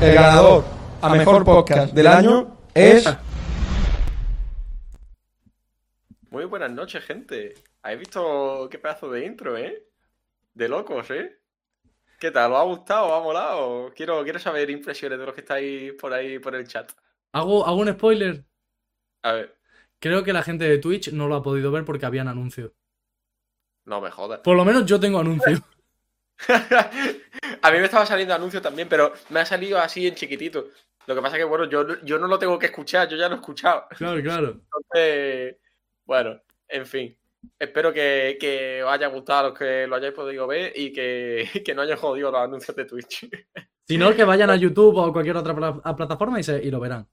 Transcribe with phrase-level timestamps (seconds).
[0.00, 0.64] El ganador
[1.02, 3.04] a mejor podcast del año es.
[6.30, 7.54] Muy buenas noches, gente.
[7.82, 9.86] ¿Habéis visto qué pedazo de intro, eh?
[10.54, 11.38] De locos, ¿eh?
[12.18, 12.52] ¿Qué tal?
[12.52, 13.06] ¿Os ha gustado?
[13.06, 13.92] ¿Os ha molado?
[13.94, 16.90] Quiero, quiero saber impresiones de los que estáis por ahí por el chat.
[17.32, 18.44] Hago, hago un spoiler.
[19.22, 19.56] A ver,
[19.98, 22.72] Creo que la gente de Twitch no lo ha podido ver porque habían anuncios.
[23.84, 24.40] no me jodas.
[24.40, 25.60] Por lo menos yo tengo anuncios.
[27.62, 30.68] a mí me estaba saliendo anuncio también, pero me ha salido así en chiquitito.
[31.06, 33.28] Lo que pasa es que, bueno, yo, yo no lo tengo que escuchar, yo ya
[33.28, 33.86] lo he escuchado.
[33.96, 34.60] Claro, claro.
[34.64, 35.56] Entonces,
[36.04, 37.16] bueno, en fin.
[37.58, 41.48] Espero que, que os haya gustado a los que lo hayáis podido ver y que,
[41.64, 43.28] que no hayan jodido los anuncios de Twitch.
[43.90, 45.52] Si no, que vayan a YouTube o cualquier otra
[45.96, 47.08] plataforma y, se, y lo verán.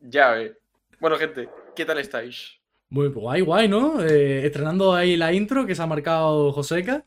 [0.00, 0.56] ya ves.
[0.98, 2.58] Bueno, gente, ¿qué tal estáis?
[2.88, 4.02] Muy guay, guay, ¿no?
[4.02, 7.04] Eh, estrenando ahí la intro que se ha marcado Joseca.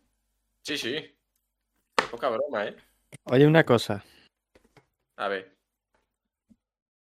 [0.61, 1.16] Sí, sí.
[2.11, 2.75] Poca broma, ¿eh?
[3.25, 4.03] Oye, una cosa.
[5.17, 5.55] A ver.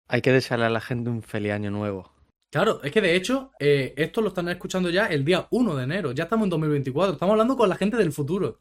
[0.08, 2.12] Hay que desearle a la gente un feliz año nuevo.
[2.50, 5.84] Claro, es que de hecho, eh, esto lo están escuchando ya el día 1 de
[5.84, 6.12] enero.
[6.12, 7.14] Ya estamos en 2024.
[7.14, 8.60] Estamos hablando con la gente del futuro.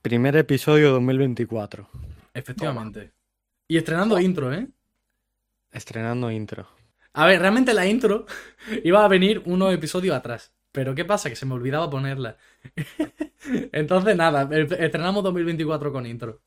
[0.00, 1.86] Primer episodio 2024.
[2.32, 3.12] Efectivamente.
[3.68, 4.68] Y estrenando intro, ¿eh?
[5.70, 6.66] Estrenando intro.
[7.12, 8.24] A ver, realmente la intro
[8.84, 10.54] iba a venir unos episodios atrás.
[10.72, 11.28] Pero ¿qué pasa?
[11.28, 12.38] Que se me olvidaba ponerla.
[13.72, 16.42] Entonces, nada, estrenamos 2024 con intro.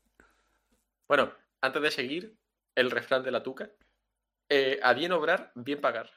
[1.08, 2.36] Bueno, antes de seguir,
[2.74, 3.70] el refrán de la tuca.
[4.48, 6.10] Eh, a bien obrar, bien pagar.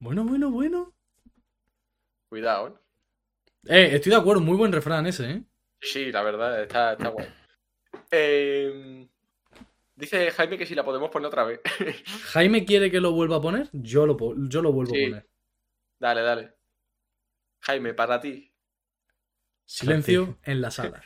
[0.00, 0.94] Bueno, bueno, bueno.
[2.28, 2.72] Cuidado, ¿eh?
[3.66, 5.42] Eh, estoy de acuerdo, muy buen refrán ese, ¿eh?
[5.80, 7.26] Sí, la verdad, está, está guay.
[8.10, 9.08] Eh,
[9.96, 11.60] dice Jaime que si la podemos poner otra vez.
[12.32, 14.16] Jaime quiere que lo vuelva a poner, yo lo,
[14.48, 15.04] yo lo vuelvo Sí.
[15.04, 15.28] a poner.
[15.98, 16.54] dale, dale.
[17.60, 18.52] Jaime, para ti.
[19.70, 21.02] Silencio en la sala.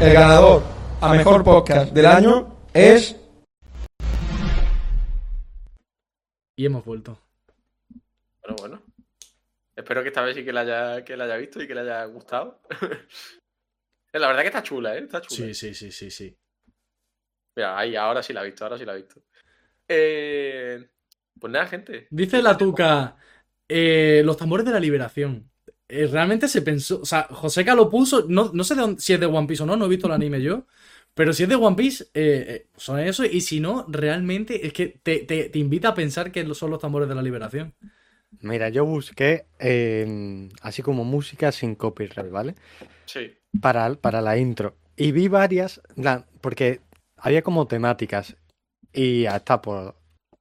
[0.00, 0.62] El ganador
[1.00, 3.16] a mejor podcast del año es.
[6.54, 7.20] Y hemos vuelto.
[8.42, 8.82] Bueno, bueno.
[9.74, 11.80] Espero que esta vez sí que la haya, que la haya visto y que le
[11.80, 12.62] haya gustado.
[14.12, 15.00] la verdad que está chula, ¿eh?
[15.00, 15.48] Está chula.
[15.48, 16.38] Sí, sí, sí, sí, sí.
[17.56, 19.20] Mira, ahí, ahora sí la he visto, ahora sí la he visto.
[19.88, 20.90] Eh,
[21.40, 22.06] pues nada, gente.
[22.10, 23.16] Dice la tuca,
[23.68, 25.50] eh, los tambores de la liberación.
[25.88, 29.12] Eh, realmente se pensó, o sea, Joseca lo puso, no, no sé de dónde- si
[29.12, 30.66] es de One Piece o no, no he visto el anime yo,
[31.14, 34.72] pero si es de One Piece, eh, eh, son eso, y si no, realmente es
[34.72, 37.72] que te, te- te invita a pensar que son los tambores de la liberación.
[38.40, 42.54] Mira, yo busqué eh, así como música sin copyright, ¿vale?
[43.06, 43.32] Sí.
[43.60, 44.76] Para, para la intro.
[44.96, 45.80] Y vi varias,
[46.40, 46.80] porque
[47.16, 48.36] había como temáticas.
[48.92, 49.94] Y hasta por.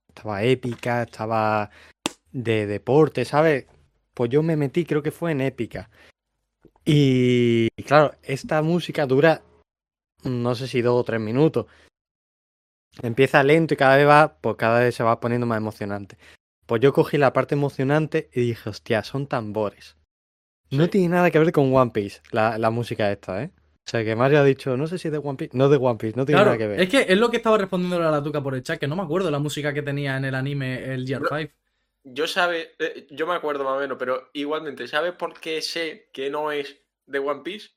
[0.10, 1.70] Estaba épica, estaba
[2.36, 3.66] de deporte, ¿sabes?
[4.14, 5.90] Pues yo me metí, creo que fue en épica.
[6.84, 9.42] Y, y claro, esta música dura,
[10.24, 11.66] no sé si dos o tres minutos.
[13.02, 16.18] Empieza lento y cada vez va, pues cada vez se va poniendo más emocionante.
[16.66, 19.96] Pues yo cogí la parte emocionante y dije, hostia, son tambores.
[20.72, 23.52] No tiene nada que ver con One Piece, la, la música esta, ¿eh?
[23.88, 25.78] O sea, que Mario ha dicho, no sé si es de One Piece, no de
[25.78, 26.82] One Piece, no tiene Claro, nada que ver.
[26.82, 28.96] es que es lo que estaba respondiéndole a la tuca por el chat, que no
[28.96, 31.54] me acuerdo la música que tenía en el anime el Year 5.
[32.08, 36.10] Yo sabe, eh, yo me acuerdo más o menos, pero igualmente, ¿sabes por qué sé
[36.14, 36.78] que no es
[37.08, 37.70] de One Piece?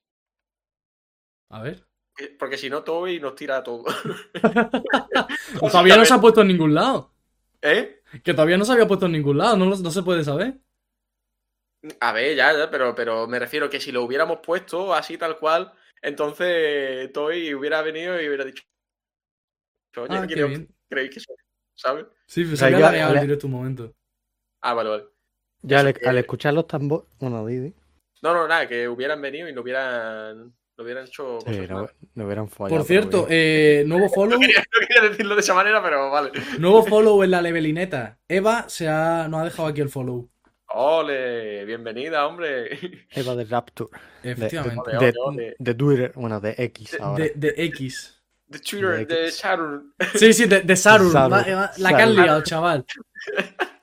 [1.50, 1.84] A ver.
[2.18, 3.84] Eh, Porque si no, Toby nos tira todo.
[5.60, 7.10] Todavía no se ha puesto en ningún lado.
[7.62, 8.02] ¿Eh?
[8.22, 10.58] Que todavía no se había puesto en ningún lado, no, no se puede saber.
[12.00, 15.38] A ver, ya, ya, pero, pero me refiero que si lo hubiéramos puesto así tal
[15.38, 15.72] cual,
[16.02, 18.62] entonces Toy hubiera venido y hubiera dicho,
[19.96, 20.68] oye, Ah, ¿quién qué os bien.
[20.88, 21.36] creéis que soy?
[21.76, 22.06] ¿Sabes?
[22.26, 22.78] Sí, se sea, había
[23.26, 23.94] yo- un momento.
[24.60, 25.04] Ah, vale, vale.
[25.62, 27.74] Ya al, que- al escuchar los tambores, bueno, Didi,
[28.22, 30.38] No, no, nada, que hubieran venido y no hubieran,
[30.76, 31.66] no hubieran hecho sí,
[32.14, 32.76] no, hubieran fallado.
[32.76, 36.30] Por cierto, eh, nuevo follow, No quería, no quería decirlo de esa manera, pero vale.
[36.58, 38.18] nuevo follow en la levelineta.
[38.28, 40.28] Eva se ha, nos ha dejado aquí el follow.
[40.70, 42.78] Ole, bienvenida, hombre.
[43.10, 43.90] Eva de Rapture.
[44.22, 44.90] Efectivamente.
[44.98, 47.24] De, de Twitter, bueno, de X De- ahora.
[47.24, 48.22] De, de X.
[48.46, 49.30] De Twitter, De.
[49.30, 49.94] Saturn.
[50.14, 51.10] Sí, sí, de, de Saturn.
[51.10, 51.32] Saturn.
[51.32, 52.84] Va- va- la que han liado, chaval.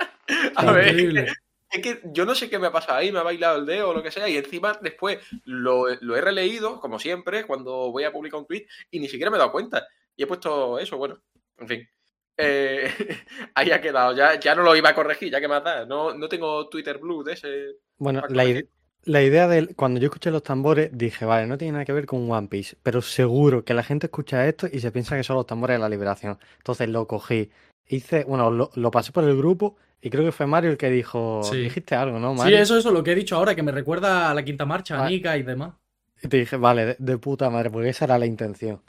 [0.55, 1.27] A ver.
[1.71, 3.89] Es que yo no sé qué me ha pasado ahí, me ha bailado el dedo
[3.89, 8.03] o lo que sea, y encima después lo, lo he releído, como siempre, cuando voy
[8.05, 9.85] a publicar un tweet, y ni siquiera me he dado cuenta.
[10.15, 11.19] Y he puesto eso, bueno,
[11.57, 11.89] en fin.
[12.37, 12.89] Eh,
[13.55, 15.85] ahí ha quedado, ya, ya no lo iba a corregir, ya que más da.
[15.85, 17.65] No, no tengo Twitter Blue de ese.
[17.97, 18.69] Bueno, la, ide-
[19.03, 22.05] la idea de cuando yo escuché los tambores, dije, vale, no tiene nada que ver
[22.05, 25.35] con One Piece, pero seguro que la gente escucha esto y se piensa que son
[25.35, 26.37] los tambores de la liberación.
[26.57, 27.49] Entonces lo cogí,
[27.87, 29.75] hice, bueno, lo, lo pasé por el grupo
[30.05, 31.57] y creo que fue Mario el que dijo, Sí.
[31.57, 32.57] dijiste algo, ¿no, Sí, Mario?
[32.59, 35.05] eso, eso, lo que he dicho ahora, que me recuerda a la quinta marcha, a
[35.05, 35.09] Ah.
[35.09, 35.73] Nika y demás.
[36.21, 38.81] Y te dije, vale, de, de puta madre, porque esa era la intención.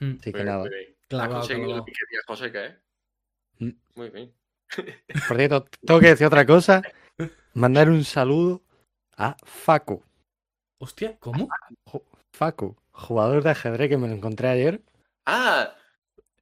[0.00, 0.64] Mm, Así que nada.
[0.64, 0.70] Has
[1.08, 2.76] clavado, conseguido lo que querías, José, ¿qué?
[3.64, 3.70] Mm.
[3.94, 4.32] Muy bien.
[5.28, 6.82] Por cierto, tengo que decir otra cosa.
[7.54, 8.62] Mandar un saludo
[9.16, 10.02] a Facu.
[10.80, 11.48] Hostia, ¿cómo?
[12.32, 14.82] Facu, jugador de ajedrez que me lo encontré ayer.
[15.26, 15.74] Ah,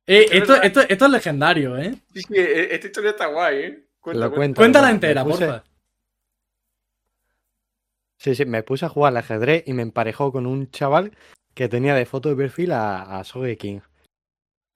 [0.06, 1.94] Eh, Es esto, esto, esto es legendario, ¿eh?
[2.14, 3.86] sí, sí, eh, esta historia está guay, ¿eh?
[4.00, 4.60] Cuenta, cuento.
[4.60, 5.64] Cuéntala entera, puse- porfa.
[8.18, 11.12] Sí, sí, me puse a jugar al ajedrez y me emparejó con un chaval
[11.54, 13.82] que tenía de foto de perfil a, a Sogeking.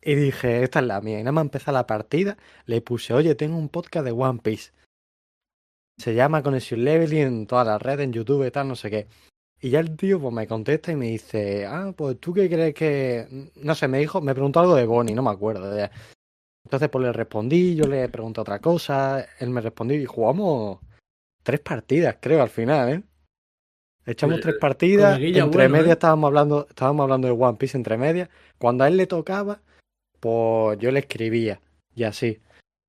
[0.03, 1.19] Y dije, esta es la mía.
[1.21, 2.37] Y nada más empezar la partida,
[2.67, 4.73] le puse, oye, tengo un podcast de One Piece.
[5.99, 9.07] Se llama Connection Leveling en todas las redes, en YouTube y tal, no sé qué.
[9.61, 12.75] Y ya el tío pues me contesta y me dice, ah, pues tú qué crees
[12.75, 13.51] que...
[13.57, 15.71] No sé, me dijo, me preguntó algo de Bonnie, no me acuerdo.
[16.65, 20.79] Entonces pues le respondí, yo le pregunté otra cosa, él me respondió y jugamos
[21.43, 23.03] tres partidas, creo, al final, ¿eh?
[24.07, 25.93] Echamos Oye, tres partidas, coleguilla entre bueno, medias ¿eh?
[25.93, 28.29] estábamos hablando, estábamos hablando de One Piece entre medias.
[28.59, 29.61] Cuando a él le tocaba,
[30.19, 31.61] pues yo le escribía
[31.95, 32.41] y así.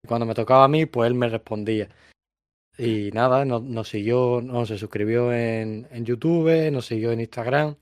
[0.03, 1.89] Y cuando me tocaba a mí, pues él me respondía.
[2.83, 7.75] Y nada, nos, nos siguió, no, se suscribió en, en YouTube, nos siguió en Instagram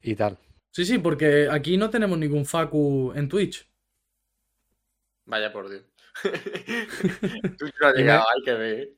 [0.00, 0.38] y tal.
[0.72, 3.68] Sí, sí, porque aquí no tenemos ningún Facu en Twitch.
[5.26, 5.84] Vaya por Dios.
[7.58, 8.88] Tú no has Y me- llegado, hay que ver.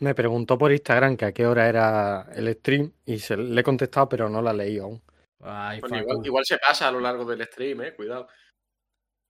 [0.00, 3.64] Me preguntó por Instagram que a qué hora era el stream y se, le he
[3.64, 5.02] contestado, pero no la leí aún.
[5.40, 7.94] Ay, Bueno, igual, igual se pasa a lo largo del stream, eh.
[7.94, 8.28] Cuidado.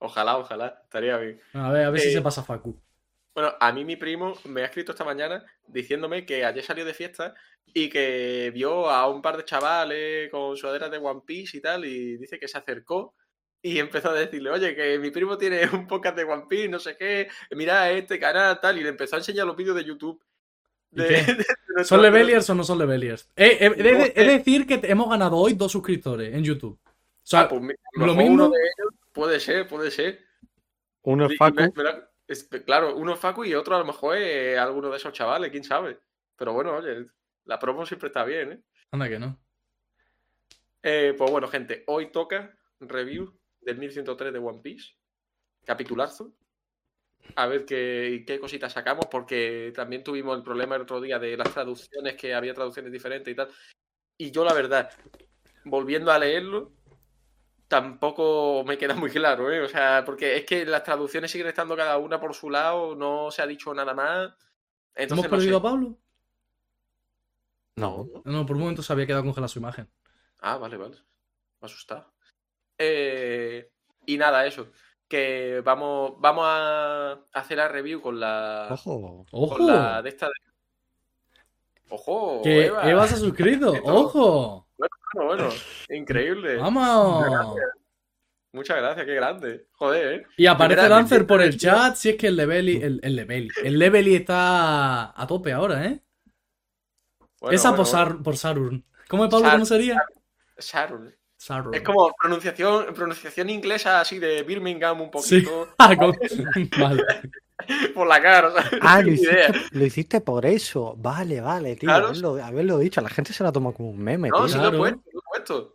[0.01, 0.81] Ojalá, ojalá.
[0.85, 1.41] Estaría bien.
[1.55, 2.79] A ver, a ver si Eh, se pasa Facu.
[3.39, 6.93] Bueno, a mí mi primo me ha escrito esta mañana diciéndome que ayer salió de
[6.93, 7.35] fiesta
[7.73, 11.85] y que vio a un par de chavales con sudaderas de One Piece y tal,
[11.85, 13.15] y dice que se acercó
[13.63, 16.81] y empezó a decirle, oye, que mi primo tiene un podcast de One Piece, no
[16.81, 20.21] sé qué, mira este canal, tal, y le empezó a enseñar los vídeos de YouTube.
[20.91, 21.47] ¿Y de- de-
[21.77, 23.29] de ¿Son leveliers o no son leveliers?
[23.37, 24.25] Eh, eh, he, de, No he de sé.
[24.25, 26.77] decir que hemos ganado hoy dos suscriptores en YouTube.
[26.85, 26.91] O
[27.23, 27.63] sea, Ah, pues
[27.95, 30.25] lo mismo- uno de ellos puede ser, puede ser.
[31.03, 33.85] Uno es Facu, me- me lo- es- claro, uno es Facu y otro a lo
[33.85, 35.99] mejor es alguno de esos chavales, quién sabe.
[36.37, 37.07] Pero bueno, oye,
[37.45, 38.63] la promo siempre está bien, ¿eh?
[38.93, 39.39] anda que no.
[40.83, 44.95] Eh, pues bueno, gente, hoy toca review del 1103 de One Piece.
[45.65, 46.33] Capitulazo.
[47.35, 51.37] A ver qué, qué cositas sacamos, porque también tuvimos el problema el otro día de
[51.37, 53.49] las traducciones, que había traducciones diferentes y tal.
[54.17, 54.91] Y yo, la verdad,
[55.65, 56.73] volviendo a leerlo,
[57.69, 59.61] tampoco me queda muy claro, ¿eh?
[59.63, 63.31] O sea, porque es que las traducciones siguen estando cada una por su lado, no
[63.31, 64.33] se ha dicho nada más.
[64.95, 65.67] Entonces, ¿Hemos no perdido sé.
[65.67, 65.95] a Pablo?
[67.77, 68.09] no.
[68.25, 69.89] No, por un momento se había quedado congelada su imagen.
[70.41, 70.97] Ah, vale, vale.
[70.97, 71.03] Me
[71.63, 72.13] ha asustado.
[72.77, 73.71] Eh,
[74.07, 74.69] y nada, eso.
[75.09, 78.69] Que vamos, vamos a hacer la review con la.
[78.71, 79.25] Ojo.
[79.31, 79.57] ¡Ojo!
[79.57, 80.33] Con la de esta de-
[81.91, 82.43] ¡Ojo!
[82.43, 82.91] que Eva.
[82.91, 83.73] Eva se ha suscrito.
[83.85, 84.68] ¡Ojo!
[85.15, 85.55] Bueno, bueno.
[85.91, 86.57] Increíble.
[86.57, 87.57] ¡Vamos!
[88.53, 89.67] Muchas gracias, qué grande.
[89.73, 90.27] Joder, ¿eh?
[90.37, 91.95] Y aparece Dancer por el chat.
[91.97, 96.01] Si es que el Leveli, el, el Leveli, el Leveli está a tope ahora, ¿eh?
[97.41, 97.87] Bueno, Esa bueno, por.
[97.87, 98.85] Sar- por Sarun.
[99.09, 99.47] ¿Cómo es Pablo?
[99.47, 100.03] Sar- ¿Cómo sería?
[100.59, 101.15] Sharon.
[101.37, 101.75] Sarun.
[101.75, 105.43] Es como pronunciación, pronunciación inglesa así de Birmingham un Sí.
[105.43, 105.69] poquito.
[105.79, 106.17] Ah, con-
[106.81, 107.05] Vale.
[107.95, 110.95] Por la cara, o sea, no Ah, lo hiciste, lo hiciste por eso.
[110.97, 111.89] Vale, vale, tío.
[111.89, 112.07] Claro.
[112.09, 113.01] Haberlo, haberlo dicho.
[113.01, 114.49] La gente se la toma como un meme, No, tío.
[114.49, 115.75] sí lo he puesto, lo he puesto.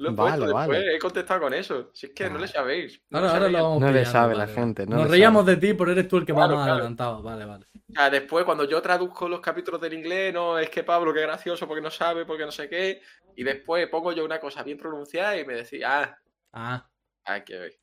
[0.00, 0.94] Lo he Vale, puesto después, vale.
[0.94, 1.90] he contestado con eso.
[1.92, 2.40] Si es que no Ah.
[2.40, 3.02] le sabéis.
[3.10, 5.56] no Ahora, le ahora lo vamos No le sabe la gente, no Nos reíamos sabe.
[5.56, 6.74] de ti, pero eres tú el que Claro, más claro.
[6.78, 7.22] adelantado.
[7.22, 7.66] Vale, vale.
[7.74, 11.22] O sea, después cuando yo traduzco los capítulos del inglés, no, es que Pablo, qué
[11.22, 13.02] gracioso, porque no sabe, porque no sé qué.
[13.34, 16.18] Y después pongo yo una cosa bien pronunciada y me decía, ah,
[16.52, 16.88] Ah,
[17.24, 17.78] hay que ver.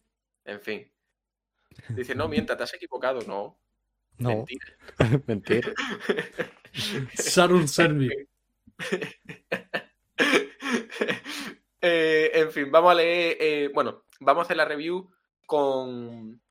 [0.45, 0.89] En fin.
[1.89, 3.21] Dice, no, mienta, te has equivocado.
[3.27, 3.57] No,
[4.17, 4.65] No, mentira.
[5.27, 5.73] mentira.
[7.13, 8.09] Sarun Servi.
[11.81, 13.37] Eh, en fin, vamos a leer.
[13.39, 15.07] eh, bueno, vamos a hacer la review
[15.45, 16.41] con.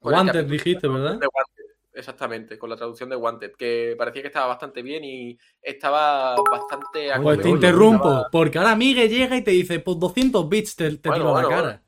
[0.00, 1.18] Wanted dijiste, ¿verdad?
[1.18, 5.38] de Wanted, exactamente, con la traducción de Wanted, que parecía que estaba bastante bien y
[5.60, 7.12] estaba bastante.
[7.12, 10.76] acorde Pues te interrumpo, estaba- porque ahora Miguel llega y te dice, pues 200 bits
[10.76, 11.62] te, te Bueno, tiro bueno, la cara.
[11.68, 11.80] bueno.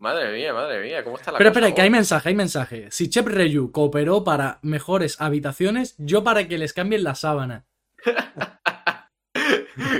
[0.00, 1.48] Madre mía, madre mía, ¿cómo está la cosa?
[1.48, 2.88] espera, que hay mensaje, hay mensaje.
[2.90, 7.66] Si Chep Reyu cooperó para mejores habitaciones, yo para que les cambien la sábana.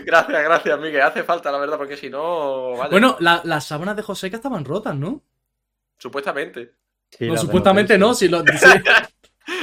[0.04, 1.02] gracias, gracias, Miguel.
[1.02, 2.76] Hace falta, la verdad, porque si no.
[2.76, 2.90] Vale.
[2.90, 5.22] Bueno, la- las sábanas de Joseca estaban rotas, ¿no?
[5.98, 6.74] Supuestamente.
[7.10, 8.14] Sí, no, supuestamente no.
[8.14, 8.66] Si lo, sí.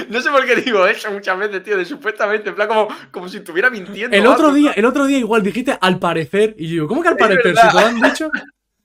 [0.09, 3.29] No sé por qué digo eso muchas veces, tío, de supuestamente, en plan como, como
[3.29, 4.15] si estuviera mintiendo.
[4.17, 4.57] El otro algo.
[4.57, 6.55] día, el otro día igual dijiste al parecer.
[6.57, 7.55] Y yo, ¿cómo que al parecer?
[7.55, 8.29] Si te lo han dicho.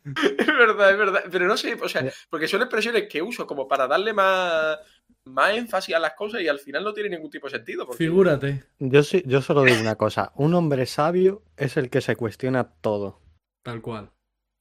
[0.39, 1.25] Es verdad, es verdad.
[1.31, 4.79] Pero no sé, o sea, porque son expresiones que uso como para darle más,
[5.25, 7.87] más énfasis a las cosas y al final no tiene ningún tipo de sentido.
[7.87, 8.05] Porque...
[8.05, 8.65] Figúrate.
[8.79, 10.33] Yo, sí, yo solo digo una cosa.
[10.37, 13.21] Un hombre sabio es el que se cuestiona todo.
[13.63, 14.11] Tal cual.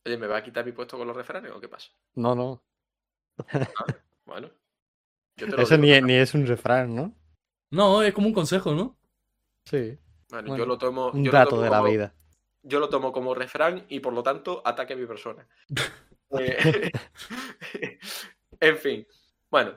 [0.05, 1.89] Oye, ¿me va a quitar mi puesto con los refranes o qué pasa?
[2.15, 2.63] No, no.
[4.25, 4.50] Bueno.
[5.36, 6.08] Te lo Eso ni, ¿no?
[6.08, 7.13] ni es un refrán, ¿no?
[7.72, 8.98] No, es como un consejo, ¿no?
[9.65, 9.98] Sí.
[10.29, 11.12] Bueno, bueno, yo lo tomo.
[11.12, 12.13] Un yo lo dato tomo de la como- vida.
[12.63, 15.48] Yo lo tomo como refrán y por lo tanto ataque a mi persona.
[16.39, 16.92] Eh,
[18.60, 19.08] en fin.
[19.50, 19.74] Bueno.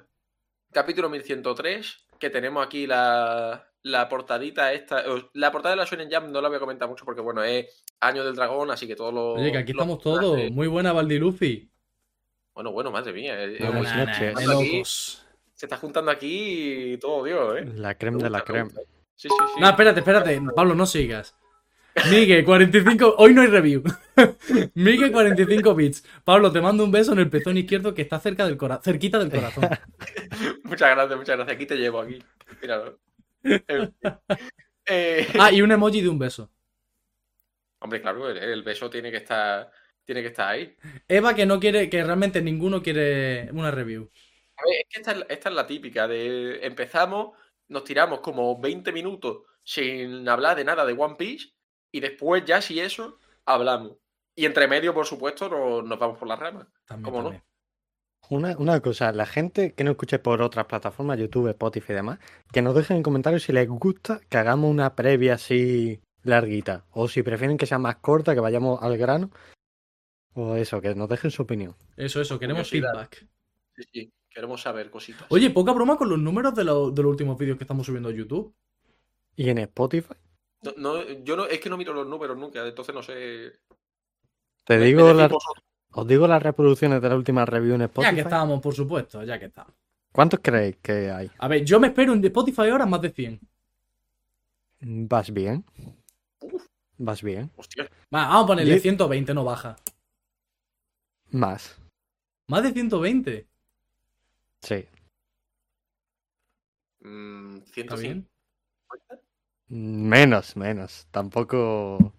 [0.71, 2.07] Capítulo 1103.
[2.19, 5.03] Que tenemos aquí la, la portadita esta.
[5.33, 7.85] La portada de la Shonen Jump no la voy a comentar mucho porque, bueno, es
[8.01, 9.39] Año del Dragón, así que todos los.
[9.41, 10.51] Oye, que aquí los estamos todos.
[10.51, 11.71] Muy buena, Valdilufi.
[12.55, 13.43] Bueno, bueno, madre mía.
[13.43, 14.37] eh, eh, Buenas Nah, nah, noches.
[14.37, 14.83] Aquí-.
[15.55, 17.65] Se está juntando aquí todo Dios, ¿eh?
[17.77, 18.65] La creme Me de la creme.
[18.65, 18.81] gusta.
[19.17, 19.61] Sí, sí, sí.
[19.61, 20.39] No, espérate, espérate.
[20.55, 21.35] Pablo, no sigas.
[22.11, 23.17] Miguel, 45.
[23.19, 23.83] Hoy no hay review.
[24.75, 26.05] Miguel, 45 bits.
[26.25, 29.19] Pablo, te mando un beso en el pezón izquierdo que está cerca del cora- cerquita
[29.19, 29.65] del corazón.
[30.65, 31.55] Muchas gracias, muchas gracias.
[31.55, 32.19] Aquí te llevo, aquí.
[32.61, 32.99] Míralo.
[34.87, 36.51] Eh, Ah, y un emoji de un beso.
[37.81, 39.71] Hombre, claro, el, el beso tiene que estar.
[40.05, 40.75] Tiene que estar ahí.
[41.07, 44.11] Eva que no quiere, que realmente ninguno quiere una review.
[44.57, 47.37] A ver, es que esta, es- esta es la típica de empezamos,
[47.69, 51.51] nos tiramos como 20 minutos sin hablar de nada de One Piece
[51.93, 53.93] y después ya si eso hablamos.
[54.35, 56.67] Y entre medio, por supuesto, no- nos vamos por las ramas.
[56.87, 57.43] También, ¿Cómo no?
[58.31, 62.19] Una, una cosa, la gente que no escuche por otras plataformas, YouTube, Spotify y demás,
[62.51, 66.87] que nos dejen en comentarios si les gusta que hagamos una previa así larguita.
[66.93, 69.31] O si prefieren que sea más corta, que vayamos al grano.
[70.35, 71.77] O eso, que nos dejen su opinión.
[71.97, 72.93] Eso, eso, queremos Curiosidad.
[73.09, 73.29] feedback.
[73.77, 75.27] Sí, sí, queremos saber cositas.
[75.29, 78.09] Oye, poca broma con los números de, lo- de los últimos vídeos que estamos subiendo
[78.09, 78.55] a YouTube.
[79.37, 80.15] Y en Spotify,
[80.63, 83.53] No, no, yo no, es que no miro los números nunca, entonces no sé.
[84.65, 85.07] te digo
[85.95, 88.15] os digo las reproducciones de la última review en Ya Spotify.
[88.15, 89.75] que estábamos, por supuesto, ya que estamos.
[90.13, 91.31] ¿Cuántos creéis que hay?
[91.39, 93.41] A ver, yo me espero en Spotify ahora más de 100.
[94.81, 95.65] ¿Vas bien?
[96.99, 97.51] ¿Vas bien?
[97.57, 98.83] Hostia, Va, vamos a ponerle Diez.
[98.83, 99.77] 120, no baja.
[101.31, 101.79] Más.
[102.49, 103.47] Más de 120.
[104.63, 104.87] Sí.
[107.01, 107.97] mm, ¿Está 150.
[107.97, 108.29] bien?
[109.73, 111.07] Menos, menos.
[111.11, 112.13] Tampoco,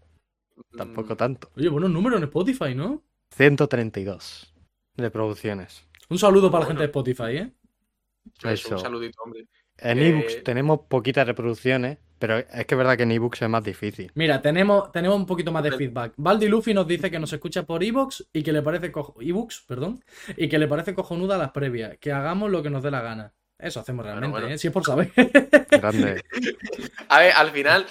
[0.76, 1.50] tampoco Mm, tanto.
[1.56, 3.04] Oye, buenos números en Spotify, ¿no?
[3.32, 4.54] 132
[4.98, 5.86] reproducciones.
[6.10, 7.54] Un saludo para la gente de Spotify, ¿eh?
[8.44, 8.76] eso, Eso.
[8.76, 9.48] Un saludito, hombre.
[9.78, 13.50] En Eh, ebooks tenemos poquitas reproducciones, pero es que es verdad que en ebooks es
[13.50, 14.12] más difícil.
[14.16, 16.14] Mira, tenemos, tenemos un poquito más de feedback.
[16.18, 19.16] Valdi Luffy nos dice que nos escucha por ebooks y que le parece cojo...
[19.22, 20.04] ebooks, perdón,
[20.38, 23.34] y que le parece cojonuda las previas, que hagamos lo que nos dé la gana.
[23.64, 24.48] Eso hacemos realmente, bueno.
[24.48, 24.58] ¿eh?
[24.58, 25.12] Si es por saber.
[25.70, 26.22] Grande.
[27.10, 27.86] A ver, al final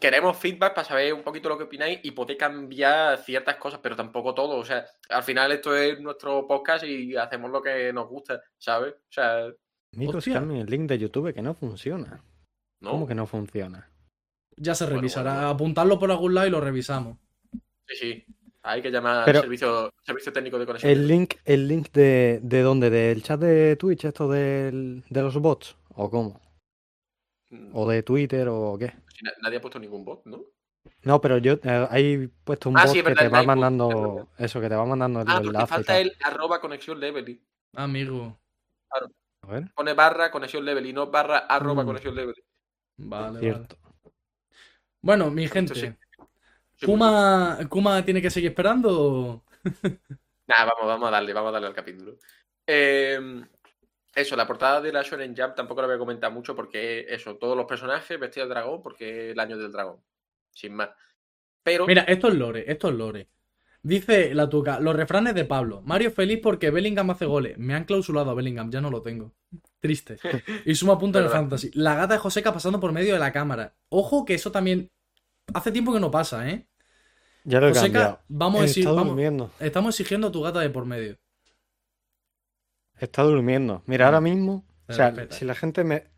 [0.00, 3.94] queremos feedback para saber un poquito lo que opináis y poder cambiar ciertas cosas, pero
[3.94, 4.56] tampoco todo.
[4.56, 8.94] O sea, al final esto es nuestro podcast y hacemos lo que nos gusta, ¿sabes?
[8.94, 9.46] O sea,
[10.32, 12.22] cambien el link de YouTube que no funciona.
[12.80, 12.90] no.
[12.90, 13.88] ¿Cómo que no funciona?
[14.56, 15.34] ya se Bueno, revisará.
[15.34, 15.48] bueno.
[15.48, 17.18] Apuntarlo por algún lado y lo revisamos.
[17.86, 18.26] Sí, sí.
[18.64, 20.92] Hay que llamar Pero- al servicio, servicio técnico de conexión.
[20.92, 22.90] ¿El link, el link de, de dónde?
[22.90, 25.76] ¿Del chat de Twitch, esto del- de los bots?
[25.94, 26.40] ¿O cómo?
[27.50, 28.92] Mm, ¿O de Twitter o qué?
[29.42, 30.44] Nadie ha puesto ningún bot, ¿no?
[31.02, 34.60] No, pero yo eh, hay puesto un Ah, bot sí, que te va mandando eso,
[34.60, 37.40] que te va mandando el Ah, enlace falta el arroba conexión level.
[37.74, 38.38] Amigo.
[39.44, 41.86] A ver, Pone barra conexión level y no barra arroba Mm.
[41.86, 42.34] conexión level.
[42.98, 43.40] Vale, vale.
[43.40, 43.76] cierto.
[45.02, 45.74] Bueno, mi gente.
[45.74, 45.88] sí.
[46.82, 49.44] Sí, pues, Kuma, Kuma tiene que seguir esperando.
[50.48, 52.16] Nada, vamos, vamos a darle, vamos a darle al capítulo.
[52.66, 53.20] Eh,
[54.12, 57.36] eso, la portada de la Shonen Jump tampoco la voy a comentar mucho porque eso,
[57.36, 60.00] todos los personajes vestidos de dragón porque es el año del dragón.
[60.50, 60.90] Sin más.
[61.62, 63.28] Pero Mira, esto es lore, esto es lore.
[63.80, 65.82] Dice la tuca, los refranes de Pablo.
[65.82, 67.58] Mario feliz porque Bellingham hace goles.
[67.58, 69.36] Me han clausulado a Bellingham, ya no lo tengo.
[69.80, 70.18] Triste.
[70.66, 71.70] Y suma punto en el fantasy.
[71.74, 73.76] La gata de Joseca pasando por medio de la cámara.
[73.88, 74.90] Ojo que eso también
[75.54, 76.68] hace tiempo que no pasa, ¿eh?
[77.44, 78.20] Ya lo he Joseca, cambiado.
[78.28, 79.50] vamos a estado vamos, durmiendo.
[79.60, 81.18] estamos exigiendo a tu gata de por medio.
[82.98, 83.82] Está durmiendo.
[83.86, 85.34] Mira, ahora mismo, o Se sea, respeta.
[85.36, 86.10] si la gente me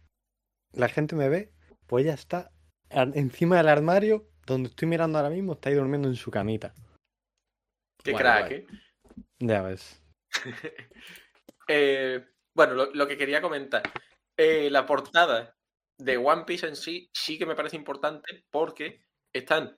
[0.73, 1.53] la gente me ve,
[1.87, 2.51] pues ella está
[2.91, 6.75] encima del armario donde estoy mirando ahora mismo, está ahí durmiendo en su camita.
[8.03, 8.61] qué Guay, crack, guay.
[8.61, 8.67] ¿eh?
[9.41, 10.03] Ya ves.
[11.67, 12.23] Eh,
[12.55, 13.83] bueno, lo, lo que quería comentar.
[14.37, 15.57] Eh, la portada
[15.99, 19.01] de One Piece en sí sí que me parece importante porque
[19.33, 19.75] están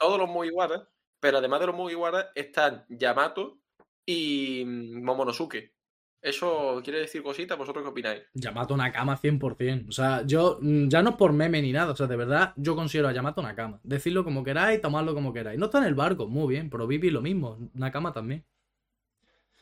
[0.00, 0.88] todos los Mugiwara,
[1.20, 3.60] pero además de los Mugiwara están Yamato
[4.06, 5.74] y mm, Momonosuke.
[6.22, 7.56] ¿Eso quiere decir cositas?
[7.56, 8.22] ¿Vosotros qué opináis?
[8.34, 9.88] Yamato Nakama 100%.
[9.88, 11.92] O sea, yo mm, ya no es por meme ni nada.
[11.92, 13.80] O sea, de verdad, yo considero a Yamato Nakama.
[13.82, 15.58] Decirlo como queráis, tomarlo como queráis.
[15.58, 17.58] No está en el barco, muy bien, pero Vivi lo mismo.
[17.74, 18.44] Nakama también.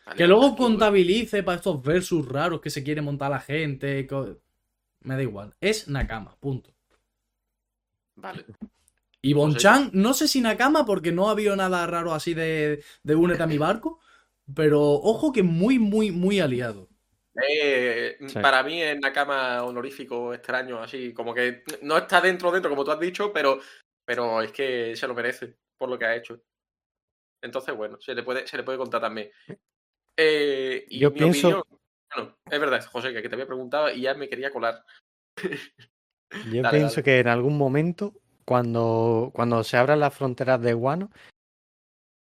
[0.06, 4.08] Vale, Que luego contabilice para estos versus raros que se quiere montar la gente.
[5.02, 5.54] Me da igual.
[5.60, 6.72] Es Nakama, punto.
[8.16, 8.44] Vale.
[9.22, 13.14] Y Bonchan, no sé si Nakama, porque no ha habido nada raro así de, de
[13.14, 14.00] únete a mi barco.
[14.54, 16.88] Pero ojo que muy, muy, muy aliado.
[17.48, 18.38] Eh, Sí.
[18.40, 22.90] Para mí es Nakama honorífico, extraño, así, como que no está dentro, dentro, como tú
[22.90, 23.60] has dicho, pero,
[24.04, 26.40] pero es que se lo merece por lo que ha hecho.
[27.42, 29.30] Entonces, bueno, se le puede, se le puede contar también.
[30.16, 31.64] Eh, y Yo mi pienso- opinión-
[32.16, 34.82] bueno, es verdad, José, que, que te había preguntado y ya me quería colar.
[36.52, 37.02] Yo Dale, pienso dale.
[37.04, 38.14] que en algún momento,
[38.48, 41.10] cuando, cuando se abran las fronteras de Guano,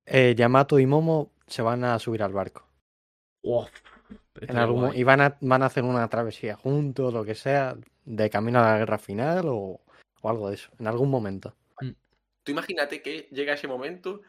[0.06, 2.66] eh, Yamato y Momo se van a subir al barco.
[3.42, 3.68] Uf,
[4.40, 4.98] En algún guay.
[4.98, 7.76] y van a, van a hacer una travesía juntos, lo que sea,
[8.06, 9.82] de camino a la guerra final o,
[10.22, 11.54] o algo de eso, en algún momento.
[12.42, 14.22] Tú imagínate que llega ese momento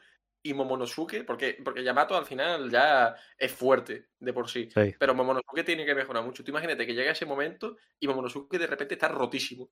[0.44, 4.68] y Momonosuke, porque, porque Yamato al final ya es fuerte de por sí.
[4.70, 4.96] Sí.
[5.00, 6.44] Pero Momonosuke tiene que mejorar mucho.
[6.44, 9.70] Tú imagínate que llega ese momento y Momonosuke de repente está rotísimo.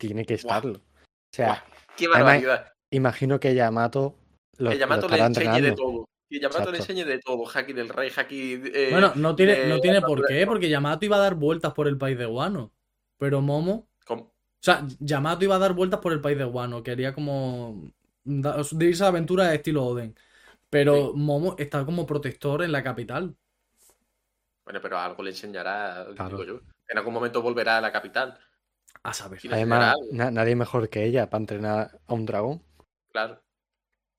[0.00, 0.38] Tiene que Buah.
[0.56, 0.78] estarlo.
[0.78, 1.62] O sea,
[1.96, 2.72] ¡Qué además, barbaridad!
[2.90, 4.16] imagino que Yamato
[4.58, 6.08] lo, Que lo Yamato le enseñe de todo.
[6.28, 7.44] Que Yamato le enseñe de todo.
[7.46, 8.62] Haki del rey, haki...
[8.74, 11.86] eh, Bueno, no tiene, no tiene por qué, porque Yamato iba a dar vueltas por
[11.86, 12.72] el país de Guano.
[13.18, 13.88] Pero Momo.
[14.06, 14.22] ¿Cómo?
[14.22, 16.82] O sea, Yamato iba a dar vueltas por el país de Guano.
[16.82, 17.90] Quería como.
[18.24, 20.14] da- de irse a aventura de estilo Oden.
[20.70, 23.36] Pero Momo está como protector en la capital.
[24.64, 26.38] Bueno, pero algo le enseñará, Claro.
[26.38, 26.60] digo yo.
[26.88, 28.38] En algún momento volverá a la capital.
[29.02, 29.40] A saber.
[29.50, 32.62] Además, na- nadie mejor que ella para entrenar a un dragón.
[33.12, 33.42] claro.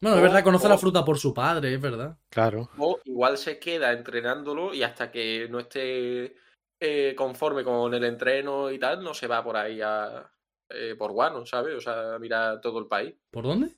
[0.04, 2.18] Bueno, es verdad, conoce la fruta por su padre, es verdad.
[2.30, 2.72] Claro.
[2.80, 6.36] O igual se queda entrenándolo y hasta que no esté
[6.80, 10.28] eh, conforme con el entreno y tal, no se va por ahí a,
[10.70, 11.76] eh, por Guano, ¿sabes?
[11.76, 13.14] O sea, mira todo el país.
[13.30, 13.70] ¿Por dónde?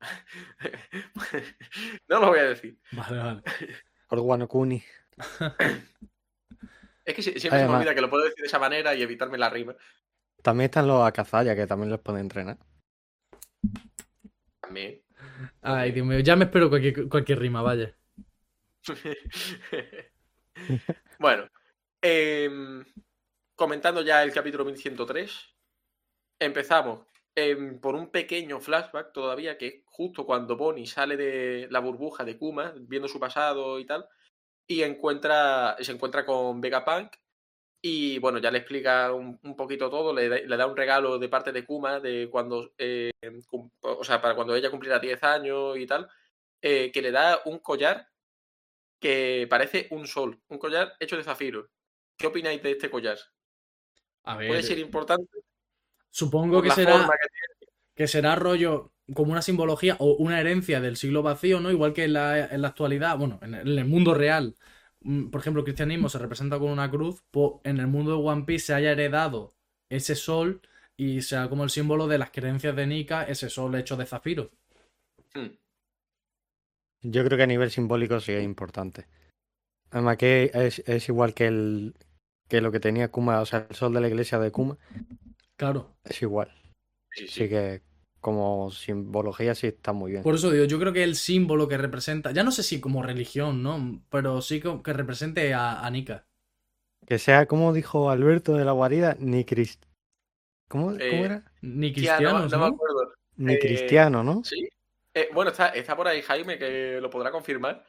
[2.08, 2.78] no lo voy a decir.
[2.92, 3.42] Vale, vale.
[4.08, 4.82] Por Guano Kuni.
[7.10, 8.94] Es que si- siempre se me Además- olvida que lo puedo decir de esa manera
[8.94, 9.74] y evitarme la rima.
[10.42, 12.56] También están los Akazaya, que también los pueden entrenar.
[14.60, 15.02] También.
[15.60, 17.94] Ay, Dios mío, ya me espero cualquier, cualquier rima, vaya.
[21.18, 21.48] bueno,
[22.00, 22.84] em,
[23.54, 25.54] comentando ya el capítulo 1103,
[26.38, 31.80] empezamos em, por un pequeño flashback todavía, que es justo cuando Bonnie sale de la
[31.80, 34.06] burbuja de Kuma, viendo su pasado y tal,
[34.70, 37.12] y encuentra, se encuentra con Vegapunk.
[37.82, 41.18] Y bueno, ya le explica un, un poquito todo, le da, le da un regalo
[41.18, 43.10] de parte de Kuma de cuando, eh,
[43.48, 46.08] cum- o sea, para cuando ella cumpliera 10 años y tal,
[46.62, 48.06] eh, que le da un collar
[49.00, 51.68] que parece un sol, un collar hecho de zafiro.
[52.16, 53.18] ¿Qué opináis de este collar?
[54.24, 55.38] A ver, ¿Puede ser importante
[56.10, 57.08] supongo que será,
[57.96, 61.70] que será rollo como una simbología o una herencia del siglo vacío, ¿no?
[61.70, 64.54] Igual que en la, en la actualidad, bueno, en el, en el mundo real,
[65.02, 68.28] mm, por ejemplo, el cristianismo se representa con una cruz, pues en el mundo de
[68.28, 69.54] One Piece se haya heredado
[69.90, 70.60] ese sol
[70.96, 74.50] y sea como el símbolo de las creencias de Nika, ese sol hecho de zafiro.
[75.34, 75.48] Hmm.
[77.02, 79.06] Yo creo que a nivel simbólico sí es importante.
[79.90, 81.94] Además que es, es igual que el
[82.48, 84.76] que lo que tenía Kuma, o sea, el sol de la iglesia de Kuma,
[85.56, 85.96] Claro.
[86.04, 86.50] es igual.
[87.12, 87.44] Sí, sí.
[87.44, 87.82] Así que
[88.20, 90.24] como simbología sí está muy bien.
[90.24, 93.02] Por eso digo, yo creo que el símbolo que representa, ya no sé si como
[93.02, 94.02] religión, ¿no?
[94.10, 96.26] Pero sí que represente a, a Nika.
[97.06, 99.84] Que sea, como dijo Alberto de la guarida, ni crist...
[100.68, 101.52] ¿Cómo, cómo Eh, era?
[101.62, 102.64] Ni Tía, no, cristianos, no ¿no?
[102.66, 103.12] me acuerdo.
[103.36, 104.42] Ni eh, cristiano, ¿no?
[104.42, 104.68] ¿Sí?
[105.14, 107.84] Eh, bueno, está, está por ahí Jaime, que lo podrá confirmar.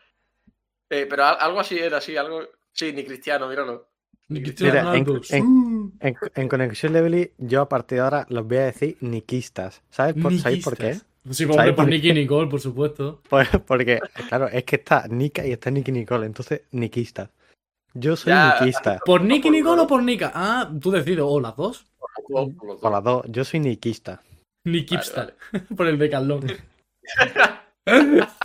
[0.89, 2.43] Eh, pero al- algo así era, así, algo.
[2.73, 3.90] Sí, ni cristiano, míralo.
[4.31, 8.65] Mira, en- en- En, en Conexión Levely, yo a partir de ahora los voy a
[8.65, 9.81] decir niquistas.
[9.89, 10.85] ¿Sabes por, ¿sabéis por qué?
[10.93, 11.07] Nikistas.
[11.31, 13.21] Sí, por, ¿Sabéis por por Nicky Nicole, por supuesto.
[13.29, 17.29] Pues, porque, claro, es que está Nika y está Nicky Nicole, entonces niquistas.
[17.93, 18.99] Yo soy Ya, niquista.
[19.05, 20.31] ¿Por Nicky Nicole o por Nika?
[20.33, 21.85] Ah, tú decides, o las dos.
[22.27, 22.91] Por Por dos.
[22.91, 24.21] las dos, yo soy niquista.
[24.65, 25.33] Nikipsta.
[25.51, 26.45] Vale, por el decalón.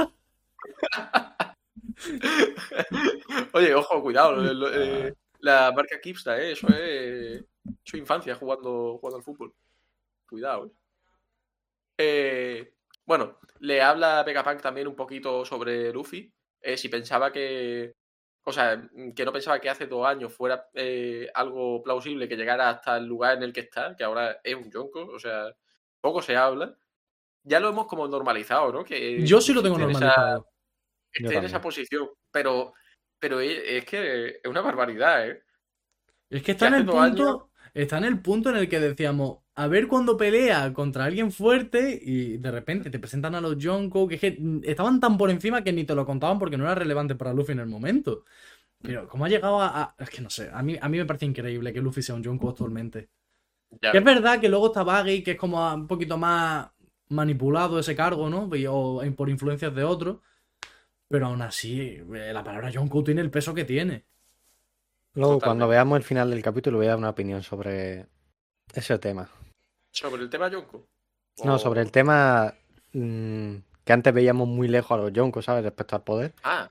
[3.52, 4.44] Oye, ojo, cuidado.
[4.72, 5.14] eh,
[5.46, 6.52] la marca Kipsta, ¿eh?
[6.52, 7.44] Eso es
[7.84, 9.54] su infancia jugando, jugando al fútbol.
[10.28, 10.70] Cuidado, ¿eh?
[11.98, 12.72] Eh,
[13.04, 16.30] bueno, le habla a Vegapunk también un poquito sobre Luffy.
[16.60, 17.94] eh, si pensaba que.
[18.48, 18.80] O sea,
[19.14, 23.04] que no pensaba que hace dos años fuera eh, algo plausible que llegara hasta el
[23.06, 25.52] lugar en el que está, que ahora es un yonko, o sea,
[26.00, 26.76] poco se habla.
[27.42, 28.84] Ya lo hemos como normalizado, ¿no?
[28.84, 30.48] Que Yo sí lo tengo en esa- normalizado.
[31.12, 32.08] esté en esa posición.
[32.30, 32.74] Pero
[33.18, 35.42] Pero es, es que es una barbaridad, ¿eh?
[36.30, 37.50] Es que está en el punto.
[37.74, 41.98] Está en el punto en el que decíamos, a ver cuando pelea contra alguien fuerte
[42.02, 45.62] y de repente te presentan a los Yonko, que es que estaban tan por encima
[45.62, 48.24] que ni te lo contaban porque no era relevante para Luffy en el momento.
[48.82, 49.82] Pero ¿cómo ha llegado a...?
[49.82, 52.14] a- Es que no sé, a mí, a mí me parece increíble que Luffy sea
[52.16, 53.10] un Yonko actualmente.
[53.82, 56.70] Ya Que es verdad que luego está Baggy, que es como un poquito más
[57.10, 58.48] manipulado ese cargo, ¿no?
[58.70, 60.18] O por influencias de otros.
[61.08, 64.04] Pero aún así, eh, la palabra Yonko tiene el peso que tiene.
[65.14, 65.44] Luego, Totalmente.
[65.44, 68.06] cuando veamos el final del capítulo, voy a dar una opinión sobre
[68.74, 69.28] ese tema.
[69.90, 70.86] Sobre el tema Yonko.
[71.44, 72.52] No, sobre el tema
[72.92, 75.64] mm, que antes veíamos muy lejos a los Yonkos, ¿sabes?
[75.64, 76.34] Respecto al poder.
[76.42, 76.70] Ah,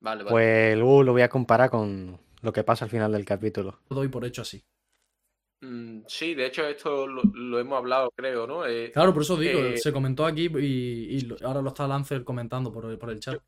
[0.00, 0.30] vale, vale.
[0.30, 3.78] Pues luego lo voy a comparar con lo que pasa al final del capítulo.
[3.88, 4.62] Lo doy por hecho así.
[5.62, 8.66] Mm, sí, de hecho, esto lo, lo hemos hablado, creo, ¿no?
[8.66, 12.72] Eh, Claro, por eso digo, Eh, se comentó aquí y, ahora lo está Lancer comentando
[12.72, 13.40] por el, por el chat.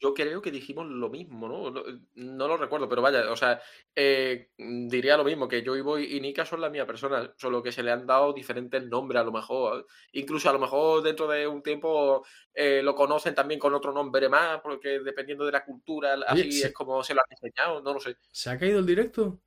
[0.00, 1.70] Yo creo que dijimos lo mismo, ¿no?
[1.70, 1.82] No,
[2.14, 3.60] no lo recuerdo, pero vaya, o sea,
[3.94, 7.62] eh, mm, diría lo mismo, que Joy Boy y Nika son la misma persona, solo
[7.62, 9.86] que se le han dado diferentes nombres a lo mejor.
[10.12, 14.28] Incluso a lo mejor dentro de un tiempo eh, lo conocen también con otro nombre
[14.28, 16.62] más, porque dependiendo de la cultura, así sí.
[16.62, 18.16] es como se lo han enseñado, no lo sé.
[18.30, 19.40] ¿Se ha caído el directo?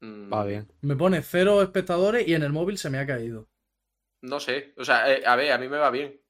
[0.00, 0.68] Mm, Va bien.
[0.82, 3.48] Me pone cero espectadores y en el móvil se me ha caído.
[4.22, 6.20] No sé, o sea, eh, a ver, a mí me va bien,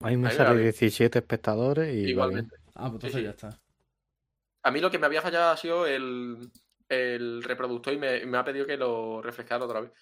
[0.00, 0.62] Me Ahí va sale bien.
[0.64, 2.56] 17 espectadores y igualmente.
[2.74, 3.22] Ah, pues entonces sí.
[3.24, 3.60] ya está.
[4.62, 6.50] A mí lo que me había fallado ha sido el,
[6.88, 9.92] el reproductor y me, me ha pedido que lo refrescara otra vez.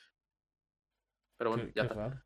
[1.36, 2.24] Pero bueno, Qué- ya qué está.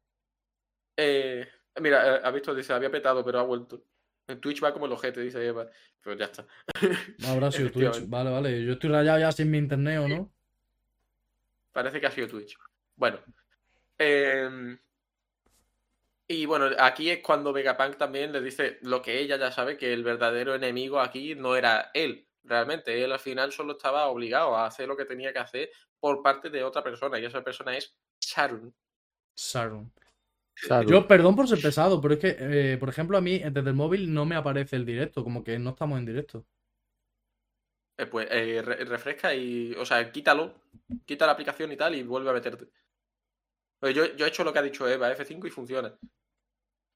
[0.96, 1.48] Eh,
[1.80, 3.84] mira, eh, ha visto, dice, había petado, pero ha vuelto.
[4.28, 5.68] En Twitch va como el ojete, dice Eva.
[6.02, 6.46] Pero ya está.
[7.26, 8.08] Habrá sido Twitch.
[8.08, 8.64] Vale, vale.
[8.64, 10.32] Yo estoy rayado ya sin mi internet o no.
[11.72, 12.56] Parece que ha sido Twitch.
[12.96, 13.18] Bueno.
[13.98, 14.78] em,
[16.32, 19.92] y bueno, aquí es cuando Vegapunk también le dice lo que ella ya sabe, que
[19.92, 22.26] el verdadero enemigo aquí no era él.
[22.44, 26.22] Realmente, él al final solo estaba obligado a hacer lo que tenía que hacer por
[26.22, 27.18] parte de otra persona.
[27.18, 28.74] Y esa persona es Sharon.
[29.34, 29.92] Sarun.
[30.54, 30.90] Salud.
[30.90, 33.74] Yo, perdón por ser pesado, pero es que, eh, por ejemplo, a mí desde el
[33.74, 36.44] móvil no me aparece el directo, como que no estamos en directo.
[37.98, 40.54] Eh, pues eh, re- refresca y, o sea, quítalo,
[41.06, 42.68] quita la aplicación y tal y vuelve a meterte.
[43.80, 45.92] Pues yo, yo he hecho lo que ha dicho Eva, F5 y funciona.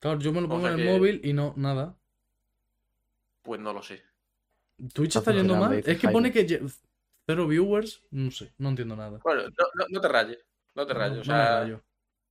[0.00, 1.94] Claro, yo me lo O pongo sea en el que- móvil y no, nada.
[3.42, 4.02] Pues no lo sé.
[4.92, 5.82] Twitch Está yendo mal.
[5.84, 6.46] Es que pone que
[7.26, 8.02] cero viewers.
[8.10, 9.20] No sé, no entiendo nada.
[9.22, 10.38] Bueno, no, no- no te rayes,
[10.74, 11.16] no te rayes.
[11.16, 11.82] no o sea, rayo.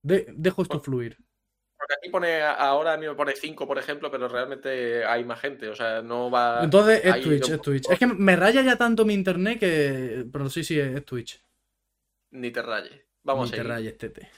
[0.02, 1.16] De- dejo esto fluir.
[1.78, 5.40] porque aquí pone, ahora a mí me pone 5, por ejemplo, pero realmente hay más
[5.40, 5.68] gente.
[5.68, 6.62] O sea, no va.
[6.64, 7.90] Entonces es Twitch, yo- es Twitch.
[7.90, 10.24] Es que me raya ya tanto mi internet que.
[10.32, 11.42] Pero sí, sí, es Twitch.
[12.30, 12.92] Ni te rayes.
[13.24, 13.70] Vamos Ni a te seguir.
[13.72, 14.28] rayes, tete.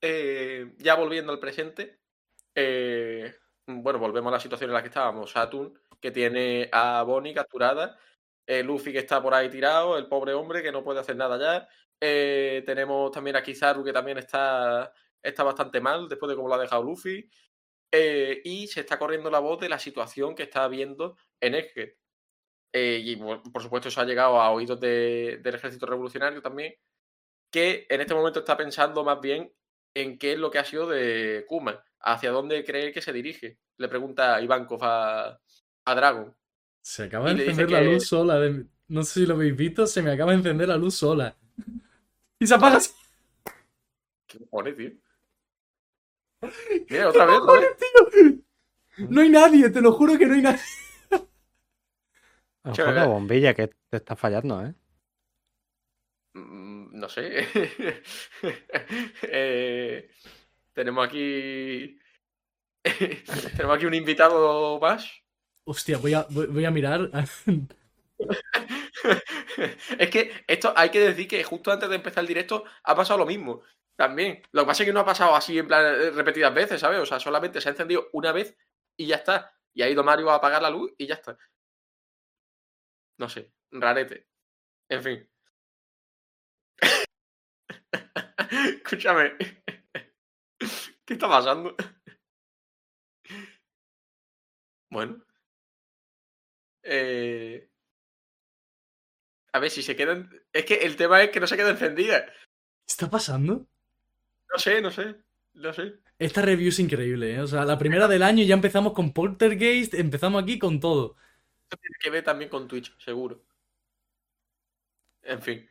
[0.00, 2.00] Eh, ya volviendo al presente,
[2.54, 3.34] eh,
[3.66, 5.30] bueno, volvemos a la situación en la que estábamos.
[5.30, 7.98] Saturn, que tiene a Bonnie capturada,
[8.46, 11.38] eh, Luffy que está por ahí tirado, el pobre hombre que no puede hacer nada
[11.38, 11.68] ya.
[11.98, 16.58] tenemos también a Kizaru que también está, está bastante mal después de cómo lo ha
[16.58, 17.28] dejado Luffy.
[17.92, 21.90] y se está corriendo la voz de la situación que está habiendo en Egghead.
[22.74, 26.74] Y por supuesto eso ha llegado a oídos de- del ejército revolucionario también,
[27.50, 29.52] que en este momento está pensando más bien
[30.02, 33.58] en qué es lo que ha sido de Kuma, hacia dónde cree que se dirige.
[33.78, 35.40] Le pregunta Ivankov a,
[35.84, 36.34] a Dragon.
[36.82, 38.38] Se acaba de encender la que- luz sola.
[38.38, 41.36] de- No sé si lo habéis visto, se me acaba de encender la luz sola.
[42.38, 42.78] Y se apaga.
[44.26, 44.90] ¿Qué cojones, tío?
[46.90, 48.34] Mira, otra vez, otra vez.
[48.98, 50.60] No hay nadie, te lo juro que no hay nadie.
[52.62, 54.74] Mejor la bombilla que te está fallando, ¿eh?
[56.96, 57.46] No sé.
[59.22, 60.10] Eh,
[60.72, 61.98] tenemos aquí.
[63.56, 65.10] tenemos aquí un invitado más.
[65.64, 67.10] Hostia, voy a, voy, voy a mirar.
[69.98, 73.18] es que esto hay que decir que justo antes de empezar el directo ha pasado
[73.18, 73.62] lo mismo.
[73.96, 74.42] También.
[74.52, 77.00] Lo que pasa es que no ha pasado así en plan eh, repetidas veces, ¿sabes?
[77.00, 78.56] O sea, solamente se ha encendido una vez
[78.96, 79.52] y ya está.
[79.74, 81.36] Y ha ido Mario a apagar la luz y ya está.
[83.18, 84.26] No sé, rarete.
[84.88, 85.28] En fin.
[88.76, 89.36] Escúchame.
[91.04, 91.74] ¿Qué está pasando?
[94.90, 95.22] Bueno.
[96.82, 97.68] Eh...
[99.52, 100.30] A ver si se quedan.
[100.52, 102.26] Es que el tema es que no se queda encendida.
[102.26, 102.32] ¿Qué
[102.86, 103.66] está pasando?
[104.52, 105.16] No sé, no sé.
[105.54, 106.00] No sé.
[106.18, 107.40] Esta review es increíble, ¿eh?
[107.40, 111.16] O sea, la primera del año ya empezamos con Poltergeist, empezamos aquí con todo.
[111.64, 113.42] Esto tiene que ver también con Twitch, seguro.
[115.22, 115.68] En fin.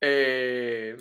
[0.00, 0.96] Eh...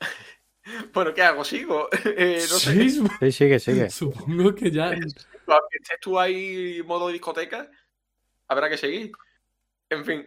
[0.92, 1.44] Bueno, ¿qué hago?
[1.44, 1.88] ¿Sigo?
[2.04, 2.58] Eh, no.
[2.58, 3.88] Sí, sigue, sigue.
[3.90, 4.88] supongo que ya.
[4.88, 7.70] Aunque estés tú ahí modo discoteca.
[8.48, 9.12] habrá que seguir.
[9.90, 10.26] En fin.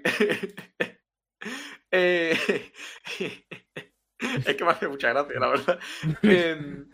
[1.92, 2.38] Eh,
[4.46, 5.80] es que me hace mucha gracia, la verdad.
[6.22, 6.88] Em,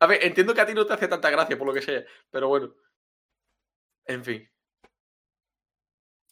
[0.00, 2.02] A ver, entiendo que a ti no te hace tanta gracia por lo que sea,
[2.30, 2.74] pero bueno.
[4.06, 4.48] En fin.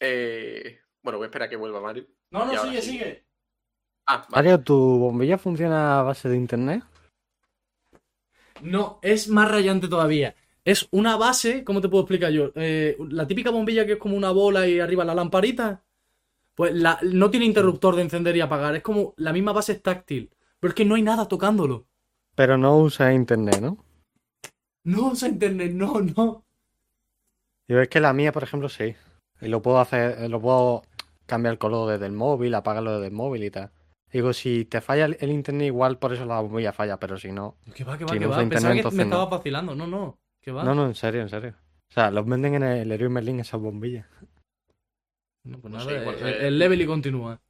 [0.01, 2.05] Eh, Bueno, voy a esperar a que vuelva Mario.
[2.31, 2.91] No, no, sigue, sí.
[2.91, 3.25] sigue.
[4.07, 4.51] Ah, vale.
[4.51, 6.85] Mario, ¿tu bombilla funciona a base de internet?
[8.61, 10.35] No, es más rayante todavía.
[10.67, 12.53] Es una base, ¿cómo te puedo explicar yo?
[12.57, 15.83] Eh, la típica bombilla que es como una bola y arriba la lamparita.
[16.55, 18.77] Pues la, no tiene interruptor de encender y apagar.
[18.77, 20.29] Es como la misma base es táctil.
[20.61, 21.87] Pero es que no hay nada tocándolo.
[22.35, 23.79] Pero no usa internet, ¿no?
[24.85, 26.45] No usa internet, no, no.
[27.67, 28.95] Yo es que la mía, por ejemplo, sí.
[29.41, 30.83] Y lo puedo hacer, lo puedo
[31.29, 33.71] cambiar el color desde el móvil, apagarlo desde el móvil y tal.
[34.11, 37.31] Digo, si te falla el, el internet, igual por eso la bombilla falla, pero si
[37.31, 37.59] no.
[37.75, 38.43] Que va, que va, Si que no va.
[38.43, 39.05] internet, Pensaba que me entonces no.
[39.05, 39.75] estaba vacilando.
[39.75, 40.19] No, no.
[40.41, 40.65] Que va.
[40.65, 41.55] No, no, en serio, en serio.
[41.91, 44.07] O sea, los venden en el Leroy Merlin esas bombillas.
[45.45, 47.41] No, pues No nada, sé, igual el, el level y continúa.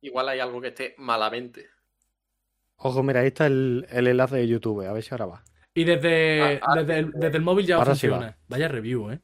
[0.00, 1.66] Igual hay algo que esté malamente.
[2.76, 5.44] Ojo, mira, ahí está el, el enlace de YouTube, a ver si ahora va.
[5.74, 8.36] Y desde, Ah, ah, desde, el, desde el móvil ya ahora sí funciona.
[8.48, 9.20] Vaya review, ¿eh?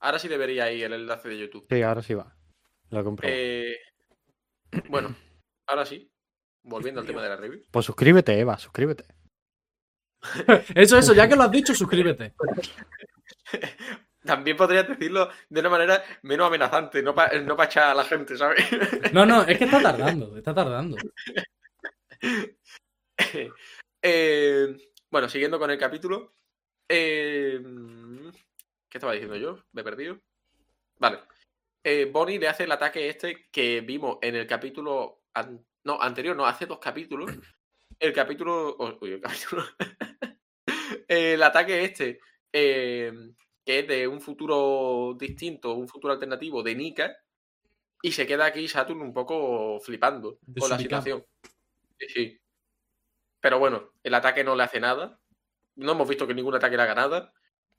[0.00, 1.66] Ahora sí debería ir el enlace de YouTube.
[1.70, 2.34] Sí, ahora sí va.
[2.90, 3.28] Lo compro.
[3.30, 3.76] Eh,
[4.88, 5.14] bueno,
[5.66, 6.10] ahora sí.
[6.62, 7.62] Volviendo al tema de la review.
[7.70, 9.04] Pues suscríbete, Eva, suscríbete.
[10.74, 12.34] Eso, eso, ya que lo has dicho, suscríbete.
[14.24, 18.02] También podrías decirlo de una manera menos amenazante, no para no pa echar a la
[18.04, 18.58] gente, ¿sabes?
[19.12, 20.96] No, no, es que está tardando, está tardando.
[24.02, 24.76] Eh,
[25.10, 26.34] bueno, siguiendo con el capítulo.
[26.88, 27.60] eh,
[28.88, 29.64] ¿Qué estaba diciendo yo?
[29.72, 30.18] Me he perdido.
[30.98, 31.20] Vale.
[31.88, 35.22] Eh, Bonnie le hace el ataque este que vimos en el capítulo.
[35.34, 37.30] an- no, anterior, no, hace dos capítulos.
[38.00, 38.76] El capítulo.
[39.00, 39.62] Uy, el capítulo.
[41.08, 42.18] el ataque este.
[42.52, 43.10] eh,
[43.64, 47.16] que es de un futuro distinto, un futuro alternativo de Nika.
[48.02, 51.24] Y se queda aquí Saturn un poco flipando con la situación.
[51.98, 52.40] Sí, sí.
[53.40, 55.18] Pero bueno, el ataque no le hace nada.
[55.76, 57.32] No hemos visto que ningún ataque le haga nada.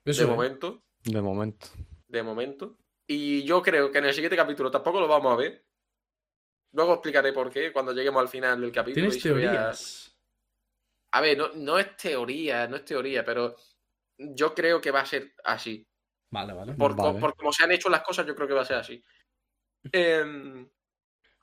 [0.05, 0.35] Eso de es.
[0.35, 0.83] momento.
[1.03, 1.67] De momento.
[2.07, 2.77] De momento.
[3.07, 5.65] Y yo creo que en el siguiente capítulo tampoco lo vamos a ver.
[6.73, 9.07] Luego explicaré por qué cuando lleguemos al final del capítulo.
[9.07, 10.17] Tienes teorías.
[11.13, 13.55] A ver, no, no es teoría, no es teoría, pero
[14.17, 15.87] yo creo que va a ser así.
[16.29, 16.73] Vale, vale.
[16.73, 17.19] Por, Vale.
[17.19, 19.03] por cómo se han hecho las cosas, yo creo que va a ser así.
[19.93, 20.69] Em,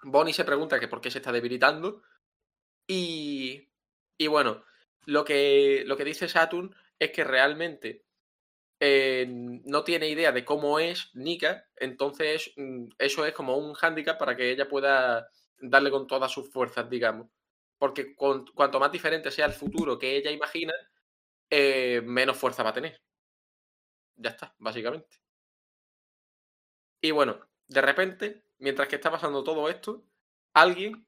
[0.03, 2.03] Bonnie se pregunta que por qué se está debilitando.
[2.87, 3.71] Y,
[4.19, 4.65] y bueno,
[5.07, 8.04] lo que, lo que dice Saturn es que realmente
[8.87, 9.25] eh,
[9.65, 11.67] no tiene idea de cómo es Nika.
[11.77, 15.27] Entonces, mm, eso es como un hándicap para que ella pueda
[15.59, 17.29] darle con todas sus fuerzas, digamos.
[17.79, 20.75] Porque cuanto más diferente sea el futuro que ella imagina,
[21.49, 23.01] eh, menos fuerza va a tener.
[24.17, 25.17] Ya está, básicamente.
[27.01, 30.05] Y bueno, de repente, mientras que está pasando todo esto,
[30.53, 31.07] alguien,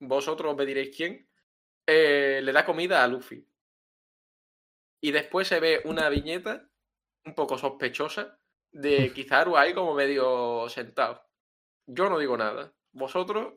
[0.00, 1.26] vosotros me diréis quién,
[1.86, 3.46] eh, le da comida a Luffy.
[5.00, 6.69] Y después se ve una viñeta
[7.24, 8.38] un poco sospechosa
[8.72, 11.22] de Kizaru ahí como medio sentado.
[11.86, 12.72] Yo no digo nada.
[12.92, 13.54] Vosotros,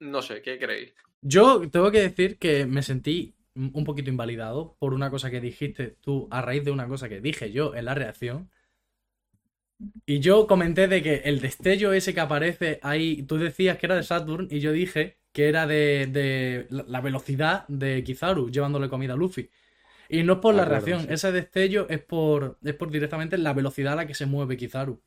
[0.00, 0.94] no sé, ¿qué creéis?
[1.22, 5.96] Yo tengo que decir que me sentí un poquito invalidado por una cosa que dijiste
[6.00, 8.50] tú a raíz de una cosa que dije yo en la reacción.
[10.06, 13.96] Y yo comenté de que el destello ese que aparece ahí, tú decías que era
[13.96, 18.88] de Saturn y yo dije que era de, de la la velocidad de Kizaru llevándole
[18.88, 19.50] comida a Luffy.
[20.08, 21.10] Y no es por la reacción, sí.
[21.10, 25.02] ese destello es por, es por directamente la velocidad a la que se mueve Kizaru.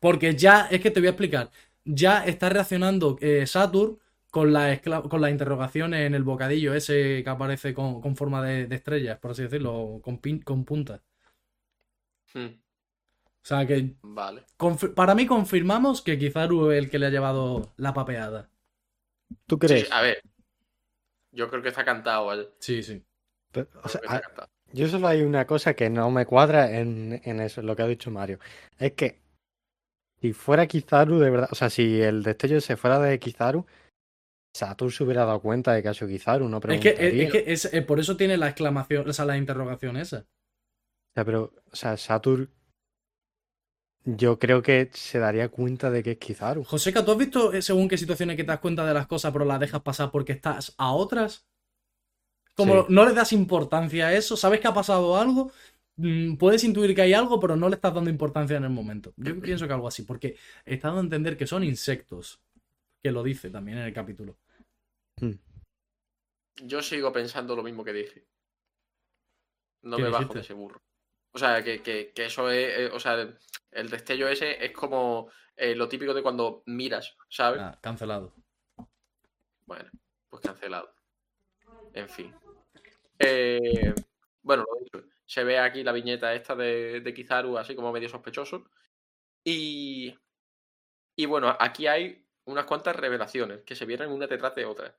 [0.00, 1.50] Porque ya, es que te voy a explicar,
[1.84, 3.98] ya está reaccionando eh, Saturn
[4.30, 8.42] con, la escla- con las interrogaciones en el bocadillo ese que aparece con, con forma
[8.44, 11.00] de, de estrellas, por así decirlo, con, pin- con puntas.
[12.32, 12.60] Hmm,
[13.44, 14.44] O sea que vale.
[14.96, 18.50] para mí confirmamos que Kizaru es el que le ha llevado la papeada.
[19.46, 19.84] ¿Tú crees?
[19.84, 20.22] sí, a ver.
[21.32, 22.48] Yo creo que está cantado, ¿vale?
[22.60, 23.04] Sí, sí.
[23.52, 24.22] Pero, o sea, a-
[24.72, 27.82] yo solo hay una cosa que no me cuadra en, en eso, en lo que
[27.82, 28.38] ha dicho Mario.
[28.78, 29.20] Es que
[30.20, 33.64] si fuera Kizaru, de verdad, o sea, si el destello se fuera de Kizaru,
[34.54, 37.24] Saturn se hubiera dado cuenta de que ha sido Kizaru, no Es que, es, preguntaría.
[37.24, 40.18] es que es- eh, por eso tiene la exclamación, o sea, la interrogación esa.
[40.18, 42.50] O sea, pero, o sea, Saturn,
[44.04, 46.64] yo creo que se daría cuenta de que es Kizaru.
[46.64, 49.32] Joseca, ¿tú has visto eh, según qué situaciones que te das cuenta de las cosas
[49.32, 51.47] pero las dejas pasar porque estás a otras?
[52.58, 52.86] Como Sí.
[52.92, 55.52] no le das importancia a eso, sabes que ha pasado algo,
[55.96, 59.14] mm, puedes intuir que hay algo, pero no le estás dando importancia en el momento.
[59.16, 62.40] Yo pienso que algo así, porque está dando a entender que son insectos,
[63.02, 64.36] que lo dice también en el capítulo.
[65.20, 65.34] Hmm.
[66.64, 68.26] Yo sigo pensando lo mismo que dije.
[69.82, 70.38] No ¿Qué me bajo dijiste?
[70.40, 70.82] de ese burro.
[71.32, 73.14] O sea, que, que- que eso es, eh, o sea,
[73.70, 77.60] el destello ese es como eh, lo típico de cuando miras, ¿sabes?
[77.60, 78.34] Ah, cancelado.
[79.66, 79.90] Bueno,
[80.28, 80.92] pues cancelado.
[81.92, 82.34] En fin.
[83.18, 83.94] Eh,
[84.42, 85.08] bueno, lo dicho.
[85.26, 88.64] Se ve aquí la viñeta esta de, de Kizaru así como medio sospechoso.
[89.44, 90.14] Y,
[91.16, 94.96] y bueno, aquí hay unas cuantas revelaciones que se vienen una detrás de otra.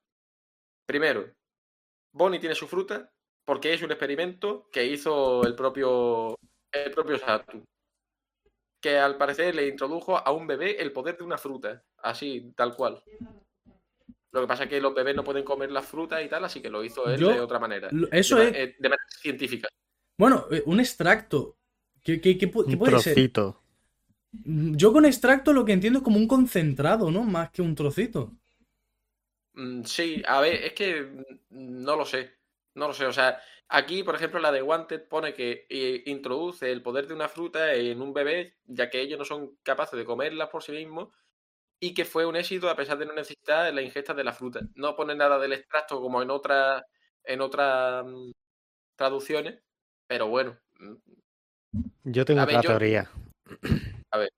[0.86, 1.34] Primero,
[2.14, 3.14] Bonnie tiene su fruta
[3.46, 6.38] porque es un experimento que hizo el propio,
[6.72, 7.64] el propio Satu.
[8.82, 11.86] Que al parecer le introdujo a un bebé el poder de una fruta.
[11.98, 13.02] Así, tal cual.
[14.32, 16.62] Lo que pasa es que los bebés no pueden comer las frutas y tal, así
[16.62, 17.90] que lo hizo él Yo- de otra manera.
[18.12, 18.56] Eso de, es.
[18.56, 19.68] eh, de manera científica.
[20.18, 21.58] Bueno, eh, un extracto.
[22.04, 23.62] ¿Qué, qué- qué Un puede trocito.
[24.32, 27.24] Mm, Yo con extracto lo que entiendo es como un concentrado, ¿no?
[27.24, 28.32] Más que un trocito.
[29.54, 31.24] Mm, Sí, a ver, es que mm,
[31.84, 32.32] no lo sé.
[32.76, 33.06] No lo sé.
[33.06, 37.14] O sea, aquí, por ejemplo, la de Wanted pone que eh, introduce el poder de
[37.16, 40.72] una fruta en un bebé, ya que ellos no son capaces de comerlas por sí
[40.74, 41.10] mismos,
[41.80, 44.62] y que fue un éxito a pesar de no necesitar la ingesta de la fruta.
[44.76, 46.84] No pone nada del extracto como en otras
[47.24, 48.32] en otras mm,
[48.96, 49.60] traducciones,
[50.08, 50.58] pero bueno.
[50.80, 50.96] mm,
[52.04, 53.10] Yo tengo A ver, otra yo- teoría.
[54.12, 54.30] A ver.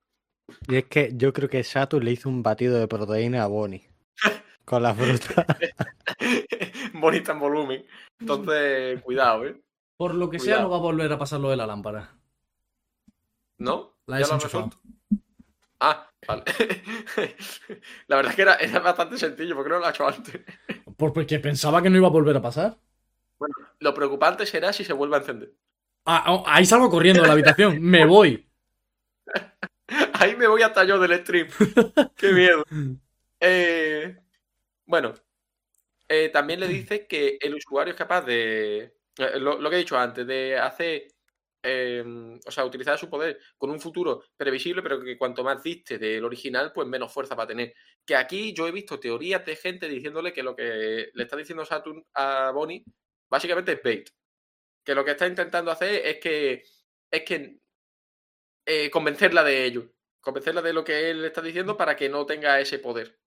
[0.67, 3.89] Y es que yo creo que Saturn le hizo un batido de proteína a Bonnie.
[4.65, 5.45] Con la fruta.
[6.93, 7.85] bonita en volumen.
[8.19, 9.61] Entonces, cuidado, ¿eh?
[9.97, 12.15] Por lo que sea, no va a volver a pasar lo de la lámpara.
[13.57, 13.95] ¿No?
[14.07, 14.69] La ¿Ya he lo has desenchufado.
[14.69, 14.77] resuelto?
[15.83, 16.43] Ah, vale.
[18.07, 20.39] la verdad es que era, era bastante sencillo, porque no lo ha hecho antes.
[20.95, 22.77] Por- Porque pensaba que no iba a volver a pasar.
[23.79, 25.51] Lo preocupante será si se vuelve a encender.
[26.05, 27.81] Ah, ah, ahí salgo corriendo de la habitación.
[27.81, 28.47] Me voy.
[30.13, 31.47] Ahí me voy hasta yo del stream.
[32.15, 32.63] Qué miedo.
[33.39, 34.17] Eh,
[34.85, 35.13] bueno,
[36.07, 38.93] eh, también le dice que el usuario es capaz de.
[39.17, 41.07] eh, Lo, lo que he dicho antes, de hacer.
[41.63, 42.03] Eh,
[42.45, 46.23] o sea, utilizar su poder con un futuro previsible, pero que cuanto más diste del
[46.25, 47.73] original, pues menos fuerza va a tener.
[48.05, 51.65] Que aquí yo he visto teorías de gente diciéndole que lo que le está diciendo
[51.65, 52.83] Saturn a Bonnie
[53.29, 54.09] básicamente es bait.
[54.83, 56.63] Que lo que está intentando hacer es que.
[57.11, 57.59] Es que.
[58.65, 59.91] eh, convencerla de ello.
[60.21, 63.19] Convencerla de lo que él está diciendo para que no tenga ese poder.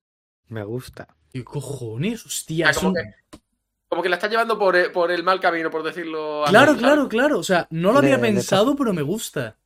[0.49, 1.17] Me gusta.
[1.33, 2.25] ¿Qué cojones?
[2.27, 3.39] Hostia, Ah, es como un- que-
[3.95, 6.77] Como que la está llevando por el, por el mal camino, por decirlo así, Claro,
[6.77, 7.39] claro, claro.
[7.39, 9.57] O sea, no lo había Le- le pensado, pero me gusta.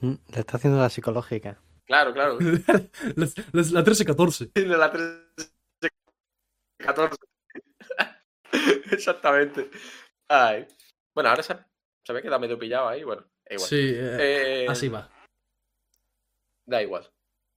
[0.00, 1.60] Mm, Le está haciendo la psicológica.
[1.84, 2.38] Claro, claro.
[2.40, 4.52] la, la, la 13-14.
[4.54, 5.90] De la 13,
[6.78, 7.16] 14.
[8.90, 9.70] Exactamente.
[10.28, 10.66] Ay.
[11.14, 11.54] Bueno, ahora se,
[12.04, 13.04] se me queda medio pillado ahí.
[13.04, 13.68] Bueno, igual.
[13.68, 15.10] Sí, eh, Eh, así va.
[16.64, 17.06] Da igual.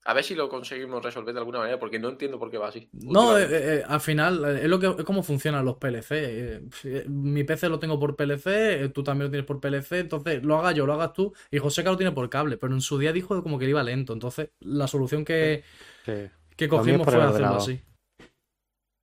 [0.08, 2.68] A ver si lo conseguimos resolver de alguna manera, porque no entiendo por qué va
[2.68, 2.88] así.
[2.92, 3.74] No, eh, últimamente.
[3.80, 6.10] eh, al final eh, es lo que es cómo funcionan los PLC.
[6.12, 8.46] eh, eh, Mi PC lo tengo por PLC,
[8.84, 11.58] eh, tú también lo tienes por PLC, entonces lo haga yo, lo hagas tú, y
[11.58, 14.50] José lo tiene por cable, pero en su día dijo como que iba lento, entonces
[14.60, 15.62] la solución que,
[16.06, 16.30] Sí.
[16.56, 17.80] que cogimos fue hacerlo así.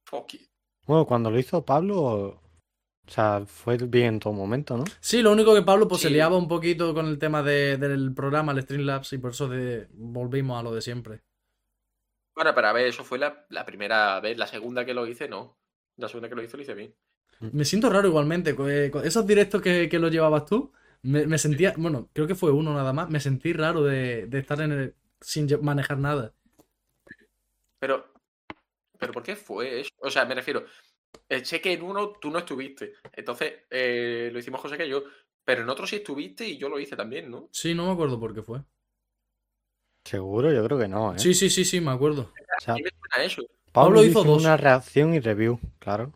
[0.10, 0.41] Fuck it.
[0.88, 2.41] Bueno, cuando lo hizo Pablo,
[3.08, 4.94] o sea, fue bien en todo momento, ¿no?
[5.00, 8.13] Sí, lo único que Pablo pues se liaba un poquito con el tema de- del
[8.13, 11.22] programa, el Streamlabs, y por eso de- volvimos a lo de siempre.
[12.36, 14.38] Bueno, pero a ver, eso fue la, la primera vez.
[14.38, 15.58] La segunda que lo hice, no.
[15.98, 16.96] La segunda que lo hice, lo hice bien.
[17.39, 18.56] Me siento raro igualmente.
[18.56, 20.72] co- eh, con esos directos que, que los llevabas tú,
[21.04, 24.39] me, me sentía, bueno, creo que fue uno nada más, me sentí raro de, de
[24.39, 26.34] estar en el, sin manejar nada.
[27.80, 28.06] Pero,
[29.00, 29.91] ¿pero por qué fue eso?
[30.00, 30.65] O sea, me refiero,
[31.43, 35.03] sé que en uno tú no estuviste, entonces eh, lo hicimos José que yo,
[35.43, 37.49] pero en otro sí estuviste y yo lo hice también, ¿no?
[37.51, 38.61] Sí, no me acuerdo por qué fue.
[40.03, 41.19] Seguro, yo creo que no, ¿eh?
[41.19, 42.31] Sí, sí, sí, sí, me acuerdo.
[42.57, 44.41] O sea, A mí me suena eso, Pablo hizo hizo dos.
[44.41, 46.13] una reacción y review, claro.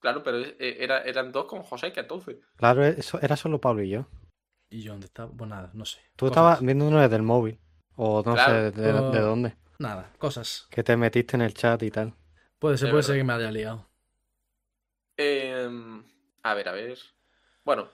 [0.00, 2.36] claro, pero eh, era, eran dos con José que entonces.
[2.56, 4.06] Claro, eso era solo Pablo y yo.
[4.70, 5.30] ¿Y yo dónde estaba?
[5.32, 5.98] Pues nada, no sé.
[6.16, 6.30] Tú Cosas.
[6.32, 7.58] estabas viendo uno desde el móvil.
[7.96, 8.52] O no Claro.
[8.72, 9.10] sé de, de Oh.
[9.22, 9.56] dónde.
[9.78, 10.66] Nada, cosas.
[10.70, 12.14] Que te metiste en el chat y tal.
[12.58, 13.06] Puede ser, Es puede verdad.
[13.08, 13.85] ser que me haya liado.
[15.16, 16.04] Em,
[16.42, 16.98] a ver, a ver.
[17.64, 17.90] Bueno,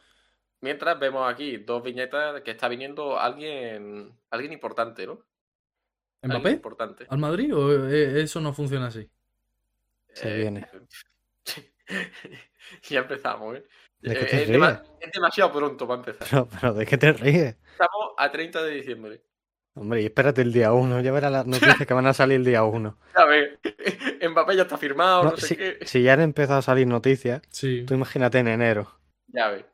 [0.61, 5.25] mientras vemos aquí dos viñetas que está viniendo alguien, alguien importante, ¿no?
[6.23, 6.51] Alguien ¿Mbappé?
[6.51, 7.07] importante.
[7.09, 9.09] ¿Al Madrid o eh, eso no funciona así?
[10.15, 10.67] Se Eh, viene.
[12.89, 13.65] ya empezamos, ¿eh?
[14.01, 14.81] ¿De qué Eh, te ríes?
[15.01, 16.27] es demasiado pronto para empezar.
[16.31, 17.57] Pero, pero ¿de qué te ríes?
[17.73, 19.23] Estamos a 30 de diciembre.
[19.75, 21.01] Hombre, y espérate el día uno.
[21.01, 22.99] Ya verás las noticias que van a salir el día uno.
[23.17, 23.59] Ya ves,
[24.31, 25.79] Mbappé ya está firmado, no, No, sé si, qué.
[25.83, 27.85] si ya han empezado a salir noticias, Sí.
[27.87, 28.99] tú imagínate en enero.
[29.29, 29.65] Ya ves.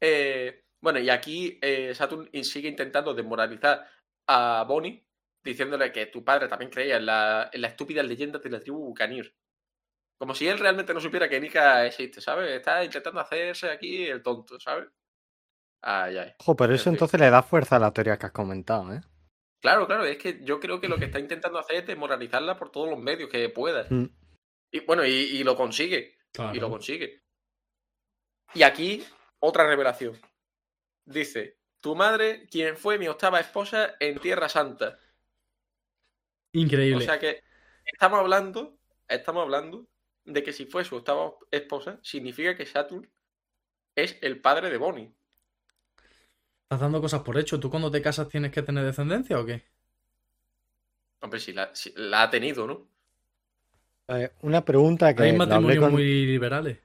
[0.00, 3.86] Eh, bueno, y aquí eh, Saturn sigue intentando desmoralizar
[4.26, 5.04] a Bonnie,
[5.44, 8.78] diciéndole que tu padre también creía en la, en la estúpida leyenda de la tribu
[8.86, 9.34] Bucanir.
[10.18, 12.50] Como si él realmente no supiera que Nika existe, ¿sabes?
[12.50, 14.88] Está intentando hacerse aquí el tonto, ¿sabes?
[15.82, 16.32] Ay, ay.
[16.40, 19.00] Ojo, pero eso entonces le da fuerza a la teoría que has comentado, ¿eh?
[19.60, 22.70] Claro, claro, es que yo creo que lo que está intentando hacer es desmoralizarla por
[22.70, 23.86] todos los medios que pueda.
[23.90, 24.06] Mm.
[24.72, 26.18] Y bueno, y, y lo consigue.
[26.32, 26.54] Claro.
[26.54, 27.22] Y lo consigue.
[28.54, 29.04] Y aquí,
[29.38, 30.18] otra revelación.
[31.04, 34.98] Dice, tu madre, quien fue mi octava esposa en Tierra Santa.
[36.52, 37.04] Increíble.
[37.04, 37.42] O sea que
[37.84, 39.88] estamos hablando, estamos hablando
[40.24, 43.10] de que si fue su octava esposa, significa que Saturn
[43.94, 45.14] es el padre de Bonnie.
[46.70, 47.58] Estás dando cosas por hecho.
[47.58, 49.64] ¿Tú cuando te casas tienes que tener descendencia o qué?
[51.20, 52.86] Hombre, si la, si la ha tenido, ¿no?
[54.06, 55.92] Eh, una pregunta que Hay matrimonios con...
[55.92, 56.78] muy liberales.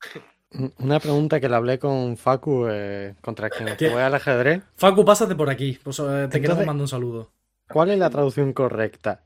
[0.78, 4.62] Una pregunta que le hablé con Facu eh, contra quien jugué al ajedrez.
[4.76, 5.78] Facu, pásate por aquí.
[5.82, 7.30] Pues, eh, te queremos Entonces- mandar un saludo.
[7.70, 9.24] ¿Cuál es la traducción correcta?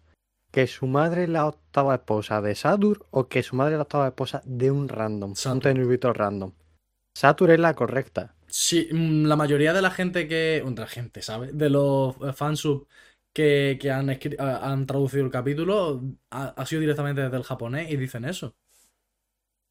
[0.53, 3.83] ¿Que su madre es la octava esposa de Satur o que su madre es la
[3.83, 5.35] octava esposa de un random?
[5.37, 5.55] Satur.
[5.55, 6.53] Un tenurito random.
[7.15, 8.35] Satur es la correcta.
[8.53, 10.63] Sí, mm, la mayoría de la gente que.
[10.67, 11.57] Otra gente, ¿sabes?
[11.57, 12.87] De los eh, fansub
[13.33, 17.97] que, que han, han traducido el capítulo ha, ha sido directamente desde el japonés y
[17.97, 18.55] dicen eso.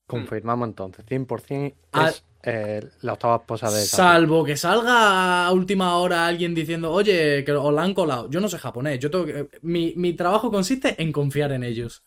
[0.07, 1.05] Confirmamos entonces.
[1.07, 2.09] 100% Ah.
[2.09, 3.81] es eh, la octava esposa de.
[3.85, 8.29] Salvo que salga a última hora alguien diciendo, oye, que os la han colado.
[8.31, 8.99] Yo no sé japonés.
[8.99, 12.03] Yo tengo que- mi, mi trabajo consiste en confiar en ellos.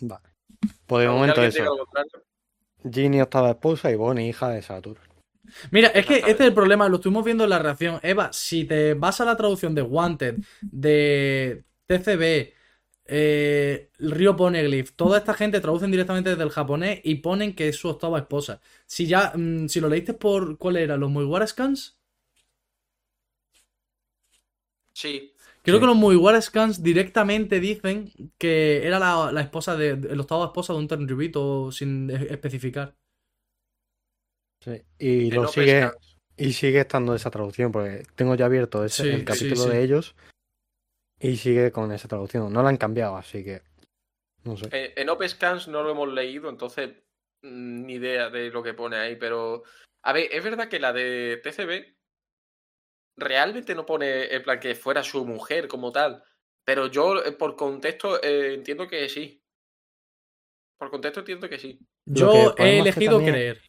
[0.00, 0.28] Vale.
[0.86, 1.64] Pues de momento eso.
[2.90, 4.98] Ginny octava esposa y Bonnie hija de Satur.
[5.70, 7.98] Mira, es que este es el problema, lo estuvimos viendo en la reacción.
[8.02, 10.40] Eva, si te vas a la traducción de Wanted,
[10.70, 12.54] de TCB,
[13.06, 17.76] eh, Río Poneglyph, toda esta gente traducen directamente desde el japonés y ponen que es
[17.76, 18.60] su octava esposa.
[18.86, 20.96] Si ya, mm, si lo leíste por, ¿cuál era?
[20.96, 21.98] ¿Los Mugiwara Scans?
[24.92, 25.32] Sí.
[25.62, 25.80] Creo Sí.
[25.80, 30.72] que los Mugiwara Scans directamente dicen que era la, la esposa de, la octava esposa
[30.72, 32.96] de un Tenryubito sin e- especificar.
[34.76, 34.82] Sí.
[34.98, 35.90] Y lo no sigue.
[36.36, 39.70] Y sigue estando esa traducción, porque tengo ya abierto ese, Sí, el capítulo sí.
[39.70, 40.14] de ellos
[41.18, 42.52] y sigue con esa traducción.
[42.52, 43.62] No la han cambiado, así que
[44.44, 44.68] no sé.
[44.70, 46.90] Eh, en OpenScans no lo hemos leído, entonces
[47.42, 49.64] mm, ni idea de lo que pone ahí, pero...
[50.04, 51.96] A ver, es verdad que la de TCB
[53.16, 56.22] realmente no pone en plan que fuera su mujer como tal,
[56.64, 59.42] pero yo eh, por contexto eh, entiendo que sí.
[60.78, 61.80] Por contexto entiendo que sí.
[62.06, 63.62] Yo que he elegido también- creer.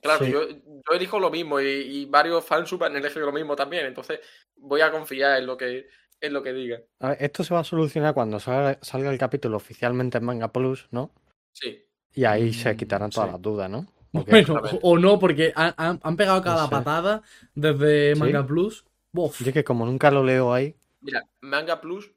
[0.00, 0.30] Claro, Sí.
[0.32, 4.20] yo, yo elijo lo mismo y, y varios fans han elegido lo mismo también, entonces
[4.56, 5.88] voy a confiar en lo que,
[6.20, 6.80] en lo que diga.
[7.00, 10.52] A ver, esto se va a solucionar cuando salga, salga el capítulo oficialmente en Manga
[10.52, 11.10] Plus, ¿no?
[11.52, 11.84] Sí.
[12.14, 13.32] Y ahí se Mm, quitarán todas sí.
[13.32, 13.86] las dudas, ¿no?
[14.12, 16.70] Porque- Bueno, o no, porque han, han- han pegado cada sé.
[16.70, 17.22] patada
[17.54, 18.20] desde ¿Sí?
[18.20, 18.84] Manga Plus.
[19.12, 22.10] Yo que como nunca lo leo ahí, Mira, Manga Plus,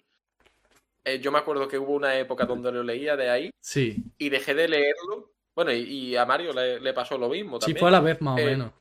[1.04, 4.30] eh, yo me acuerdo que hubo una época donde lo leía de ahí Sí, y
[4.30, 5.31] dejé de leerlo.
[5.56, 7.80] Bueno, y, y a Mario le, le pasó lo mismo sí también.
[7.80, 8.74] fue a la vez más o Eh, menos.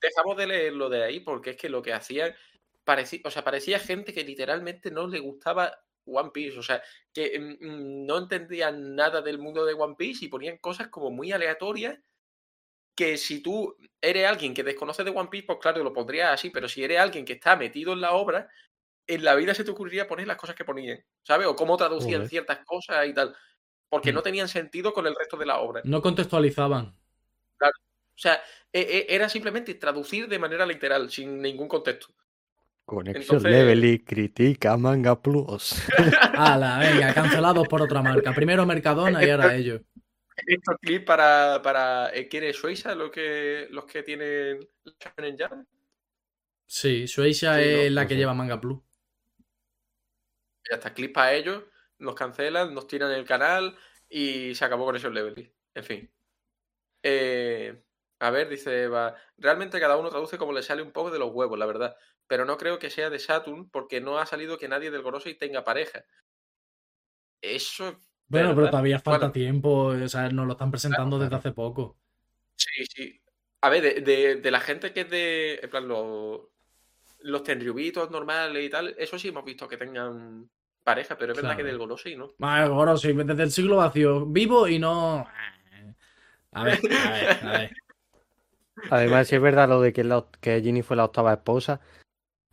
[0.00, 2.34] Dejamos de leerlo de ahí porque es que lo que hacían
[2.84, 6.82] parecía, o sea, parecía gente que literalmente no le gustaba One Piece, o sea,
[7.12, 11.10] que mm, mm, no entendían nada del mundo de One Piece y ponían cosas como
[11.10, 11.98] muy aleatorias
[12.96, 16.50] que si tú eres alguien que desconoce de One Piece, pues claro, lo pondrías así,
[16.50, 18.48] pero si eres alguien que está metido en la obra,
[19.06, 21.46] en la vida se te ocurriría poner las cosas que ponían, ¿sabes?
[21.46, 22.28] O cómo traducían Joder.
[22.28, 23.36] ciertas cosas y tal,
[23.88, 24.14] porque Mm.
[24.16, 25.82] no tenían sentido con el resto de la obra.
[25.84, 26.94] No contextualizaban.
[27.60, 32.08] O sea, e- e- era simplemente traducir de manera literal, sin ningún contexto.
[32.86, 35.74] Conexión Entonces- Level y critica Manga Plus.
[36.38, 38.32] Ala, venga, cancelados por otra marca.
[38.32, 39.82] Primero Mercadona y ahora ellos.
[40.46, 42.94] Estos clips para, para eh, ¿quién es Suiza?
[42.94, 44.66] Los que, los que tienen
[45.00, 45.66] Shonen Jump.
[46.66, 48.78] Sí, Shueisha Sí, no, es la no que lleva Manga Plus.
[50.70, 51.62] Ya está, clips para ellos,
[51.98, 53.76] nos cancelan, nos tiran el canal
[54.08, 55.50] y se acabó con esos levels.
[55.74, 56.12] En fin.
[57.02, 57.82] Eh,
[58.18, 61.30] a ver, dice Eva, realmente cada uno traduce como le sale un poco de los
[61.32, 61.96] huevos, la verdad.
[62.26, 65.34] Pero no creo que sea de Saturn porque no ha salido que nadie del Gorosei
[65.34, 66.04] tenga pareja.
[67.40, 67.96] Eso es
[68.28, 69.32] Bueno, pero todavía falta Bueno.
[69.32, 69.86] tiempo.
[69.88, 71.98] O sea, nos lo están presentando desde hace poco.
[72.56, 73.22] Sí, sí.
[73.60, 75.60] A ver, de, de- de la gente que es de.
[75.62, 76.40] En plan, los,
[77.20, 80.50] los tenryubitos normales y tal, eso sí hemos visto que tengan
[80.86, 81.56] pareja, pero es verdad Claro.
[81.58, 82.32] que del Gorosei, ¿no?
[82.38, 84.24] Más gordo, sí, desde el siglo vacío.
[84.24, 85.26] Vivo y no.
[86.52, 87.76] A ver, a ver, a ver.
[88.90, 91.80] Además, si es verdad lo de que, la- que Ginny fue la octava esposa,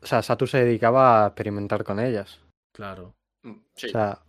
[0.02, 2.42] o sea, Satur se dedicaba a experimentar con ellas.
[2.74, 3.16] Claro.
[3.44, 4.20] Mm, Sí, O sea,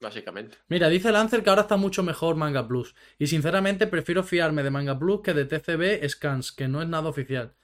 [0.00, 0.56] básicamente.
[0.68, 2.94] Mira, dice Lancer que ahora está mucho mejor Manga Plus.
[3.18, 7.08] Y sinceramente prefiero fiarme de Manga Plus que de TCB Scans, que no es nada
[7.08, 7.54] oficial.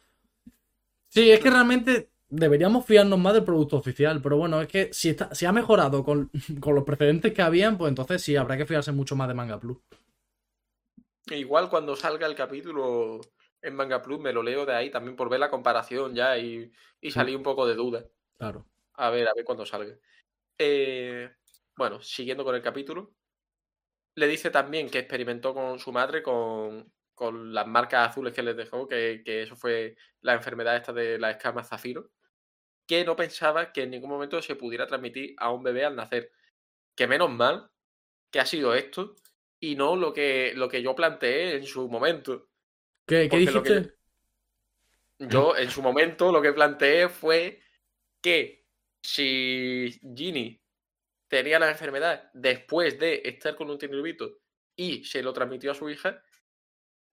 [1.09, 4.21] Sí, es que realmente deberíamos fiarnos más del producto oficial.
[4.23, 7.79] Pero bueno, es que si, está, si ha mejorado con, con los precedentes que habían,
[7.79, 9.79] pues entonces sí, habrá que fiarse mucho más de Manga Plus.
[11.31, 13.21] Igual cuando salga el capítulo
[13.63, 16.71] en Manga Plus, me lo leo de ahí también por ver la comparación ya y,
[17.01, 18.05] y salí un poco de duda.
[18.39, 18.67] Claro.
[18.95, 19.95] A ver, a ver cuándo salga.
[20.59, 21.31] Eh,
[21.77, 23.15] bueno, siguiendo con el capítulo.
[24.17, 28.57] Le dice también que experimentó con su madre con, con las marcas azules que les
[28.57, 32.11] dejó, que, que eso fue la enfermedad esta de la escama zafiro,
[32.87, 36.33] que no pensaba que en ningún momento se pudiera transmitir a un bebé al nacer.
[36.95, 37.71] Que menos mal
[38.31, 39.17] que ha sido esto
[39.61, 42.49] y no lo que, lo que yo planteé en su momento.
[43.07, 43.95] ¿Qué, qué dijiste?
[45.19, 47.63] Yo en su momento lo que planteé fue
[48.21, 48.67] que
[49.01, 50.61] si Ginny
[51.29, 54.39] tenía la enfermedad después de estar con un tinilbito
[54.77, 56.23] y se lo transmitió a su hija,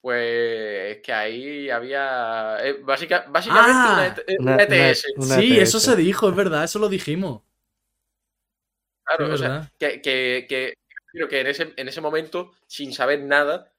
[0.02, 5.06] pues es que ahí había eh, básica- básicamente Ah, una, ET- una- una ETS.
[5.18, 5.62] una- Sí, ETS.
[5.64, 7.43] eso se dijo, es verdad, eso lo dijimos.
[9.06, 10.74] Claro, es o sea, que, que, que,
[11.12, 13.72] creo que en ese, en ese momento, sin saber nada,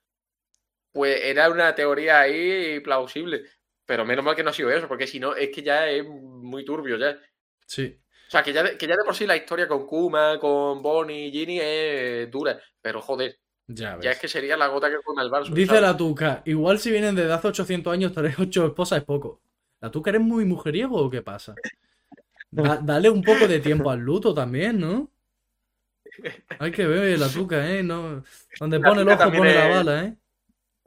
[0.93, 3.45] pues era una teoría ahí plausible.
[3.87, 6.05] Pero menos mal que no ha sido eso, porque si no, es que ya es
[6.07, 7.19] muy turbio ya.
[7.67, 7.99] Sí.
[8.29, 11.27] O sea, que ya, que ya de por sí la historia con Kuma, con Bonnie
[11.29, 12.61] y Ginny es dura.
[12.81, 14.05] Pero joder, Ya ves.
[14.05, 15.53] ya es que sería la gota que colma el vaso.
[15.55, 15.83] Dice ¿sabes?
[15.83, 19.41] la tuca, igual si vienen desde hace 800 años, tenéis ocho esposas es poco.
[19.81, 21.55] ¿La tuca eres muy mujeriego o qué pasa?
[22.51, 25.11] Da- dale un poco de tiempo al luto también, ¿no?
[26.59, 27.83] Hay que ver la tuca, ¿eh?
[27.83, 28.23] No,
[28.61, 30.17] donde La pone el ojo pone la bala, ¿eh?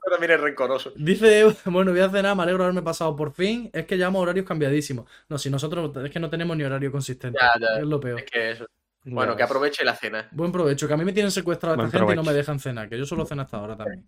[0.10, 0.94] También es rencoroso.
[0.96, 3.72] Dice, bueno, voy a cenar, me alegro de haberme pasado por fin.
[3.74, 5.10] Es que llevamos horarios cambiadísimos.
[5.30, 7.40] No, si nosotros es que no tenemos ni horario consistente.
[7.42, 7.80] Ya, ya.
[7.80, 8.20] Es lo peor.
[8.20, 8.68] Es que eso.
[9.06, 10.28] Bueno, que aproveche la cena.
[10.32, 12.60] Buen provecho, que a mí me tienen secuestrado Buen esta gente y no me dejan
[12.60, 14.06] cenar, que yo solo ceno hasta ahora también.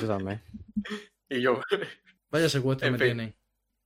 [0.00, 0.40] Yo también.
[1.28, 1.60] Y yo.
[2.30, 3.06] Vaya secuestro En me fin.
[3.08, 3.34] tienen.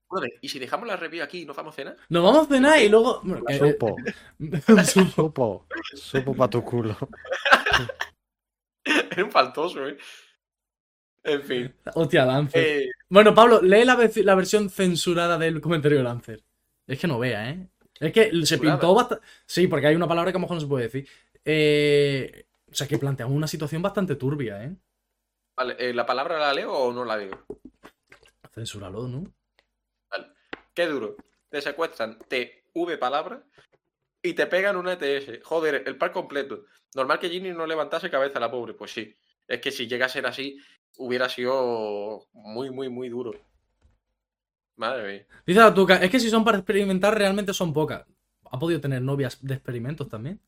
[0.09, 1.97] Bueno, ¿y si dejamos la review aquí y nos vamos a cenar?
[2.09, 3.23] Nos vamos a cenar y luego.
[3.49, 3.97] eh, Supo,
[4.85, 4.85] Supo.
[5.15, 6.97] supo, supo para tu culo.
[8.85, 9.97] Era un faltoso, ¿eh?
[11.25, 11.75] En fin.
[11.95, 12.63] Hostia, Lancer.
[12.65, 16.45] Eh, Bueno, Pablo, lee la, la versión censurada del comentario de Lancer.
[16.87, 17.69] Es que no vea, ¿eh?
[18.01, 19.25] Es que se pintó bastante.
[19.47, 21.09] Sí, porque hay una palabra que a lo mejor no se puede decir.
[21.45, 24.77] Eh, O sea, que planteamos una situación bastante turbia, ¿eh?
[25.57, 27.47] vale, eh, ¿la palabra la leo o no la leo?
[28.53, 29.25] Censúralo, ¿no?
[30.75, 31.17] Qué duro.
[31.49, 33.43] Te secuestran TV palabra
[34.23, 35.43] y te pegan una ETS.
[35.43, 36.65] Joder, el par completo.
[36.95, 38.75] Normal que Ginny no levantase cabeza la pobre.
[38.75, 39.17] Pues sí.
[39.49, 40.59] Es que si llega a ser así,
[40.99, 43.33] hubiera sido muy, muy, muy duro.
[44.77, 45.27] Madre mía.
[45.47, 48.05] Dice la tuca, es que si son para experimentar, realmente son pocas.
[48.51, 50.41] Ha podido tener novias de experimentos también.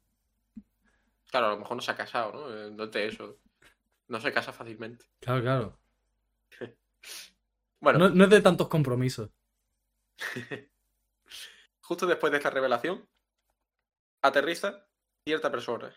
[1.30, 2.54] Claro, a lo mejor no se ha casado, ¿no?
[2.54, 3.38] Eh, No de eso.
[4.08, 5.04] No se casa fácilmente.
[5.20, 5.78] Claro, claro.
[7.80, 9.30] Bueno, No, no es de tantos compromisos.
[11.80, 13.08] justo después de esta revelación,
[14.22, 14.86] aterriza
[15.24, 15.94] cierta persona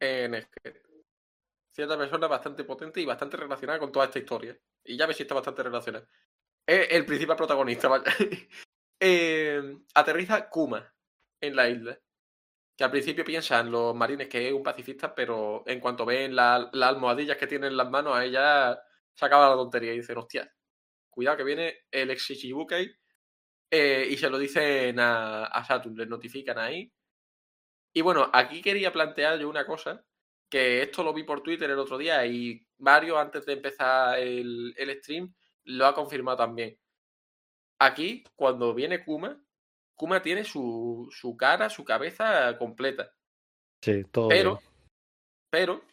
[0.00, 0.46] en.
[1.72, 4.58] Cierta persona bastante potente y bastante relacionada con toda esta historia.
[4.84, 6.06] Y ya ves si está bastante relacionada.
[6.66, 7.88] Es el principal protagonista.
[9.02, 10.94] Eh, aterriza Kuma
[11.40, 11.98] en la isla.
[12.76, 16.68] Que al principio piensan los marines que es un pacifista, pero en cuanto ven la-
[16.74, 18.78] las almohadillas que tiene en las manos, a ella
[19.14, 20.54] se acaba la tontería y dicen, hostia,
[21.08, 22.30] cuidado que viene el ex
[23.70, 26.92] eh, y se lo dicen a, Saturn, les notifican ahí.
[27.94, 30.04] Y bueno, aquí quería plantear yo una cosa,
[30.50, 34.74] que esto lo vi por Twitter el otro día y Mario antes de empezar el
[35.02, 35.34] stream
[35.64, 36.78] lo ha confirmado también.
[37.78, 39.40] Aquí, cuando viene Kuma,
[39.94, 43.12] Kuma tiene su, su cara, su cabeza completa.
[43.82, 44.28] Sí, todo.
[44.28, 44.70] Pero, bien.
[45.50, 45.84] pero,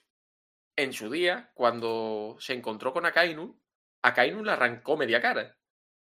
[0.75, 3.57] en su día, cuando se encontró con Akainu,
[4.01, 5.55] Akainu le arrancó media cara.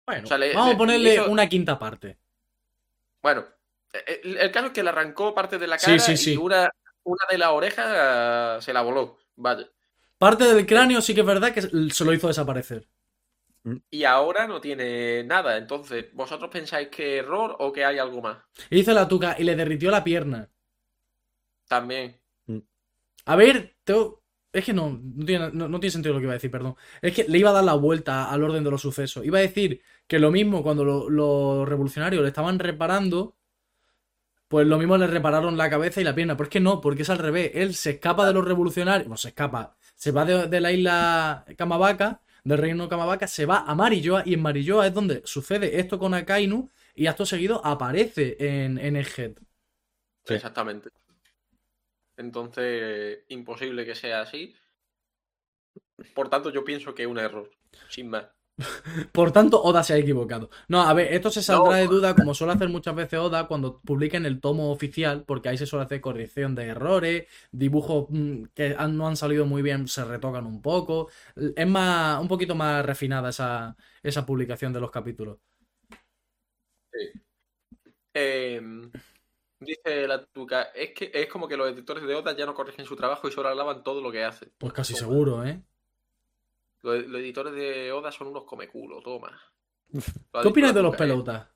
[0.06, 2.18] Bueno, O sea, le- vamos le- a ponerle hizo- una quinta parte.
[3.22, 3.44] Bueno,
[3.92, 6.32] eh, el, el caso es que le arrancó parte de la Sí, cara sí, sí.
[6.34, 6.70] y una,
[7.04, 9.18] una de las orejas eh, se la voló.
[9.36, 9.68] Vaya.
[10.18, 12.88] Parte del cráneo sí que es verdad que se lo hizo desaparecer.
[13.90, 15.56] Y ahora no tiene nada.
[15.56, 18.38] Entonces, ¿vosotros pensáis que error o que hay algo más?
[18.70, 20.48] Dice la tuca, y le derritió la pierna.
[21.68, 22.20] También.
[23.26, 26.32] A ver, tengo- es que no, no tiene, no- no tiene sentido lo que iba
[26.32, 26.76] a decir, perdón.
[27.02, 29.24] Es que le iba a dar la vuelta al orden de los sucesos.
[29.24, 33.36] Iba a decir que lo mismo cuando lo- los revolucionarios le estaban reparando,
[34.48, 36.36] pues lo mismo le repararon la cabeza y la pierna.
[36.36, 37.50] Pero es que no, porque es al revés.
[37.54, 41.44] Él se escapa de los revolucionarios, no se escapa, se va de, de la isla
[41.56, 45.98] Kamabaka, del reino Kamabaka, se va a Marilloa y en Marilloa es donde sucede esto
[45.98, 49.34] con Akainu y acto seguido aparece en, en Egghead.
[50.24, 50.34] Sí.
[50.34, 50.88] Exactamente.
[52.16, 54.54] Entonces, imposible que sea así.
[56.14, 57.50] Por tanto, yo pienso que es un error.
[57.88, 58.26] Sin más.
[59.12, 60.50] Por tanto, Oda se ha equivocado.
[60.68, 61.76] No, a ver, esto se saldrá No.
[61.76, 65.58] de duda, como suele hacer muchas veces Oda cuando publiquen el tomo oficial, porque ahí
[65.58, 69.86] se suele hacer corrección de errores, dibujos mm, que han- no han salido muy bien
[69.88, 71.08] se retocan un poco.
[71.56, 75.38] Es más, un poquito más refinada esa, esa publicación de los capítulos.
[78.14, 78.60] Eh,
[79.60, 82.84] dice la tuca, es que es como que los editores de Oda ya no corrigen
[82.86, 84.50] su trabajo y solo alaban todo lo que hace.
[84.58, 85.62] Pues casi seguro, ¿eh?
[86.82, 89.40] Los, los editores de Oda son unos comeculos, toma.
[90.40, 90.98] ¿Qué opinas de los tuca, eh.
[90.98, 91.48] pelotas?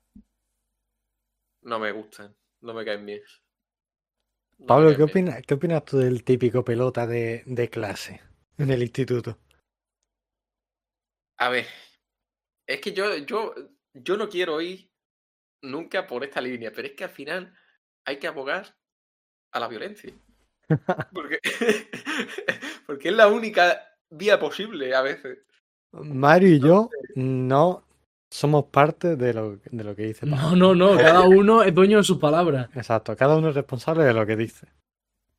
[1.63, 3.23] No me gustan, no me caen bien.
[4.57, 5.09] No Pablo, caen ¿qué bien.
[5.09, 8.21] opinas, ¿qué opinas tú del típico pelota de, de clase
[8.57, 9.37] en el instituto?
[11.37, 11.67] A ver,
[12.67, 13.53] es que yo, yo,
[13.93, 14.91] yo no quiero ir
[15.61, 17.55] nunca por esta línea, pero es que al final
[18.05, 18.77] hay que abogar
[19.51, 20.13] a la violencia.
[21.13, 21.39] Porque,
[22.87, 25.39] porque es la única vía posible a veces.
[25.91, 27.83] Mario y yo no
[28.29, 30.55] somos parte de lo, de lo que dice Pablo.
[30.55, 32.69] No, no, no, cada uno es dueño de sus palabras.
[32.75, 34.67] Exacto, cada uno es responsable de lo que dice.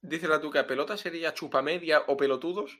[0.00, 2.78] Dice la tuca, ¿pelota sería chupamedia o pelotudos?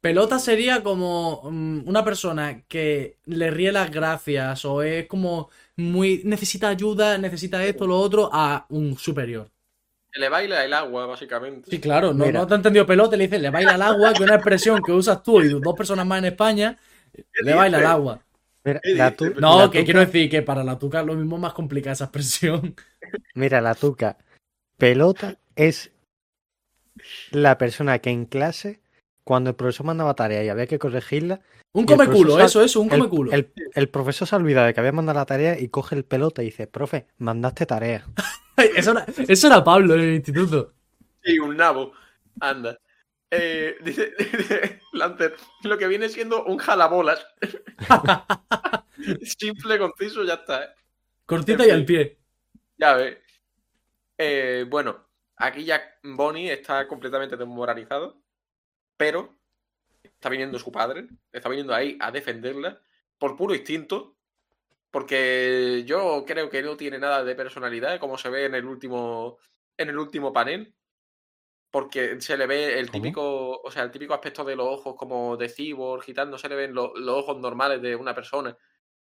[0.00, 6.20] Pelota sería como mm, una persona que le ríe las gracias o es como muy
[6.24, 9.48] necesita ayuda, necesita esto, lo otro, a un superior.
[10.16, 11.70] Le baila el agua, básicamente.
[11.70, 12.40] Sí, claro, no, Mira.
[12.40, 14.82] no te ha entendido pelota, le dices, le baila el agua, que es una expresión
[14.82, 16.78] que usas tú y dos personas más en España,
[17.40, 18.20] le baila el agua.
[18.64, 19.34] Mira, ¿Qué la, dices?
[19.34, 21.52] tu- No, la que tuca- quiero decir que para la tuca es lo mismo más
[21.52, 22.74] complicada esa expresión.
[23.34, 24.16] Mira, la tuca.
[24.78, 25.90] Pelota es
[27.30, 28.80] la persona que en clase,
[29.24, 31.40] cuando el profesor mandaba tarea y había que corregirla,
[31.72, 33.32] Un come culo, eso, eso, un come culo.
[33.32, 36.42] el- el profesor se olvida de que había mandado la tarea y coge el pelota
[36.42, 38.04] y dice, profe, mandaste tarea.
[38.56, 40.74] Eso, era, eso era Pablo en el instituto.
[41.24, 41.92] Sí, un nabo.
[42.38, 42.78] Anda.
[43.28, 47.26] Eh, dice, dice Lancer, lo que viene siendo un jalabolas.
[49.22, 50.64] Simple, conciso, ya está.
[50.64, 50.68] ¿eh?
[51.26, 52.18] Cortita y al pie.
[52.78, 53.18] Ya ves.
[54.18, 55.04] Eh, bueno,
[55.36, 58.22] aquí ya Bonnie está completamente desmoralizado,
[58.96, 59.36] pero
[60.02, 62.80] está viniendo su padre, está viniendo ahí a defenderla
[63.18, 64.16] por puro instinto,
[64.90, 69.38] porque yo creo que no tiene nada de personalidad, como se ve en el último,
[69.76, 70.74] en el último panel,
[71.70, 73.02] porque se le ve el ¿Cómo?
[73.02, 76.38] típico, o sea, el típico aspecto de los ojos como de cyborg y tal, no
[76.38, 78.56] se le ven lo- los ojos normales de una persona.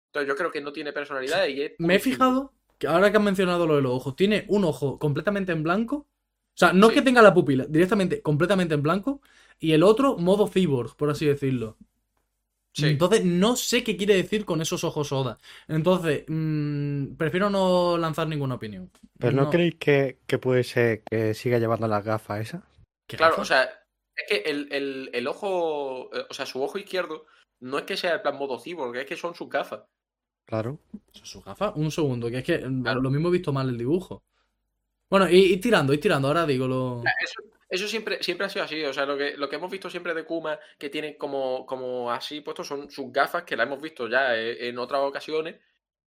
[0.06, 3.10] Entonces yo creo que no tiene personalidad y es puro Me he fijado que ahora
[3.10, 5.96] que has mencionado lo de los ojos, tiene un ojo completamente en blanco.
[5.96, 6.94] O sea, no Sí.
[6.94, 9.20] que tenga la pupila, directamente completamente en blanco.
[9.58, 11.76] Y el otro, modo cyborg, por así decirlo.
[12.72, 12.86] Sí.
[12.88, 15.38] Entonces, no sé qué quiere decir con esos ojos Oda.
[15.66, 18.90] Entonces, mm, prefiero no lanzar ninguna opinión.
[19.18, 19.50] ¿Pero no, No.
[19.50, 22.62] creéis que, que puede ser que siga llevando las gafas esas?
[23.06, 23.62] ¿Qué Claro, o sea,
[24.14, 27.24] es que el, el- el ojo, eh, o sea, su ojo izquierdo
[27.60, 29.80] no es que sea el plan modo cyborg, es que son sus gafas.
[30.44, 30.78] Claro.
[31.12, 31.72] ¿Son sus gafas?
[31.76, 33.00] Un segundo, que es que mm, Claro.
[33.00, 34.22] lo mismo he visto mal el dibujo.
[35.08, 37.02] Bueno, y, y tirando, y tirando, ahora digo lo.
[37.24, 37.40] Eso,
[37.76, 40.14] eso siempre, siempre ha sido así, o sea, lo que, lo que hemos visto siempre
[40.14, 44.08] de Kuma, que tiene como, como así puesto, son sus gafas, que la hemos visto
[44.08, 45.56] ya eh, en otras ocasiones.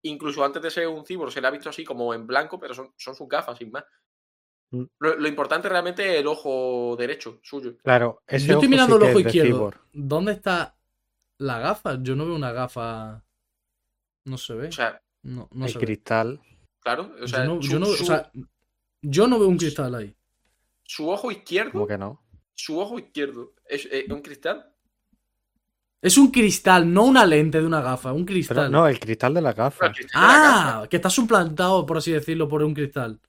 [0.01, 2.74] Incluso antes de ser un cyborg se le ha visto así como en blanco, pero
[2.74, 3.84] son, son sus gafas, sin más.
[4.72, 4.84] Mm.
[4.99, 7.76] Lo, lo importante realmente es el ojo derecho suyo.
[7.84, 9.74] Claro, ese Yo estoy ojo mirando sí el ojo izquierdo.
[9.91, 10.76] ¿Dónde está
[11.39, 11.97] la gafa?
[12.01, 13.24] Yo no veo una gafa.
[14.26, 14.67] No se ve.
[14.67, 15.86] O sea, no, no el se ve.
[15.86, 16.39] cristal.
[16.82, 18.32] claro, o sea, yo, no, su, yo no- o sea,
[19.01, 20.15] yo no veo un cristal ahí.
[20.90, 22.20] Su ojo izquierdo, Como que no.
[22.56, 24.74] su ojo izquierdo es eh, un cristal.
[26.02, 28.72] Es un cristal, no una lente de una gafa, un Pero cristal.
[28.72, 29.86] no, el cristal de la gafa.
[29.86, 30.10] la gafa.
[30.16, 33.20] ah, que está suplantado, por así decirlo, por un cristal.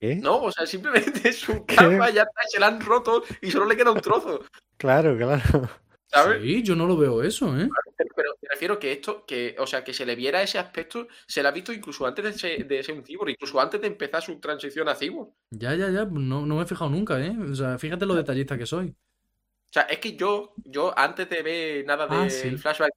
[0.00, 0.16] ¿Qué?
[0.16, 3.76] No, o sea, simplemente su capa ya está, se la han roto y solo le
[3.76, 4.40] queda un trozo,
[4.78, 5.68] Claro, claro.
[6.08, 6.42] ¿Sabes?
[6.42, 7.68] Sí, yo no lo veo eso, ¿eh?
[7.96, 11.08] Pero, pero me refiero que esto, que, o sea, que se le viera ese aspecto,
[11.26, 13.86] se le ha visto incluso antes de ser, de ser un cyborg, incluso antes de
[13.86, 15.30] empezar su transición a cyborg.
[15.50, 17.36] Ya, ya, ya, no, no me he fijado nunca, ¿eh?
[17.50, 18.88] O sea, fíjate lo detallista que soy.
[18.90, 22.56] O sea, es que yo, yo antes de ver nada Ah, del sí.
[22.56, 22.92] flashback,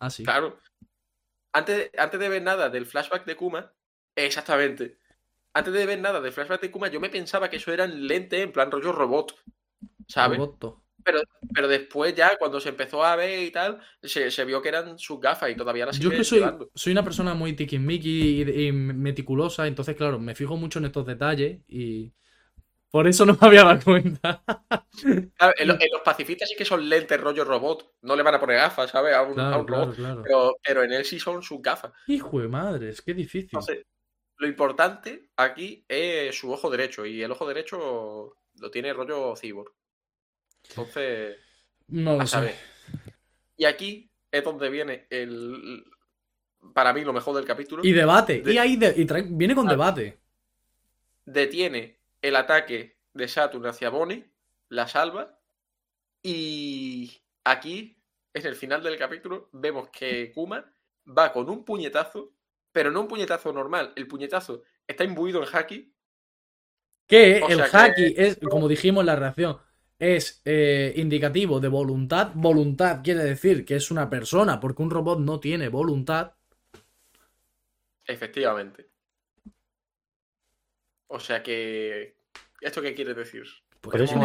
[0.00, 0.24] Ah, sí.
[0.24, 0.58] claro,
[1.52, 3.72] antes, antes de ver nada del flashback de Kuma,
[4.16, 4.98] exactamente,
[5.54, 8.40] antes de ver nada del flashback de Kuma, yo me pensaba que eso eran lentes
[8.42, 9.36] en plan rollo robot,
[10.08, 10.38] ¿sabes?
[10.38, 10.82] Roboto.
[11.04, 14.98] Pero después ya, cuando se empezó a ver y tal, se, se vio que eran
[14.98, 16.70] sus gafas y todavía las Yo es que soy, llevando.
[16.74, 21.06] soy una persona muy tiquismiqui y, y meticulosa, entonces, claro, me fijo mucho en estos
[21.06, 22.12] detalles y
[22.90, 24.42] por eso no me había dado cuenta.
[25.36, 27.94] Claro, en, lo- en los pacifistas sí que son lentes rollo robot.
[28.02, 29.14] No le van a poner gafas, ¿sabes?
[29.14, 29.94] A un, a Claro, un robot.
[29.96, 30.22] claro.
[30.22, 31.92] Pero, pero en él sí son sus gafas.
[32.06, 33.48] Hijo de madre, es que difícil.
[33.52, 33.86] Entonces,
[34.38, 37.06] lo importante aquí es su ojo derecho.
[37.06, 39.72] Y el ojo derecho lo tiene rollo cyborg.
[40.68, 41.36] Entonces,
[41.88, 42.54] No lo saber.
[43.56, 45.84] Y aquí es donde viene el.
[46.74, 47.82] Para mí, lo mejor del capítulo.
[47.84, 48.42] Y debate.
[48.42, 49.70] De- Y ahí de- y trae- viene con Ah.
[49.72, 50.18] debate.
[51.24, 54.24] Detiene el ataque de Saturn hacia Bonnie,
[54.68, 55.38] la salva.
[56.22, 57.96] Y aquí,
[58.34, 60.64] en el final del capítulo, vemos que Kuma
[61.06, 62.32] va con un puñetazo,
[62.72, 63.92] pero no un puñetazo normal.
[63.96, 65.92] El puñetazo está imbuido en haki.
[67.06, 69.58] Que O el que- haki es, como dijimos en la reacción,
[70.00, 72.32] es eh, indicativo de voluntad.
[72.34, 76.32] Voluntad quiere decir que es una persona, porque un robot no tiene voluntad.
[78.06, 78.88] Efectivamente.
[81.08, 82.16] O sea que.
[82.60, 83.44] ¿Esto qué quiere decir?
[83.80, 84.24] Pues eso me-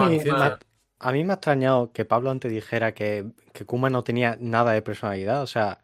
[1.00, 4.72] a mí me ha extrañado que Pablo antes dijera que, que Kuma no tenía nada
[4.72, 5.44] de personalidad.
[5.44, 5.82] O sea,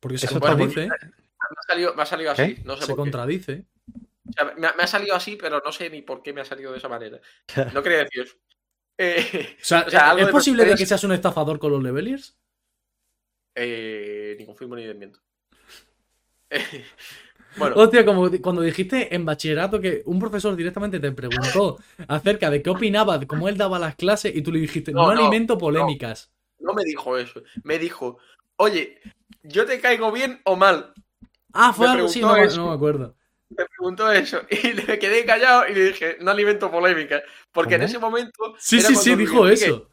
[0.00, 0.88] porque se eso contradice.
[0.88, 3.10] Me ha salido, me ha salido así, no sé Se por qué.
[4.28, 6.40] O sea, me, ha- me ha salido así, pero no sé ni por qué me
[6.40, 7.20] ha salido de esa manera.
[7.74, 8.36] No quería decir eso.
[8.98, 11.70] Eh, O sea, O sea, algo ¿es de posible de que seas un estafador con
[11.72, 12.36] los leveliers?
[13.54, 15.20] eh, ni confirmo ni desmiento.
[16.50, 16.84] Eh,
[17.56, 22.62] bueno, Hostia, como cuando dijiste en bachillerato que un profesor directamente te preguntó acerca de
[22.62, 25.20] qué opinaba de cómo él daba las clases y tú le dijiste, no, No, no,
[25.20, 26.30] alimento polémicas.
[26.60, 27.42] no me dijo eso.
[27.62, 28.18] Me dijo,
[28.56, 29.00] oye,
[29.42, 30.94] ¿yo te caigo bien o mal?
[31.52, 33.16] Ah, fue algo así, preguntó no, no me acuerdo.
[33.50, 37.22] Me preguntó eso y me quedé callado y le dije, no alimento polémica.
[37.52, 38.54] Porque en ese momento.
[38.58, 39.90] Sí, sí, sí, Luis dijo Enrique- eso.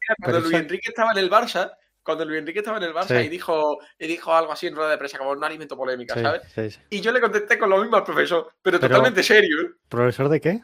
[0.00, 1.72] era cuando Pero Luis Enrique estaba en el Barça.
[2.02, 3.26] Cuando Luis Enrique estaba en el Barça Sí.
[3.26, 6.20] y dijo, y dijo algo así en rueda de prensa, como no alimento polémica, sí,
[6.20, 6.42] ¿sabes?
[6.54, 6.80] sí, sí.
[6.90, 9.62] Y yo le contesté con lo mismo al profesor, pero, Pero- totalmente serio.
[9.62, 9.70] ¿eh?
[9.88, 10.62] ¿Profesor de qué?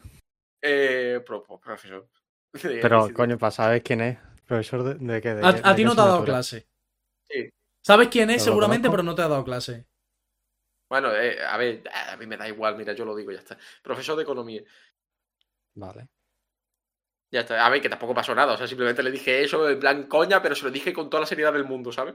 [0.61, 2.07] Eh, pro- pro- profesor.
[2.63, 4.19] De Pero, coño, para saber quién es.
[4.45, 5.35] ¿Profesor de, de qué?
[5.37, 6.67] De A, a ti no te ha dado clase.
[7.29, 7.49] Sí.
[7.83, 9.87] ¿Sabes quién es ¿Pero lo seguramente, pero no te ha dado clase?
[10.91, 13.57] Bueno, eh, a ver, a mí me da igual, mira, yo lo digo, ya está.
[13.83, 14.63] Profesor de economía.
[15.77, 16.09] Vale.
[17.31, 17.65] Ya está.
[17.65, 18.55] A ver, que tampoco pasó nada.
[18.55, 21.21] O sea, simplemente le dije eso en plan coña, pero se lo dije con toda
[21.23, 22.15] la seriedad del mundo, ¿sabes?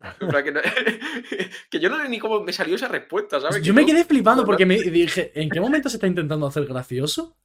[0.20, 0.60] En plan que, no-
[1.70, 3.62] que yo no sé ni cómo me salió esa respuesta, ¿sabes?
[3.62, 6.64] Yo Que me quedé flipando porque me dije, ¿en qué momento se está intentando hacer
[6.64, 7.36] gracioso?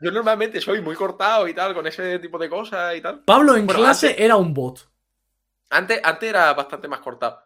[0.00, 3.22] Yo normalmente soy muy cortado y tal, con ese tipo de cosas y tal.
[3.22, 4.90] Pablo en Bueno, clase antes- era un bot.
[5.70, 7.40] Antes, antes era bastante más cortado.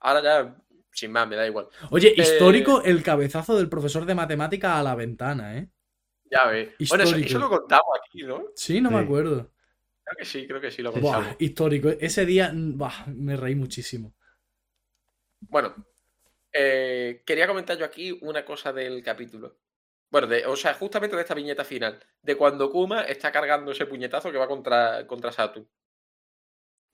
[0.00, 0.56] Ahora ya,
[0.92, 1.68] sin más, me da igual.
[1.90, 5.68] Oye, Eh, histórico el cabezazo del profesor de matemática a la ventana, ¿eh?
[6.30, 6.74] Ya ves.
[6.88, 7.28] Bueno, eso, Histórico.
[7.28, 8.44] eso lo contamos aquí, ¿no?
[8.54, 9.50] Sí, no me acuerdo.
[10.04, 11.24] Creo que sí, creo que sí lo contamos.
[11.26, 11.90] Buah, histórico.
[11.90, 14.14] Ese día, buah, me reí muchísimo.
[15.40, 15.74] Bueno,
[16.52, 19.58] eh, quería comentar yo aquí una cosa del capítulo.
[20.10, 23.86] Bueno, de, o sea, justamente de esta viñeta final, de cuando Kuma está cargando ese
[23.86, 25.66] puñetazo que va contra, contra Saturn.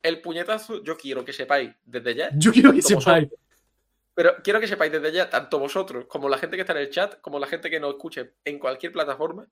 [0.02, 3.28] El puñetazo, yo quiero que sepáis desde ya, Yo quiero que sepáis.
[4.18, 6.90] Pero quiero que sepáis desde ya, tanto vosotros como la gente que está en el
[6.90, 9.46] chat, como la gente que nos escuche en cualquier plataforma,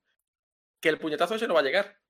[0.81, 2.01] que el puñetazo ese no va a llegar.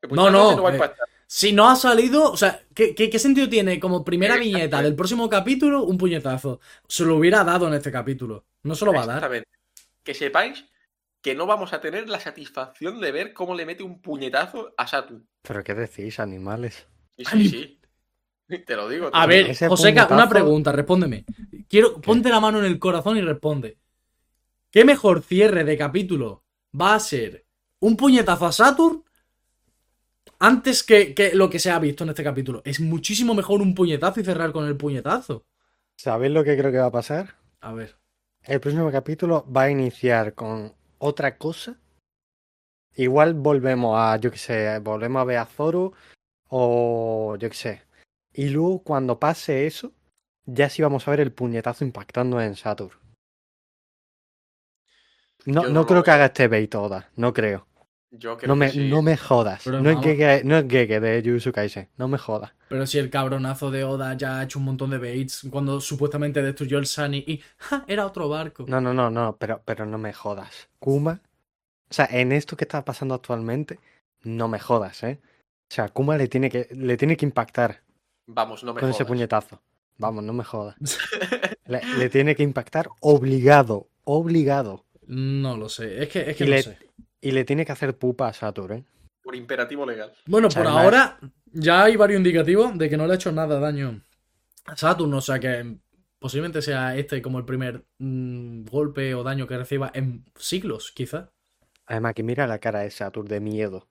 [0.00, 1.08] El No, puñetazo no, no va a eh, impactar.
[1.26, 4.96] Si no ha salido, o sea, ¿qué, qué, qué sentido tiene como primera viñeta del
[4.96, 6.58] próximo capítulo un puñetazo?
[6.88, 8.46] Se lo hubiera dado en este capítulo.
[8.62, 9.16] No se lo va a dar.
[9.18, 9.48] Exactamente.
[10.02, 10.64] Que sepáis
[11.20, 14.86] que no vamos a tener la satisfacción de ver cómo le mete un puñetazo a
[14.86, 15.28] Saturn.
[15.42, 16.86] ¿Pero qué decís, animales?
[17.18, 17.80] Sí, sí, sí.
[18.66, 19.10] Te lo digo.
[19.10, 21.24] te A ver, Joseca, una pregunta, respóndeme.
[21.68, 23.78] Quiero, ponte la mano en el corazón y responde.
[24.70, 26.44] ¿Qué mejor cierre de capítulo
[26.78, 27.46] va a ser
[27.80, 29.04] un puñetazo a Saturn
[30.40, 32.60] antes que, que lo que se ha visto en este capítulo?
[32.64, 35.46] Es muchísimo mejor un puñetazo y cerrar con el puñetazo.
[35.96, 37.36] ¿Sabéis lo que creo que va a pasar?
[37.60, 37.96] A ver.
[38.42, 41.78] El próximo capítulo va a iniciar con otra cosa.
[42.96, 45.92] Igual volvemos a, yo qué sé, volvemos a ver a Zoro
[46.48, 47.82] o yo qué sé.
[48.34, 49.92] Y luego cuando pase eso,
[50.44, 52.98] ya sí vamos a ver el puñetazo impactando en Saturn.
[55.46, 57.66] No, no, creo que haga este bait toda, no creo.
[58.10, 58.88] Yo creo No me, que sí.
[58.90, 59.62] no me jodas.
[59.64, 62.52] Pero no, es Gege, no es Gege de Jujutsu Kaisen, no me jodas.
[62.68, 66.42] Pero si el cabronazo de Oda ya ha hecho un montón de baits cuando supuestamente
[66.42, 67.84] destruyó el Sunny y ¡ja!
[67.86, 68.64] era otro barco.
[68.66, 70.68] No, no, no, no, pero, pero no me jodas.
[70.78, 71.20] Kuma,
[71.90, 73.80] o sea, en esto que está pasando actualmente,
[74.22, 75.20] no me jodas, ¿eh?
[75.70, 77.83] O sea, Kuma le tiene que, le tiene que impactar
[78.26, 79.08] Vamos, no me con ese jodas.
[79.08, 79.62] puñetazo.
[79.98, 80.76] Vamos, no me jodas.
[81.66, 84.84] Le, le tiene que impactar obligado, obligado.
[85.06, 86.78] No lo sé, es que, es que Y no le- sé.
[87.22, 88.84] Y le tiene que hacer pupa a Saturn, ¿eh?
[89.22, 90.12] Por imperativo legal.
[90.26, 91.18] Bueno, por Además- ahora
[91.52, 94.02] ya hay varios indicativos de que no le ha hecho nada daño
[94.66, 95.78] a Saturn, o sea que
[96.18, 101.30] posiblemente sea este como el primer mm, golpe o daño que reciba en siglos, quizá.
[101.86, 103.88] Además, que mira la cara de Saturn de miedo.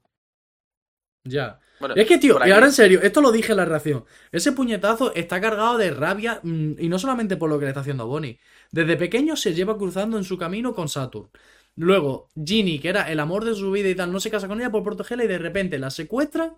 [1.23, 1.59] Ya.
[1.79, 4.05] Bueno, Y es que, tío, y ahora en serio, esto lo dije en la reacción.
[4.31, 7.81] Ese puñetazo está cargado de rabia mm, y no solamente por lo que le está
[7.81, 8.39] haciendo a Bonnie.
[8.71, 11.29] Desde pequeño se lleva cruzando en su camino con Saturn.
[11.75, 14.59] Luego, Ginny, que era el amor de su vida y tal, no se casa con
[14.59, 16.55] ella por protegerla y de repente la secuestran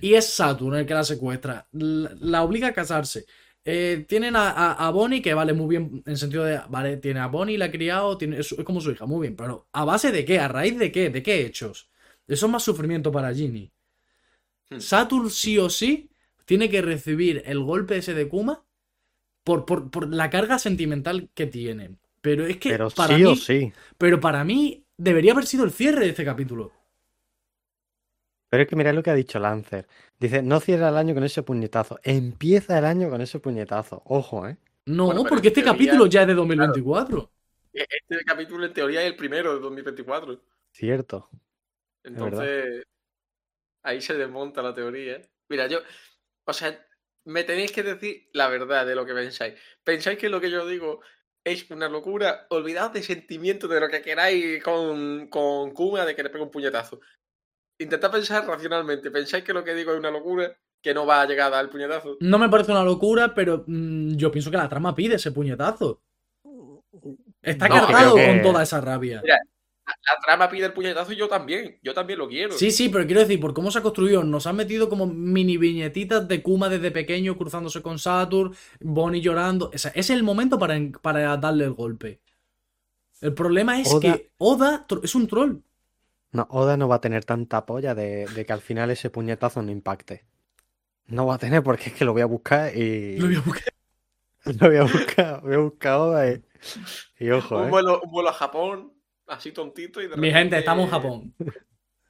[0.00, 1.68] y es Saturn el que la secuestra.
[1.72, 3.26] La, la obliga a casarse.
[3.64, 7.20] Eh, tienen a, a- a Bonnie, que vale muy bien, en sentido de, vale, tiene
[7.20, 9.84] a Bonnie, la ha criado, tiene, es, es como su hija, muy bien, pero ¿a
[9.84, 10.38] base de qué?
[10.40, 11.10] ¿A raíz de qué?
[11.10, 11.90] ¿De qué hechos?
[12.26, 13.72] Eso es más sufrimiento para Ginny.
[14.70, 14.78] Hmm.
[14.80, 16.10] Saturn sí o sí
[16.44, 18.64] tiene que recibir el golpe ese de Kuma
[19.44, 21.96] por, por, por la carga sentimental que tiene.
[22.20, 23.72] Pero es que Pero para sí mí, o sí.
[23.98, 26.72] pero para mí debería haber sido el cierre de este capítulo.
[28.48, 29.86] Pero es que mirad lo que ha dicho Lancer.
[30.18, 32.00] Dice, no cierra el año con ese puñetazo.
[32.02, 34.02] Empieza el año con ese puñetazo.
[34.04, 34.56] Ojo, ¿eh?
[34.86, 37.30] No, Bueno, porque este teoría- capítulo ya es de 2024.
[37.72, 40.40] E- Este capítulo en teoría es el primero de 2024.
[40.72, 41.28] Cierto.
[42.02, 42.82] Entonces,
[43.82, 45.20] ahí se desmonta la teoría.
[45.48, 45.80] Mira, yo,
[46.46, 46.78] o sea,
[47.26, 49.54] me tenéis que decir la verdad de lo que pensáis.
[49.84, 51.00] ¿Pensáis que lo que yo digo
[51.44, 52.46] es una locura?
[52.50, 56.50] Olvidad de sentimiento de lo que queráis con, con Kuma de que le pegue un
[56.50, 57.00] puñetazo.
[57.78, 59.10] Intentad pensar racionalmente.
[59.10, 60.54] ¿Pensáis que lo que digo es una locura?
[60.82, 62.16] Que no va a llegar a dar el puñetazo.
[62.20, 66.02] No me parece una locura, pero mm, yo pienso que la trama pide ese puñetazo.
[67.42, 69.20] Está No, cargado creo que- con toda esa rabia.
[69.22, 69.40] Mira,
[70.06, 71.78] La, la trama pide el puñetazo y yo también.
[71.82, 72.52] Yo también lo quiero.
[72.52, 75.56] Sí, sí, pero quiero decir, por cómo se ha construido, nos han metido como mini
[75.56, 79.70] viñetitas de Kuma desde pequeño cruzándose con Saturn, Bonnie llorando.
[79.74, 82.20] O sea, ese es el momento para, para darle el golpe.
[83.20, 85.56] El problema es Oda- que Oda es un troll.
[86.32, 89.62] No, Oda no va a tener tanta polla de, de que al final ese puñetazo
[89.62, 90.24] no impacte.
[91.06, 93.18] No va a tener porque es que lo voy a buscar y.
[93.18, 93.72] Lo voy a buscar.
[94.60, 95.40] Lo voy a buscar.
[95.42, 96.42] Voy a buscar Oda y.
[97.18, 97.98] Y ojo, un, ¿eh?
[98.02, 98.92] un vuelo a Japón,
[99.30, 101.34] así tontito y de Mi repente- gente, estamos en Japón.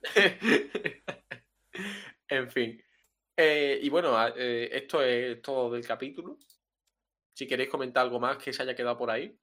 [2.29, 2.83] en fin.
[3.37, 6.39] Eh, y bueno, a- eh, esto es todo del capítulo.
[7.35, 9.37] Si queréis comentar algo más que se haya quedado por ahí.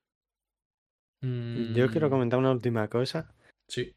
[1.21, 3.33] Yo quiero Mm, comentar una última cosa.
[3.67, 3.93] Sí.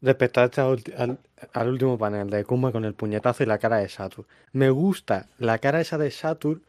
[0.00, 1.18] Respecto a este al,
[1.54, 4.28] al último panel de Kuma con el puñetazo y la cara de Saturn.
[4.52, 6.62] Me gusta la cara esa de Saturn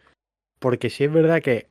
[0.60, 1.68] porque sí es verdad que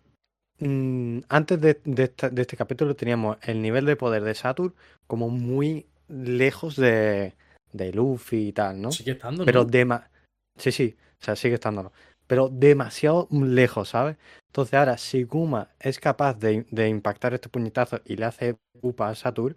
[0.60, 4.74] mm, antes de, de esta- de este capítulo teníamos el nivel de poder de Saturn
[5.06, 7.34] como muy lejos de,
[7.72, 8.90] de Luffy y tal, ¿no?
[8.92, 9.70] Sigue estando, Pero ¿no?
[9.70, 10.10] dema
[10.58, 11.92] Sí, sí, o sea, sigue estándolo.
[12.26, 14.16] Pero demasiado lejos, ¿sabes?
[14.48, 19.08] Entonces ahora, si Kuma es capaz de, de impactar este puñetazo y le hace pupa
[19.08, 19.56] a Saturn,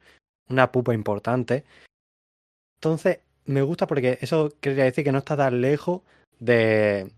[0.49, 1.63] una pupa importante,
[2.79, 6.01] entonces me gusta porque eso quería decir que no está tan lejos
[6.39, 7.11] de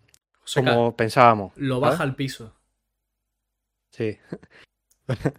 [0.44, 1.54] O sea, como pensábamos.
[1.58, 1.92] lo ¿sabes?
[1.92, 2.54] baja al piso.
[3.94, 4.18] Sí.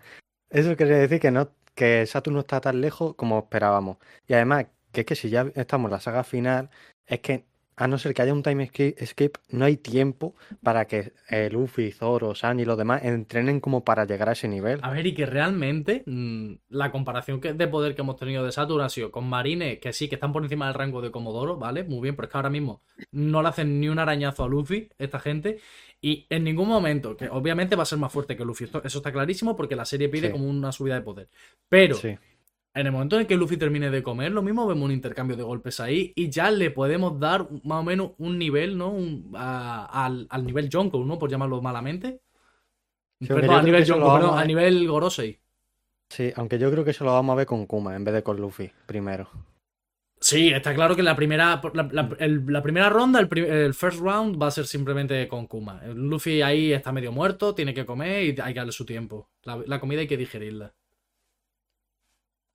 [0.50, 3.98] Eso quería decir que no, que Saturn no está tan lejos como esperábamos.
[4.28, 6.70] Y además, que es que si ya estamos en la saga final,
[7.06, 7.44] es que
[7.76, 8.70] a no ser que haya un time
[9.04, 13.84] skip, no hay tiempo para que eh, Luffy, Zoro, Sanji y los demás entrenen como
[13.84, 14.78] para llegar a ese nivel.
[14.82, 18.52] A ver, y que realmente mm, la comparación que, de poder que hemos tenido de
[18.52, 21.56] Saturn ha sido con Marines, que sí, que están por encima del rango de Comodoro,
[21.56, 21.82] ¿vale?
[21.82, 24.88] Muy bien, pero es que ahora mismo no le hacen ni un arañazo a Luffy,
[24.98, 25.58] esta gente,
[26.10, 28.98] y en ningún momento, que obviamente va a ser más fuerte que Luffy, esto- eso
[28.98, 30.32] está clarísimo porque la serie pide Sí.
[30.32, 31.28] como una subida de poder.
[31.68, 32.08] Pero Sí.
[32.08, 35.36] en el momento en el que Luffy termine de comer, lo mismo vemos un intercambio
[35.36, 38.90] de golpes ahí y ya le podemos dar más o menos un nivel, ¿no?
[38.90, 41.18] Un- a- al, al nivel Jonko, ¿no?
[41.18, 42.20] Por llamarlo malamente.
[43.20, 45.38] Sí, Perdón, al nivel Jonko, perdón, a- nivel Gorosei.
[46.10, 48.22] Sí, aunque yo creo que eso lo vamos a ver con Kuma en vez de
[48.22, 49.28] con Luffy primero.
[50.28, 54.00] Sí, está claro que la primera, la, la- el- la primera ronda, el, el first
[54.00, 55.82] round, va a ser simplemente con Kuma.
[55.94, 59.28] Luffy ahí está medio muerto, tiene que comer y hay que darle su tiempo.
[59.42, 60.74] La, la comida hay que digerirla.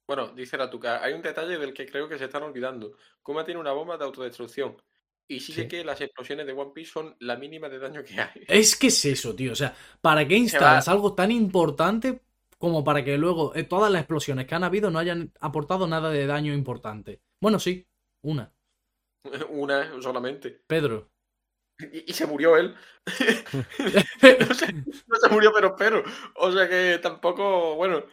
[0.07, 2.93] Bueno, dice la tuca, hay un detalle del que creo que se están olvidando.
[3.21, 4.75] Kuma tiene una bomba de autodestrucción.
[5.27, 5.67] Y sigue Sí.
[5.67, 8.43] que las explosiones de One Piece son la mínima de daño que hay.
[8.47, 9.51] Es que es eso, tío.
[9.51, 12.21] O sea, ¿para qué instalas algo tan importante
[12.57, 16.09] como para que luego eh, todas las explosiones que han habido no hayan aportado nada
[16.09, 17.21] de daño importante?
[17.41, 17.87] Bueno, sí,
[18.23, 18.53] una.
[19.49, 20.63] Una solamente.
[20.67, 21.11] Pedro.
[21.79, 22.75] Y, y se murió él.
[24.39, 26.03] no, se, no se murió, pero espero.
[26.35, 28.03] O sea que tampoco, bueno,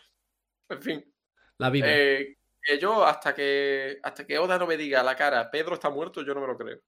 [0.68, 1.14] en fin.
[1.58, 1.86] La vida.
[1.88, 2.36] Eh,
[2.80, 6.22] yo hasta que hasta que Oda no me diga a la cara, Pedro está muerto,
[6.22, 6.80] yo no me lo creo.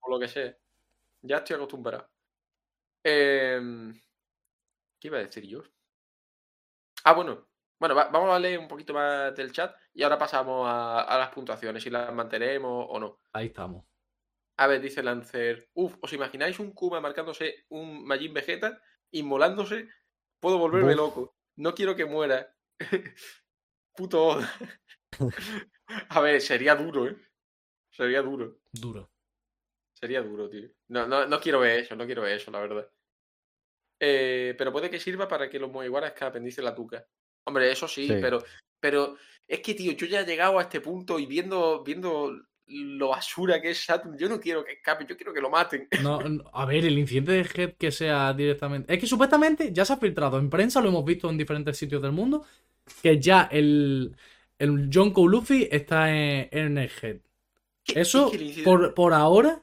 [0.00, 0.58] Por lo que sé.
[1.22, 2.08] Ya estoy acostumbrado.
[3.04, 3.92] Em,
[5.00, 5.62] ¿Qué iba a decir yo?
[7.04, 7.46] Ah, bueno.
[7.78, 11.18] Bueno, va- vamos a leer un poquito más del chat y ahora pasamos a, a
[11.18, 13.20] las puntuaciones, si las mantenemos o no.
[13.32, 13.84] Ahí estamos.
[14.58, 15.68] A ver, dice Lancer.
[15.74, 19.88] Uf, ¿os imagináis un Kuma marcándose un Majin Vegeta, inmolándose?
[20.40, 21.36] Puedo volverme loco.
[21.56, 22.54] No quiero que muera.
[23.94, 24.50] Puto Oda.
[26.08, 27.16] A ver, sería duro, ¿eh?
[27.90, 28.58] Sería duro.
[28.72, 29.10] Duro.
[29.94, 30.68] Sería duro, tío.
[30.88, 32.90] No, no, no quiero ver eso, no quiero ver eso, la verdad.
[34.00, 37.06] Eh, pero puede que sirva para que los Moiguaras escapen, dice la tuca.
[37.46, 38.18] Hombre, eso sí, Sí.
[38.20, 38.44] pero,
[38.80, 39.16] pero
[39.46, 42.32] es que, tío, yo ya he llegado a este punto y viendo, viendo
[42.66, 44.18] lo basura que es Saturn.
[44.18, 45.88] Yo no quiero que escape, yo quiero que lo maten.
[45.96, 48.92] No, no, a ver, el incidente de Head que sea directamente.
[48.92, 52.02] Es que supuestamente ya se ha filtrado en prensa, lo hemos visto en diferentes sitios
[52.02, 52.44] del mundo,
[53.02, 54.16] que ya el,
[54.58, 57.18] el John Luffy está en, en el Head.
[57.94, 59.62] Eso, Es que por, por ahora,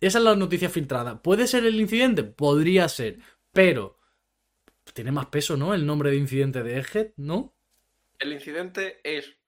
[0.00, 1.20] esa es la noticia filtrada.
[1.22, 2.22] ¿Puede ser el incidente?
[2.22, 3.18] Podría ser,
[3.52, 3.95] pero
[4.94, 5.74] tiene más peso, ¿no?
[5.74, 7.54] El nombre de incidente de Egghead, ¿no?
[8.18, 9.38] El incidente es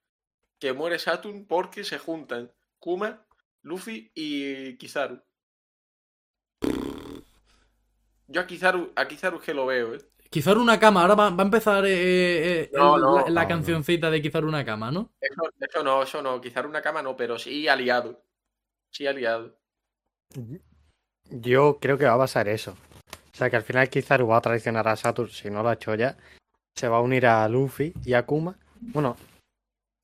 [0.59, 3.27] que muere Saturn porque se juntan Kuma,
[3.63, 5.23] Luffy y Kizaru.
[8.35, 10.01] Yo a Kizaru, a Kizaru que lo veo, ¿eh?
[10.31, 13.13] Kizaru una cama, ahora va, va a empezar eh, eh, No, el- no.
[13.15, 13.49] la, la No, no.
[13.49, 15.13] cancioncita de Kizaru una cama, ¿no?
[15.21, 16.41] Eso, eso no, eso no.
[16.41, 18.25] Kizaru una cama no, pero sí aliado.
[18.91, 19.59] Sí aliado.
[21.31, 22.77] Yo creo que va a pasar eso.
[23.39, 25.75] O sea, que al final Kizaru va a traicionar a Saturn, si no lo ha
[25.75, 26.17] hecho ya.
[26.77, 28.57] Se va a unir a Luffy y a Kuma.
[28.81, 29.15] Bueno,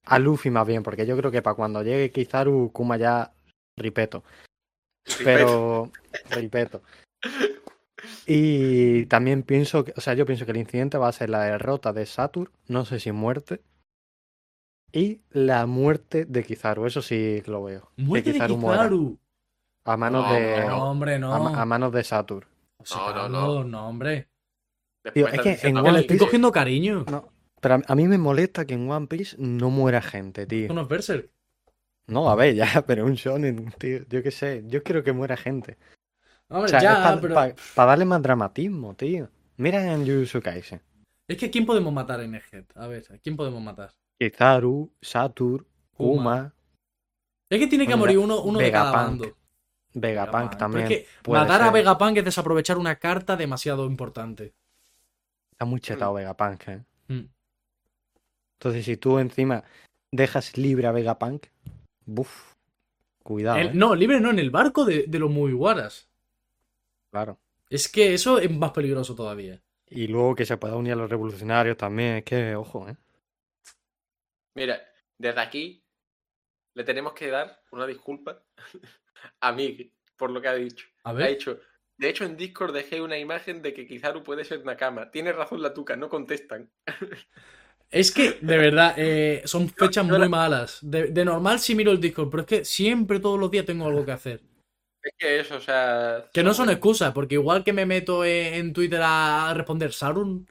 [0.07, 3.33] a Luffy más bien, porque yo creo que para cuando llegue Kizaru, Kuma ya
[3.77, 4.23] ripeto.
[5.25, 5.91] Pero,
[6.31, 6.83] ripeto.
[8.25, 11.43] Y también pienso, que, o sea, yo pienso que el incidente va a ser la
[11.43, 13.63] derrota de Saturn, no sé si muerte,
[14.93, 17.91] y la muerte de Kizaru, eso sí que lo veo.
[17.97, 19.19] Muerte de Kizaru
[19.87, 21.35] a manos No, de No, hombre, no.
[21.35, 22.54] a, a manos de Saturn.
[22.87, 23.65] José No, no, Carlos, no.
[23.65, 24.29] no, hombre.
[25.13, 27.05] Tío, es que en le mí- estoy Piece- cogiendo cariño.
[27.11, 30.73] No, pero a, mí me molesta que en One Piece no muera gente, tío.
[30.73, 31.31] No es Berserk.
[32.07, 34.01] No, a ver, ya, pero un shonen, tío.
[34.09, 35.77] Yo qué sé, yo quiero que muera gente.
[36.49, 37.35] Hombre, O sea, ya, es pero.
[37.35, 37.55] para
[37.91, 39.29] darle más dramatismo, tío.
[39.57, 40.81] Mira en Jujutsu Kaisen.
[41.29, 42.65] Es que ¿quién podemos matar en Egghead?
[42.75, 43.93] A ver, ¿a quién podemos matar?
[44.19, 46.15] Kizaru, Saturn, Kuma.
[46.17, 46.55] Kuma,
[47.51, 49.37] Es que tiene que morir uno, uno de cada bando.
[49.95, 50.57] Vegapunk Vegapunk.
[50.59, 50.89] también.
[50.89, 51.71] Pero es que puede matar a.
[51.71, 54.53] Vegapunk es desaprovechar una carta demasiado importante.
[55.53, 56.83] Está muy chetado Vegapunk, eh.
[57.09, 57.27] Mm.
[58.59, 59.63] Entonces, si tú encima
[60.11, 61.47] dejas libre a Vegapunk,
[62.07, 62.55] buf,
[63.23, 63.71] cuidado, El- eh.
[63.75, 66.09] no, libre no, en el barco de, de los Mugiwaras.
[67.11, 67.39] Claro.
[67.71, 69.61] Es que eso es más peligroso todavía.
[69.89, 72.97] Y luego que se pueda unir a los revolucionarios también, es que, ojo, eh.
[74.57, 74.81] Mira,
[75.19, 75.84] desde aquí
[76.75, 78.43] le tenemos que dar una disculpa
[79.41, 80.87] a Miguel por lo que ha dicho.
[81.05, 81.59] A Ha dicho,
[81.99, 85.11] de hecho en Discord dejé una imagen de que Kizaru puede ser Nakama.
[85.11, 86.71] Tiene razón la tuca, no contestan.
[87.91, 90.79] Es que, de verdad, eh, son fechas muy la- malas.
[90.83, 93.87] De, de normal sí miro el Discord, pero es que siempre, todos los días tengo
[93.87, 94.43] algo que hacer.
[95.01, 96.29] Es que eso, o sea...
[96.33, 100.49] Que no son excusas, porque igual que me meto en, en Twitter a responder Sarun,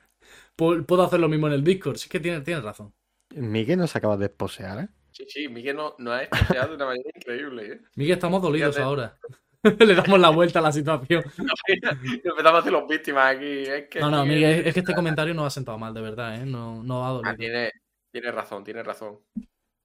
[0.58, 1.98] pu- puedo hacer lo mismo en el Discord.
[1.98, 2.94] Sí que tienes, tienes razón.
[3.36, 4.88] Miguel nos acaba de esposear, eh.
[5.14, 7.82] Sí, sí, Miguel no, no ha esposeado de una manera increíble, ¿eh?
[7.96, 8.88] Miguel, estamos dolidos Fíjate.
[8.88, 9.18] ahora.
[9.80, 11.24] Le damos la vuelta a la situación.
[11.68, 13.64] Empezamos a hacer los víctimas aquí.
[13.64, 16.36] Es que No, no, Miguel, es que este comentario no ha sentado mal, de verdad,
[16.42, 16.46] ¿eh?
[16.46, 17.36] No, no ha Ah, dolido.
[17.38, 17.72] tiene,
[18.12, 19.20] tiene razón, tiene razón.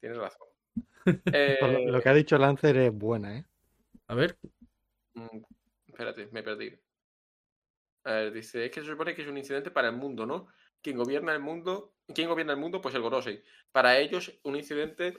[0.00, 0.48] Tiene razón.
[1.04, 3.44] Lo, Eh, lo que ha dicho Lancer es buena, eh.
[4.08, 4.36] A ver,
[5.14, 5.26] mm,
[5.86, 6.78] espérate, me he perdido.
[8.04, 10.48] A ver, dice, es que se supone que es un incidente para el mundo, ¿no?
[10.82, 12.80] Quien gobierna el mundo, ¿quién gobierna el mundo?
[12.80, 13.42] Pues el Gorosei.
[13.72, 15.18] Para ellos, un incidente,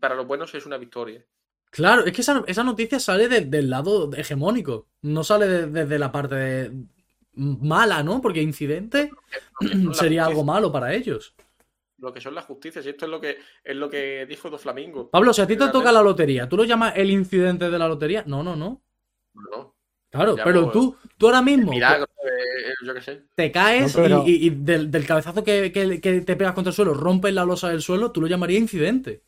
[0.00, 1.24] para los buenos es una victoria.
[1.70, 4.88] Claro, es que esa, esa noticia sale de- del lado hegemónico.
[5.02, 6.72] No sale de- desde la parte de-
[7.34, 8.20] mala, ¿no?
[8.20, 9.10] Porque incidente
[9.92, 11.34] sería algo malo para ellos.
[11.98, 14.58] Lo que son las justicias, y esto es lo que es lo que dijo Do
[14.58, 15.08] Flamingo.
[15.10, 17.88] Pablo, si a ti te toca la lotería, ¿tú lo llamas el incidente de la
[17.88, 18.24] lotería?
[18.26, 18.82] No, no, no.
[19.34, 19.74] No,
[20.12, 23.22] Claro, Ya, pero pues, tú, tú ahora mismo milagro, eh, yo qué sé.
[23.34, 26.52] te caes No, pero- y, y- y del, del cabezazo que, que- que te pegas
[26.54, 29.22] contra el suelo, rompes la losa del suelo, tú lo llamarías incidente.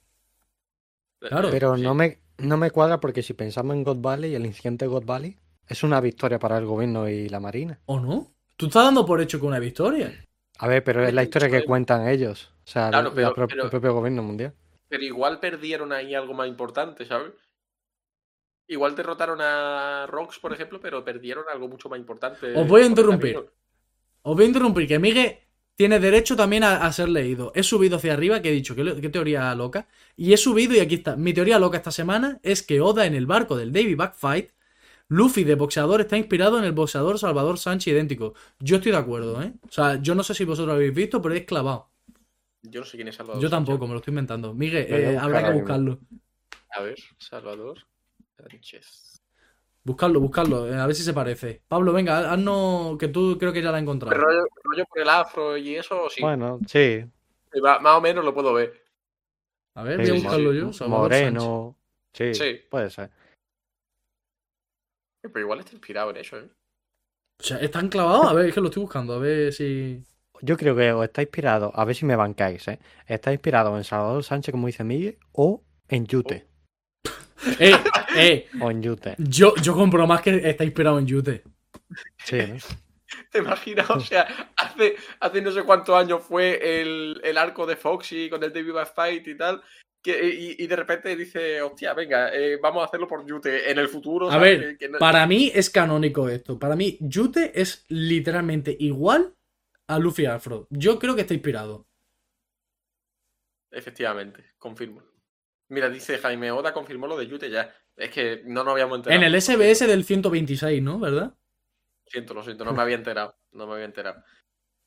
[1.20, 1.48] Claro.
[1.50, 1.82] Pero Sí.
[1.82, 5.04] no me, no me cuadra porque si pensamos en God Valley, el incidente de God
[5.06, 7.80] Valley es una victoria para el gobierno y la marina.
[7.86, 8.30] ¿O no?
[8.56, 10.12] Tú estás dando por hecho que una victoria.
[10.58, 12.52] A ver, pero es la historia que cuentan ellos.
[12.66, 14.52] O sea, Claro, la pero- pro- pero- el propio gobierno mundial.
[14.88, 17.32] Pero igual perdieron ahí algo más importante, ¿sabes?
[18.66, 22.56] Igual derrotaron a Rocks, por ejemplo, pero perdieron algo mucho más importante.
[22.56, 23.36] Os voy a interrumpir.
[24.22, 25.36] Os voy a interrumpir, que Miguel
[25.74, 27.52] tiene derecho también a, a ser leído.
[27.54, 29.86] He subido hacia arriba, que he dicho, qué, qué teoría loca.
[30.16, 31.16] Y he subido, y aquí está.
[31.16, 34.50] Mi teoría loca esta semana es que Oda en el barco del Davy Backfight,
[35.08, 38.32] Luffy de boxeador está inspirado en el boxeador Salvador Sánchez idéntico.
[38.58, 39.52] Yo estoy de acuerdo, ¿eh?
[39.68, 41.90] O sea, yo no sé si vosotros lo habéis visto, pero es clavado.
[42.62, 43.42] Yo no sé quién es Salvador.
[43.42, 43.66] Yo Sánchez.
[43.66, 44.54] tampoco, me lo estoy inventando.
[44.54, 45.98] Miguel, eh, habrá que buscarlo.
[46.70, 47.84] A ver, Salvador
[48.36, 49.20] Sánchez.
[49.84, 51.62] Buscarlo, buscarlo, eh, a ver si se parece.
[51.68, 54.16] Pablo, venga, haznos que tú creo que ya la has encontrado.
[54.16, 56.22] Rollo, rollo por el afro y eso, sí.
[56.22, 57.04] Bueno, sí.
[57.64, 58.82] Va- más o menos lo puedo ver.
[59.74, 60.58] A ver, sí, voy a buscarlo sí.
[60.58, 60.72] yo.
[60.72, 61.32] Salvador Sánchez.
[61.34, 61.76] Moreno.
[62.14, 62.60] Sí, Sí.
[62.70, 63.10] puede ser.
[65.20, 66.48] Pero igual está inspirado en eso, ¿eh?
[67.40, 68.26] O sea, ¿están clavados?
[68.26, 70.02] A ver, es que lo estoy buscando, a ver si.
[70.40, 72.78] Yo creo que o está inspirado, a ver si me bancáis, ¿eh?
[73.06, 76.46] Está inspirado en Salvador Sánchez, como dice Miguel, o en Yute.
[77.58, 77.72] Eh,
[78.16, 79.14] eh, O en Yute.
[79.18, 81.42] yo, yo compro más que está inspirado en Yute.
[82.24, 82.56] Sí, ¿no?
[83.30, 83.88] ¿Te imaginas?
[83.90, 84.26] O sea,
[84.56, 88.74] hace, hace no sé cuántos años fue el, el arco de Foxy con el David
[88.94, 89.62] Fight y tal.
[90.02, 93.78] Que, y, y de repente dice, hostia, venga, eh, vamos a hacerlo por Yute en
[93.78, 94.28] el futuro.
[94.28, 94.58] A ¿sabes?
[94.60, 96.58] ver, Que- que no- para mí es canónico esto.
[96.58, 99.34] Para mí, Yute es literalmente igual
[99.88, 100.66] a Luffy Afro.
[100.70, 101.86] Yo creo que está inspirado.
[103.70, 105.02] Efectivamente, confirmo.
[105.68, 107.74] Mira, dice Jaime Oda, confirmó lo de Yute ya.
[107.96, 109.20] Es que no nos habíamos enterado.
[109.20, 110.98] En el SBS del 126, ¿no?
[110.98, 111.34] ¿Verdad?
[112.04, 113.36] Lo siento, lo siento, no me había enterado.
[113.52, 114.22] No me había enterado.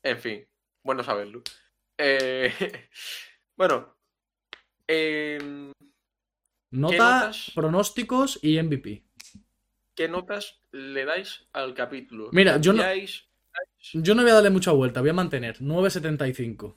[0.02, 0.46] En fin,
[0.82, 1.42] bueno saberlo.
[1.96, 2.52] Eh,
[3.56, 3.96] bueno.
[6.70, 7.52] Nota, notas?
[7.54, 9.04] pronósticos y MVP.
[9.94, 12.28] ¿Qué notas le dais al capítulo?
[12.32, 12.84] Mira, yo no-.
[13.94, 16.74] Yo no voy a darle mucha vuelta, voy a mantener 9.75.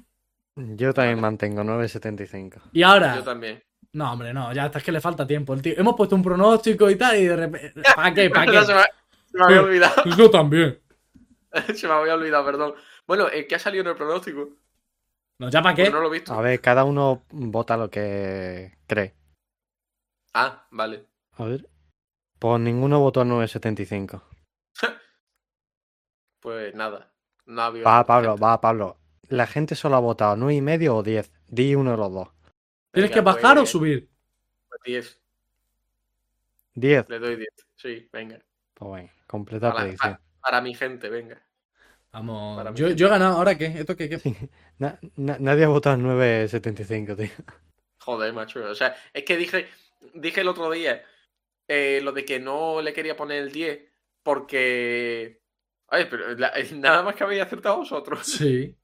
[0.55, 2.61] Yo también mantengo 9.75.
[2.73, 3.63] Y ahora, Yo también.
[3.93, 5.53] No, hombre, no, ya hasta es que le falta tiempo.
[5.53, 7.81] El tío- hemos puesto un pronóstico y tal, y de repente.
[7.95, 8.29] ¿Para qué?
[8.29, 8.73] ¿Para No, se, qué?
[8.73, 8.83] me,
[9.31, 10.03] se me había olvidado.
[10.17, 10.79] Yo también.
[11.75, 12.73] se me había olvidado, perdón.
[13.07, 14.49] Bueno, eh, ¿qué ha salido en el pronóstico?
[15.39, 15.93] No, ¿ya para Pues qué?
[15.93, 16.33] no lo he visto.
[16.33, 19.15] A ver, cada uno vota lo que cree.
[20.33, 21.05] Ah, vale.
[21.33, 21.67] A ver.
[22.39, 24.21] Pues ninguno votó 9.75.
[26.39, 27.11] Pues nada.
[27.45, 28.43] No ha habido Va, Pablo, gente.
[28.43, 28.97] va, Pablo.
[29.29, 31.31] La gente solo ha votado 9,5 o 10.
[31.47, 32.27] Di uno de los dos.
[32.91, 34.09] ¿Tienes Venga, que bajar pues, o subir?
[34.69, 35.21] pues 10.
[36.75, 37.05] 10.
[37.09, 37.49] Le doy 10.
[37.75, 38.39] Sí, venga.
[38.73, 40.13] Pues bueno, completa Para, predicción.
[40.13, 41.41] para- para mi gente, venga.
[42.11, 42.75] Vamos.
[42.75, 43.65] Yo, yo he ganado, ¿ahora qué?
[43.67, 44.09] ¿Esto qué?
[44.09, 44.19] qué?
[44.79, 47.29] Na- na- nadie ha votado 9.75, tío.
[47.99, 48.63] Joder, macho.
[48.65, 49.67] O sea, es que dije,
[50.15, 51.03] dije el otro día
[51.67, 53.81] eh, lo de que no le quería poner el 10
[54.23, 55.41] porque...
[55.87, 58.27] Ay, pero la- nada más que habéis acertado vosotros.
[58.27, 58.77] Sí.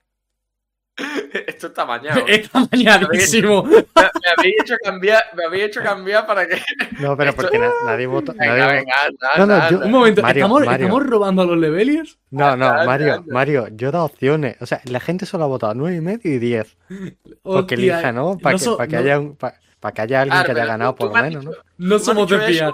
[1.48, 2.24] Esto está mañado.
[2.28, 3.64] Está mañadísimo.
[3.64, 3.84] me, me
[4.38, 6.56] habéis hecho cambiar, me habéis hecho cambiar para que...
[7.00, 8.34] No, pero Esto- porque na- nadie votó.
[8.34, 8.86] Nadie
[9.38, 9.80] No, no, yo-.
[9.82, 10.86] Un momento, Mario, ¿estamos, Mario.
[10.88, 12.18] ¿estamos robando a los leveliers?
[12.32, 13.24] No, no, Mario.
[13.28, 14.58] Mario, yo he dado opciones.
[14.60, 16.78] O sea, la gente solo ha votado 9,5 y 10.
[17.44, 18.38] Porque Hostia, elija, ¿no?
[18.38, 20.54] Para no que, so- pa' que no- haya un- pa- pa' que haya alguien Claro,
[20.56, 21.52] que haya ganado por lo menos, ¿no?
[21.52, 22.74] dicho- No somos de fiar.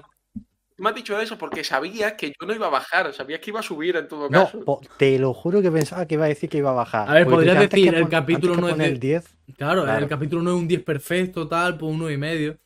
[0.77, 3.59] Me has dicho eso porque sabías que yo no iba a bajar, sabías que iba
[3.59, 4.59] a subir en todo No, caso.
[4.65, 7.09] po- te lo juro que pensaba que iba a decir que iba a bajar.
[7.09, 9.37] A ver, Porque podrías decir, que el pon- capítulo no es el 10.
[9.57, 10.03] Claro, Claro.
[10.03, 12.57] el capítulo no es un 10 perfecto, tal, pues uno y medio.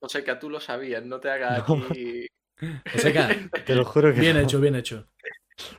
[0.00, 1.84] O sea, que tú lo sabías, no te hagas No.
[1.90, 2.26] aquí...
[2.94, 4.42] O sea que, Te lo juro que bien no.
[4.42, 5.06] hecho, bien hecho.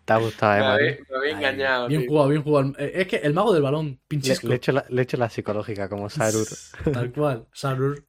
[0.06, 0.74] Te ha gustado, eh, Me Mario.
[0.90, 1.88] habéis, me habéis Ay, engañado.
[1.88, 2.10] Bien tío.
[2.10, 2.74] jugado, bien jugado.
[2.78, 4.48] Es que el mago del balón, Le, pinchisco.
[4.48, 6.46] le echo la, le echo la psicológica como Sarur.
[6.92, 8.06] Tal cual, Sarur.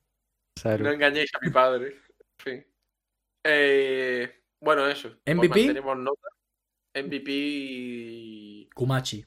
[0.57, 0.81] Sarur.
[0.87, 1.87] No engañéis a mi padre.
[1.89, 2.67] En fin.
[3.45, 5.09] Eh, bueno, eso.
[5.25, 5.49] Pues MVP.
[5.49, 6.29] mantenemos nota.
[6.95, 8.69] MVP.
[8.75, 9.25] Kumachi.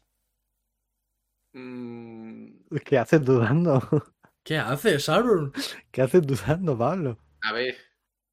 [1.53, 2.47] mm,
[2.85, 3.79] ¿Qué haces dudando?
[4.43, 5.51] ¿Qué hace, Sarur?
[5.91, 7.17] ¿Qué haces dudando, Pablo?
[7.43, 7.75] a ver.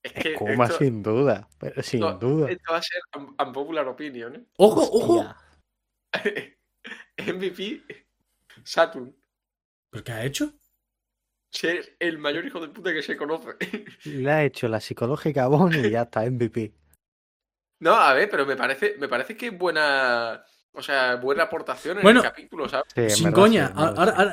[0.02, 1.48] Es que Kuma esto, sin duda.
[1.58, 2.50] Pero sin no, duda.
[2.50, 4.34] esto va a ser un- unpopular opinion.
[4.36, 4.46] ¿eh?
[4.56, 5.34] Ojo, ojo.
[7.18, 7.82] MVP.
[8.64, 9.14] Saturn.
[9.90, 10.52] ¿Pero qué ha hecho?
[11.50, 13.56] Ser el mayor hijo de puta que se conoce.
[14.04, 16.72] Le ha hecho la psicológica a Bonnie y ya está, MVP.
[17.80, 20.44] No, a ver, pero me parece, me parece que es buena.
[20.72, 22.86] O sea, buena aportación en Bueno, el capítulo, ¿sabes?
[22.94, 23.74] Sí, sin verdad coña, sí,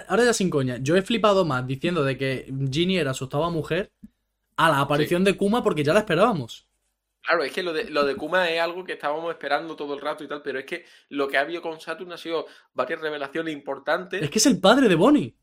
[0.07, 0.77] ahora ya sin coña.
[0.79, 3.91] Yo he flipado más diciendo de que Ginny era su octava mujer
[4.55, 6.67] a la aparición de Kuma porque ya la esperábamos.
[7.23, 10.01] Claro, es que lo de, lo de Kuma es algo que estábamos esperando todo el
[10.01, 13.01] rato y tal, pero es que lo que ha habido con Saturn ha sido varias
[13.01, 14.21] revelaciones importantes.
[14.21, 15.35] Es que es el padre de Bonnie.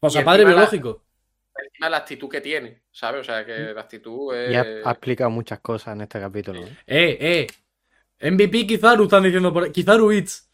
[0.00, 1.02] O sea, Y padre encima la- biológico.
[1.64, 3.22] Encima la actitud que tiene, ¿sabes?
[3.22, 4.52] O sea, que la actitud es.
[4.52, 6.60] Y ha, ha explicado muchas cosas en este capítulo.
[6.66, 6.76] ¿eh?
[6.86, 7.46] Eh,
[8.20, 8.30] eh.
[8.30, 9.72] MVP Kizaru están diciendo por ahí.
[9.72, 10.50] Kizaru It's.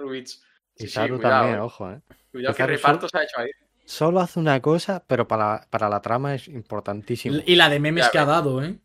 [0.00, 0.42] Luis.
[0.76, 1.60] Y Sí, sí, Saru cuidado, también, eh.
[1.62, 2.00] ojo, ¿eh?
[2.30, 3.50] Cuidado que Kizaru reparto se ha hecho ahí.
[3.84, 7.38] Solo hace una cosa, pero para, para la trama es importantísimo.
[7.46, 8.78] Y la de memes Ya que ha dado, ¿eh?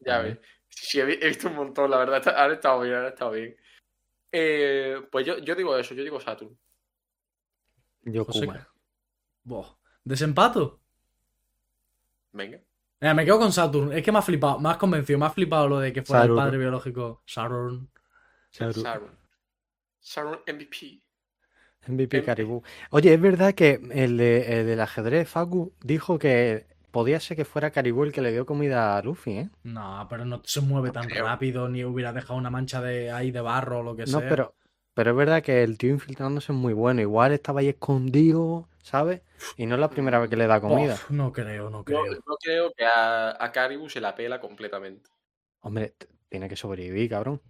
[0.00, 0.38] Ya ves.
[0.68, 2.22] Sí, he, vi- he visto un montón, la verdad.
[2.38, 3.56] Han estado bien, han estado bien.
[4.32, 6.56] Eh, pues yo, yo digo eso, yo digo Saturn.
[8.02, 8.68] Yo José Kuma.
[9.46, 9.78] Boh.
[10.04, 10.80] ¿Desempato?
[12.32, 12.58] Venga.
[13.00, 13.92] Mira, me quedo con Saturn.
[13.92, 16.22] Es que me ha flipado, me has convencido, me ha flipado lo de que fuera
[16.22, 16.38] Saturn.
[16.38, 17.22] el padre biológico.
[17.26, 17.88] Saturn.
[18.50, 19.10] Saturn.
[20.00, 21.02] Saturn MVP.
[21.88, 22.62] MVP Caribou.
[22.90, 27.44] Oye, es verdad que el, de- el del ajedrez, Facu, dijo que podía ser que
[27.44, 29.50] fuera Caribou el que le dio comida a Luffy, ¿eh?
[29.62, 31.24] No, pero no se mueve No tan creo.
[31.26, 34.28] rápido, ni hubiera dejado una mancha de ahí de barro o lo que No, sea.
[34.28, 34.54] pero,
[34.96, 37.02] pero es verdad que el tío infiltrándose es muy bueno.
[37.02, 39.20] Igual estaba ahí escondido, ¿sabes?
[39.58, 40.94] Y no es la primera vez que le da comida.
[40.94, 42.06] Uf, no creo, no creo.
[42.06, 45.10] yo creo que a, a Caribou se la pela completamente.
[45.60, 45.92] Hombre,
[46.30, 47.42] tiene que sobrevivir, cabrón.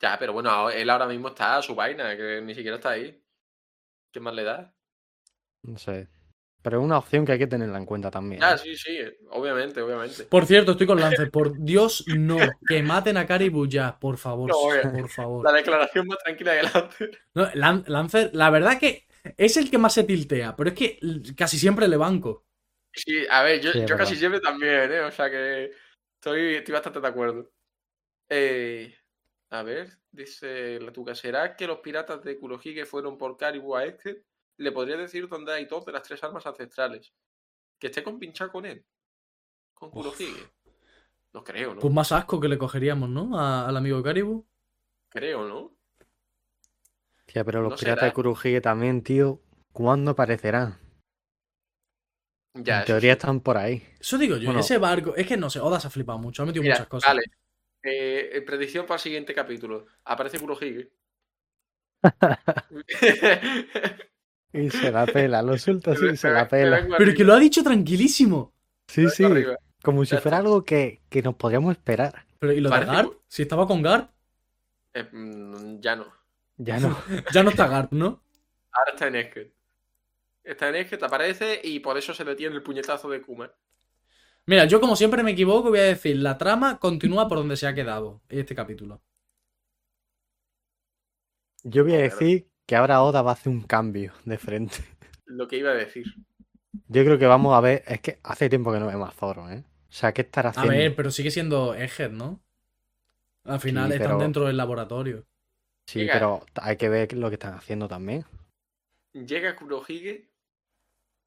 [0.00, 3.22] Ya, pero bueno, él ahora mismo está a su vaina, que ni siquiera está ahí.
[4.10, 4.74] ¿Qué más le da?
[5.62, 6.08] No sé.
[6.62, 8.42] Pero es una opción que hay que tenerla en cuenta también.
[8.42, 8.58] Ah, ¿eh?
[8.58, 8.98] sí, sí,
[9.30, 10.22] obviamente, obviamente.
[10.24, 11.30] Por cierto, estoy con Lancer.
[11.30, 12.36] Por Dios, no.
[12.68, 14.48] Que maten a Caribou ya, por favor.
[14.48, 14.80] No, oye.
[14.80, 15.44] por favor.
[15.44, 17.18] La declaración más tranquila que Lancer.
[17.34, 19.06] No, Lan- Lancer, la verdad que
[19.36, 20.98] es el que más se tiltea, pero es que
[21.36, 22.46] casi siempre le banco.
[22.94, 25.00] Sí, a ver, yo, Sí, es yo casi siempre también, ¿eh?
[25.00, 25.72] O sea que
[26.14, 27.50] estoy, estoy bastante de acuerdo.
[28.28, 28.94] Eh,
[29.50, 33.84] a ver, dice la tuca, ¿será que los piratas de Kurohige fueron por Caribou a
[33.84, 34.24] este?
[34.62, 37.12] Le podría decir dónde hay dos de las tres armas ancestrales.
[37.80, 38.84] Que esté compinchado con él.
[39.74, 40.50] Con Kurohige.
[41.32, 41.80] No creo, ¿no?
[41.80, 43.36] Pues más asco que le cogeríamos, ¿no?
[43.36, 44.46] A- al amigo Caribou.
[45.08, 45.76] Creo, ¿no?
[47.26, 48.06] Tía, pero los ¿No piratas será?
[48.06, 49.40] de Kurohige también, tío,
[49.72, 50.78] ¿cuándo aparecerán?
[52.54, 53.18] Ya, en teoría sí.
[53.18, 53.82] están por ahí.
[53.98, 54.60] Eso digo yo, Bueno.
[54.60, 55.16] ese barco.
[55.16, 57.10] Es que no sé, Oda se ha flipado mucho, ha metido Mira, muchas cosas.
[57.10, 57.22] Vale.
[57.82, 59.86] Eh, predicción para el siguiente capítulo.
[60.04, 60.92] Aparece Kurohige.
[64.52, 66.86] Y se la pela, lo suelta así y se la pela.
[66.98, 68.52] Pero que lo ha dicho tranquilísimo.
[68.86, 69.56] Sí, sí, arriba.
[69.82, 72.26] como si fuera algo que, que nos podríamos esperar.
[72.38, 73.10] Pero ¿y lo de Parece Garp?
[73.12, 74.10] que- Si estaba con Garp,
[74.94, 76.06] Eh, mm, ya no.
[76.58, 76.96] Ya no.
[77.32, 78.22] ya no está Garp, ¿no?
[78.72, 79.54] Ahora está en Esket.
[80.44, 83.50] Está en Esket, aparece y por eso se le tiene el puñetazo de Kuma.
[84.44, 87.66] Mira, yo como siempre me equivoco, voy a decir, la trama continúa por donde se
[87.66, 89.00] ha quedado este capítulo.
[91.64, 94.76] Yo voy a decir que ahora Oda va a hacer un cambio de frente.
[95.26, 96.06] Lo que iba a decir.
[96.88, 97.82] Yo creo que vamos a ver.
[97.86, 99.62] Es que hace tiempo que no vemos a Zoro, ¿eh?
[99.88, 100.72] O sea, ¿qué estará A haciendo?
[100.72, 102.40] ver, pero sigue siendo Egghead, ¿no?
[103.44, 105.26] Al final Sí, están pero- dentro del laboratorio.
[105.86, 108.24] Sí, pero hay que ver lo que están haciendo también.
[109.12, 110.30] Llega Kurohige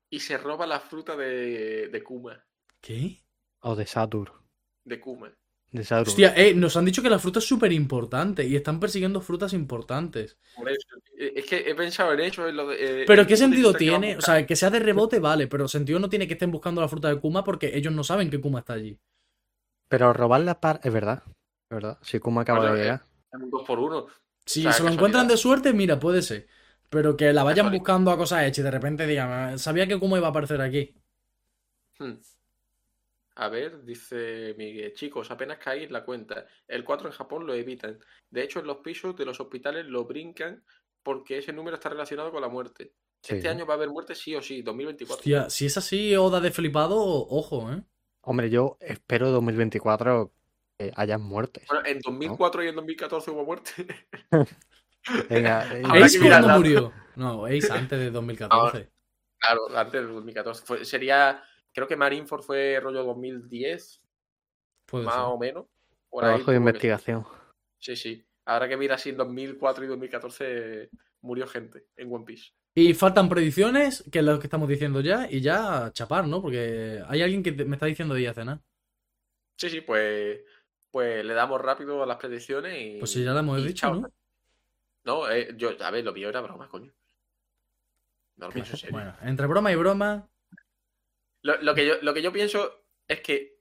[0.10, 2.44] y se roba la fruta de, de Kuma.
[2.82, 3.20] ¿Qué?
[3.60, 4.32] O de Satur.
[4.86, 5.32] De Kuma.
[5.76, 5.96] De.
[5.96, 9.54] Hostia, eh, nos han dicho que la fruta es súper importante y están persiguiendo frutas
[9.54, 10.38] importantes.
[10.56, 10.88] Por eso.
[11.18, 12.48] Eh, Es que he pensado en eso.
[12.48, 14.18] En lo de, eh, Pero ¿qué sentido a tiene?
[14.18, 16.88] O sea, que sea de rebote, vale, pero sentido no tiene que estén buscando la
[16.88, 18.98] fruta de Kuma porque ellos no saben que Kuma está allí.
[19.90, 20.80] Pero robar la par.
[20.84, 21.24] Es verdad.
[21.26, 21.98] Es verdad.
[22.02, 23.06] Si Kuma acaba Bueno, de eh, llegar.
[23.32, 24.08] Es un 2 por 1
[24.46, 26.48] Si O sea, se lo encuentran de suerte, mira, puede ser.
[26.90, 30.18] Pero que la vayan buscando a cosas hechas y de repente digan, sabía que Kuma
[30.18, 30.96] iba a aparecer aquí.
[32.00, 32.14] Hmm.
[33.36, 36.46] A ver, dice Miguel, chicos, apenas caí en la cuenta.
[36.68, 38.00] El 4 en Japón lo evitan.
[38.30, 40.64] De hecho, en los pisos de los hospitales lo brincan
[41.04, 42.94] porque ese número está relacionado con la muerte.
[43.22, 43.36] Sí.
[43.36, 45.20] Este año va a haber muerte sí o sí, 2024.
[45.20, 47.84] Hostia, si es así, Oda de flipado, ojo, ¿eh?
[48.22, 50.32] Hombre, yo espero 2024
[50.78, 51.68] que hayan muertes.
[51.68, 53.72] Bueno, en 2004 y en 2014 hubo muerte.
[55.30, 56.92] Venga, eh, ¿Ace murió?
[57.16, 58.90] No, Ace antes de 2014.
[59.40, 60.66] claro, antes del 2014.
[60.66, 61.44] Fue- sería,
[61.76, 64.02] creo que Marineford fue rollo 2010,
[64.88, 65.24] Puede más ser.
[65.26, 65.66] o menos.
[66.10, 67.26] Por ahí trabajo de investigación.
[67.78, 68.26] Sí, sí.
[68.46, 70.90] Ahora que mira, si en 2004 y 2014
[71.22, 72.52] murió gente en One Piece.
[72.74, 76.42] Y faltan predicciones, que es lo que estamos diciendo ya, y ya chapar, ¿no?
[76.42, 78.62] Porque hay alguien que me está diciendo de ir a cenar.
[79.58, 80.42] Sí, sí, pues,
[80.92, 83.00] pues le damos rápido a las predicciones y.
[83.00, 83.96] Pues si ya lo hemos y dicho, chao.
[83.96, 84.10] ¿no?
[85.06, 86.92] No, eh, yo, a ver, lo mío era broma, coño.
[88.38, 88.94] No lo pienso en serio.
[88.94, 90.30] Bueno, entre broma y broma,
[91.46, 93.60] Lo, lo que yo, lo que yo pienso es que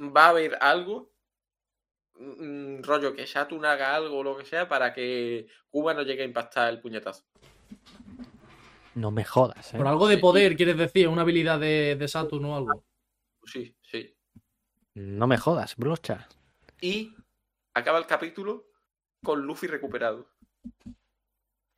[0.00, 1.12] va a haber algo,
[2.16, 6.22] mm, rollo, que Saturn haga algo o lo que sea para que Cuba no llegue
[6.22, 7.24] a impactar el puñetazo.
[8.96, 9.76] No me jodas, ¿eh?
[9.76, 10.20] por algo de Sí.
[10.20, 12.84] poder, quieres decir, una habilidad de, de Saturn o algo.
[13.44, 14.16] Sí, sí.
[14.94, 16.28] No me jodas, brocha.
[16.80, 17.14] Y
[17.72, 18.66] acaba el capítulo
[19.22, 20.28] con Luffy recuperado.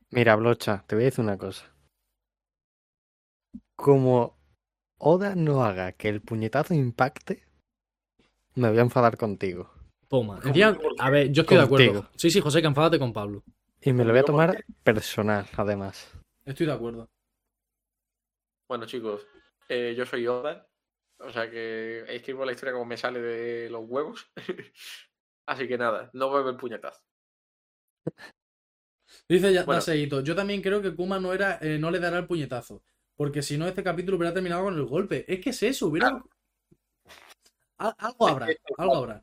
[0.09, 1.71] Mira, Blocha, te voy a decir una cosa.
[3.75, 4.34] Como
[4.97, 7.43] Oda no haga que el puñetazo impacte,
[8.55, 9.69] me voy a enfadar contigo.
[10.07, 10.39] Toma.
[10.99, 12.09] A ver, yo estoy de acuerdo.
[12.15, 13.43] Sí, sí, José, que enfádate con Pablo.
[13.81, 16.11] Y me lo voy a Conmigo, ¿por tomar personal, además.
[16.45, 17.09] Estoy de acuerdo.
[18.67, 19.27] Bueno, chicos,
[19.69, 20.67] eh, yo soy Oda.
[21.19, 24.31] O sea que escribo la historia como me sale de los huevos.
[25.47, 27.01] Así que nada, no a haber puñetazo.
[29.29, 30.21] Dice ya Bueno.
[30.21, 32.83] Yo también creo que Kuma no era, eh, no le dará el puñetazo.
[33.15, 35.25] Porque si no, este capítulo hubiera terminado con el golpe.
[35.31, 36.21] Es que es eso, hubiera.
[37.77, 38.47] Al- algo habrá,
[38.77, 39.21] algo habrá.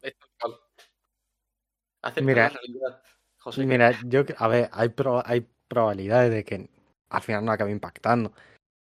[2.23, 2.44] Mira.
[2.44, 3.02] la realidad,
[3.39, 3.64] José.
[3.66, 6.69] Mira, yo, a ver, hay, pro- hay probabilidades de que
[7.10, 8.32] al final no acabe impactando.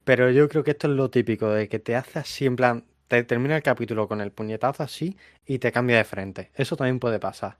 [0.03, 2.85] Pero yo creo que esto es lo típico, de que te hace así, en plan,
[3.07, 6.51] te termina el capítulo con el puñetazo así y te cambia de frente.
[6.55, 7.57] Eso también puede pasar.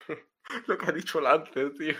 [0.66, 1.94] Lo que ha dicho Lancer, tío.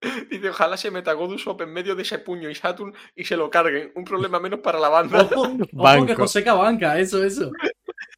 [0.30, 3.50] Dice, ojalá se meta Godusop en medio de ese puño y Saturn y se lo
[3.50, 3.92] carguen.
[3.94, 5.28] Un problema menos para la banda.
[5.34, 7.50] Ojo, que Joseca banca, eso, eso.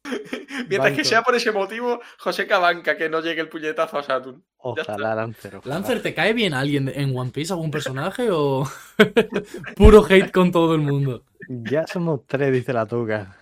[0.69, 4.43] Mientras que sea por ese motivo, José Cabanca, que no llegue el puñetazo a Saturn.
[4.57, 5.55] Ojalá, Lancer.
[5.55, 5.75] ojalá.
[5.75, 8.69] Lancer, ¿te cae bien alguien en One Piece, algún personaje o
[9.75, 11.23] puro hate con todo el mundo?
[11.47, 13.37] Ya somos tres, dice la tuca.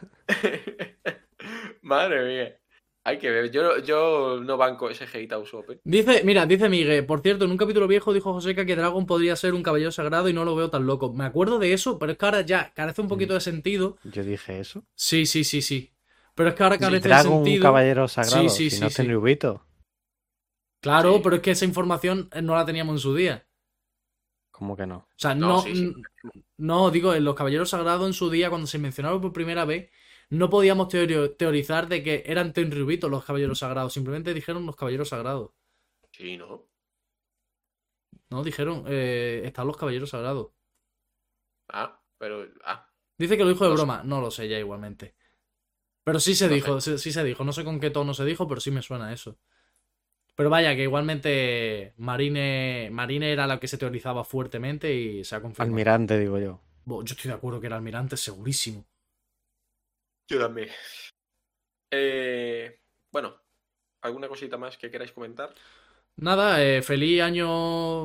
[1.82, 2.67] Madre mía.
[3.08, 3.50] Hay que ver.
[3.52, 5.70] Yo, yo no banco ese hate a Usopp.
[5.72, 5.80] ¿eh?
[5.86, 9.36] Dice, mira, dice Miguel, por cierto, en un capítulo viejo dijo Joseca que Dragon podría
[9.38, 11.14] ser un caballero sagrado y no lo veo tan loco.
[11.14, 13.98] Me acuerdo de eso, pero es que ahora ya carece un poquito de sentido.
[14.04, 14.84] Yo dije eso.
[14.94, 15.94] Sí, sí, sí, sí.
[16.36, 17.64] Pero es que ahora carece de Dragon, un sentido.
[17.64, 18.50] caballero sagrado.
[18.50, 18.96] Sí, sí, si sí, no sí.
[18.98, 19.64] tiene Rubito.
[20.82, 21.22] Claro, Sí.
[21.24, 23.48] pero es que esa información eh, no la teníamos en su día.
[24.52, 24.98] ¿Cómo que no?
[24.98, 25.82] O sea, No, no, sí, sí.
[25.84, 25.94] n-
[26.58, 29.90] no, digo, en los caballeros sagrados en su día, cuando se mencionaron por primera vez,
[30.30, 33.94] no podíamos teorizar de que eran Tenryubito los caballeros sagrados.
[33.94, 35.52] Simplemente dijeron los caballeros sagrados.
[36.12, 36.68] Sí, ¿no?
[38.30, 40.52] No, dijeron, eh, están los caballeros sagrados.
[41.70, 42.46] Ah, pero.
[42.66, 43.84] Ah, Dice que lo dijo de No sé.
[43.84, 44.04] broma.
[44.04, 45.16] No lo sé ya igualmente.
[46.04, 47.44] Pero sí se No dijo, sí, sí se dijo.
[47.44, 49.38] No sé con qué tono se dijo, pero sí me suena eso.
[50.36, 55.42] Pero vaya, que igualmente Marine, Marine era la que se teorizaba fuertemente y se ha
[55.42, 55.72] confirmado.
[55.72, 56.62] Almirante, digo yo.
[56.86, 58.86] Yo estoy de acuerdo que era almirante, segurísimo.
[60.28, 60.70] Yo también.
[61.92, 62.80] Eh,
[63.12, 63.36] bueno,
[64.02, 65.54] ¿alguna cosita más que queráis comentar?
[66.18, 67.48] Nada, eh, feliz año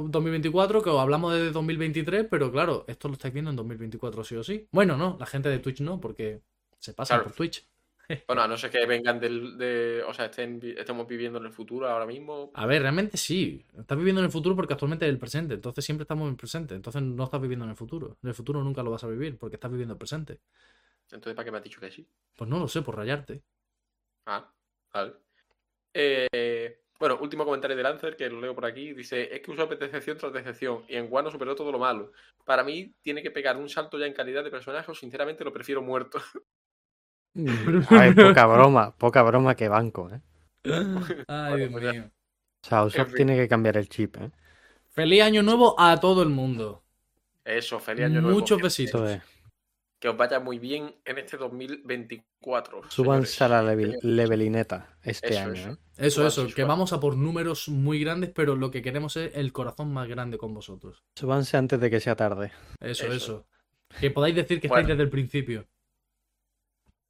[0.08, 4.36] 2024, que os hablamos de 2023, pero claro, esto lo estáis viendo en 2024 sí
[4.36, 4.68] o sí.
[4.70, 6.42] Bueno, no, la gente de Twitch no, porque
[6.78, 7.24] se pasa Claro.
[7.24, 7.66] por Twitch.
[8.26, 9.56] Bueno, a no ser que vengan del.
[9.56, 12.50] De, o sea, estén, estemos viviendo en el futuro ahora mismo.
[12.52, 13.64] A ver, realmente sí.
[13.78, 15.54] Estás viviendo en el futuro porque actualmente es el presente.
[15.54, 16.74] Entonces siempre estamos en el presente.
[16.74, 18.18] Entonces no estás viviendo en el futuro.
[18.22, 20.40] En el futuro nunca lo vas a vivir porque estás viviendo el presente.
[21.12, 22.06] Entonces, ¿para qué me has dicho que sí?
[22.36, 23.42] Pues no lo sé, por rayarte.
[24.26, 24.50] Ah,
[24.92, 25.12] vale.
[25.94, 28.92] Eh, bueno, último comentario de Lancer, que lo leo por aquí.
[28.94, 32.12] Dice, es que es decepción tras decepción y en Wano superó todo lo malo.
[32.44, 35.52] Para mí tiene que pegar un salto ya en calidad de personaje o sinceramente lo
[35.52, 36.18] prefiero muerto.
[37.90, 40.20] A ver, poca broma, poca broma que banco, ¿eh?
[41.28, 42.10] Ay, Dios pues mío.
[42.64, 43.16] O sea, Usopp En fin.
[43.16, 44.30] tiene que cambiar el chip, ¿eh?
[44.90, 46.84] Feliz año nuevo a todo el mundo.
[47.44, 48.38] Eso, feliz año nuevo.
[48.38, 49.18] Muchos besitos.
[50.02, 52.90] Que os vaya muy bien en este 2024.
[52.90, 55.70] Súbanse a la level- levelineta este Eso, año, eso.
[55.70, 55.76] ¿eh?
[56.26, 59.92] Eso, que vamos a por números muy grandes, pero lo que queremos es el corazón
[59.92, 61.04] más grande con vosotros.
[61.14, 62.50] Súbanse antes de que sea tarde.
[62.80, 63.12] Eso, Eso.
[63.14, 63.46] eso.
[64.00, 64.80] Que podáis decir que Bueno.
[64.80, 65.68] estáis desde el principio.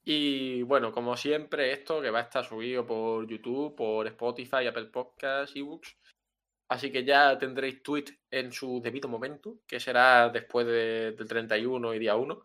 [0.04, 4.86] Y bueno, como siempre, esto que va a estar subido por YouTube, por Spotify, Apple
[4.86, 5.96] Podcasts, ebooks.
[6.68, 11.94] Así que ya tendréis tweet en su debido momento, que será después de- del 31
[11.94, 12.42] y día 1.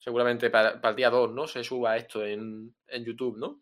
[0.00, 1.46] Seguramente para, para el día 2, ¿no?
[1.46, 3.60] Se suba esto en, en YouTube, ¿no?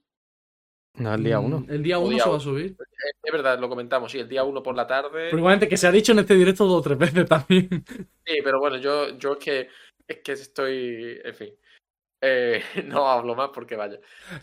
[0.94, 1.66] No, el día Mm, uno.
[1.69, 2.77] El día O 1 día se va a subir.
[3.23, 5.10] Es verdad, lo comentamos, sí, el día 1 por la tarde.
[5.10, 7.69] Pero igualmente que se ha dicho en este directo dos o tres veces también.
[8.24, 9.69] Sí, pero bueno, yo, yo es que
[10.06, 11.20] es que estoy.
[11.24, 11.55] En fin.
[12.20, 13.98] Eh, no hablo más porque vaya.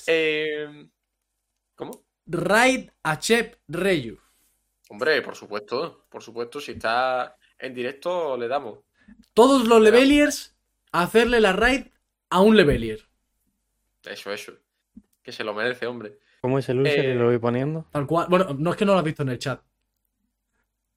[0.08, 0.88] Eh,
[1.76, 2.06] ¿Cómo?
[2.26, 4.18] Raid a Chep Reyu.
[4.90, 8.80] Hombre, por supuesto, por supuesto, si está en directo le damos.
[9.34, 10.55] Todos los leveliers
[11.02, 11.88] hacerle la raid
[12.30, 13.00] a un levelier.
[14.04, 14.54] Eso, eso.
[15.22, 16.20] Que se lo merece, hombre.
[16.42, 17.88] ¿Cómo es el user Eh, y lo voy poniendo?
[17.92, 18.28] Tal cual.
[18.30, 19.62] Bueno, no es que no lo has visto en el chat.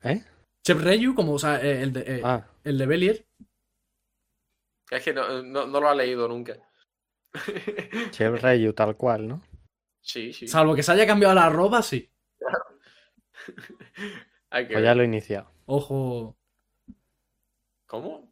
[0.02, 0.22] ¿Eh?
[0.62, 3.24] Chep Reyu, como, o sea, eh, el de, eh, Ah, el levelier.
[4.90, 6.56] Es que no, no, no lo ha leído nunca.
[8.10, 9.42] Chef Reyu, tal cual, ¿no?
[10.00, 10.48] Sí, sí.
[10.48, 12.10] Salvo que se haya cambiado la arroba, sí.
[14.50, 15.50] Hay que Pues ya lo he iniciado.
[15.66, 16.36] Ojo.
[17.86, 18.27] ¿Cómo?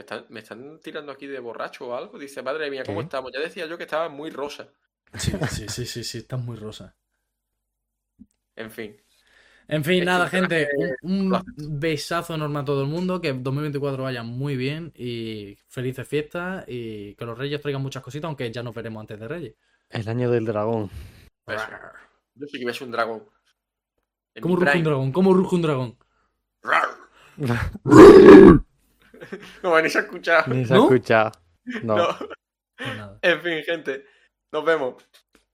[0.00, 2.18] ¿Me están, ¿Me están tirando aquí de borracho o algo?
[2.18, 3.04] Dice, madre mía, ¿cómo ¿Qué?
[3.04, 3.30] estamos?
[3.34, 4.66] Ya decía yo que estaba muy rosa.
[5.12, 6.96] Sí, sí, sí, sí, sí, está muy rosa.
[8.56, 8.96] En fin.
[9.68, 10.68] En fin, Es nada, gente.
[11.02, 11.38] Un,
[11.78, 13.20] besazo enorme a todo el mundo.
[13.20, 14.90] Que 2024 vaya muy bien.
[14.96, 16.64] Y felices fiestas.
[16.66, 18.28] Y que los reyes traigan muchas cositas.
[18.28, 19.54] Aunque ya nos veremos antes de reyes.
[19.90, 20.88] El año del dragón.
[21.46, 21.66] Eso.
[22.36, 23.22] Yo sí que voy a ser un dragón.
[24.34, 25.12] En ¿Cómo ruge un dragón?
[25.12, 25.98] ¿Cómo ruge un dragón?
[29.62, 30.52] No, ni se ha escuchado.
[30.54, 30.84] Ni se ha ¿No?
[30.84, 31.32] escuchado.
[31.82, 32.18] No.
[33.22, 34.04] En fin, gente.
[34.52, 34.94] Nos vemos.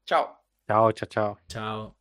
[0.07, 0.39] Chao.
[0.69, 1.39] Chao, chao, chao.
[1.49, 1.97] Chao.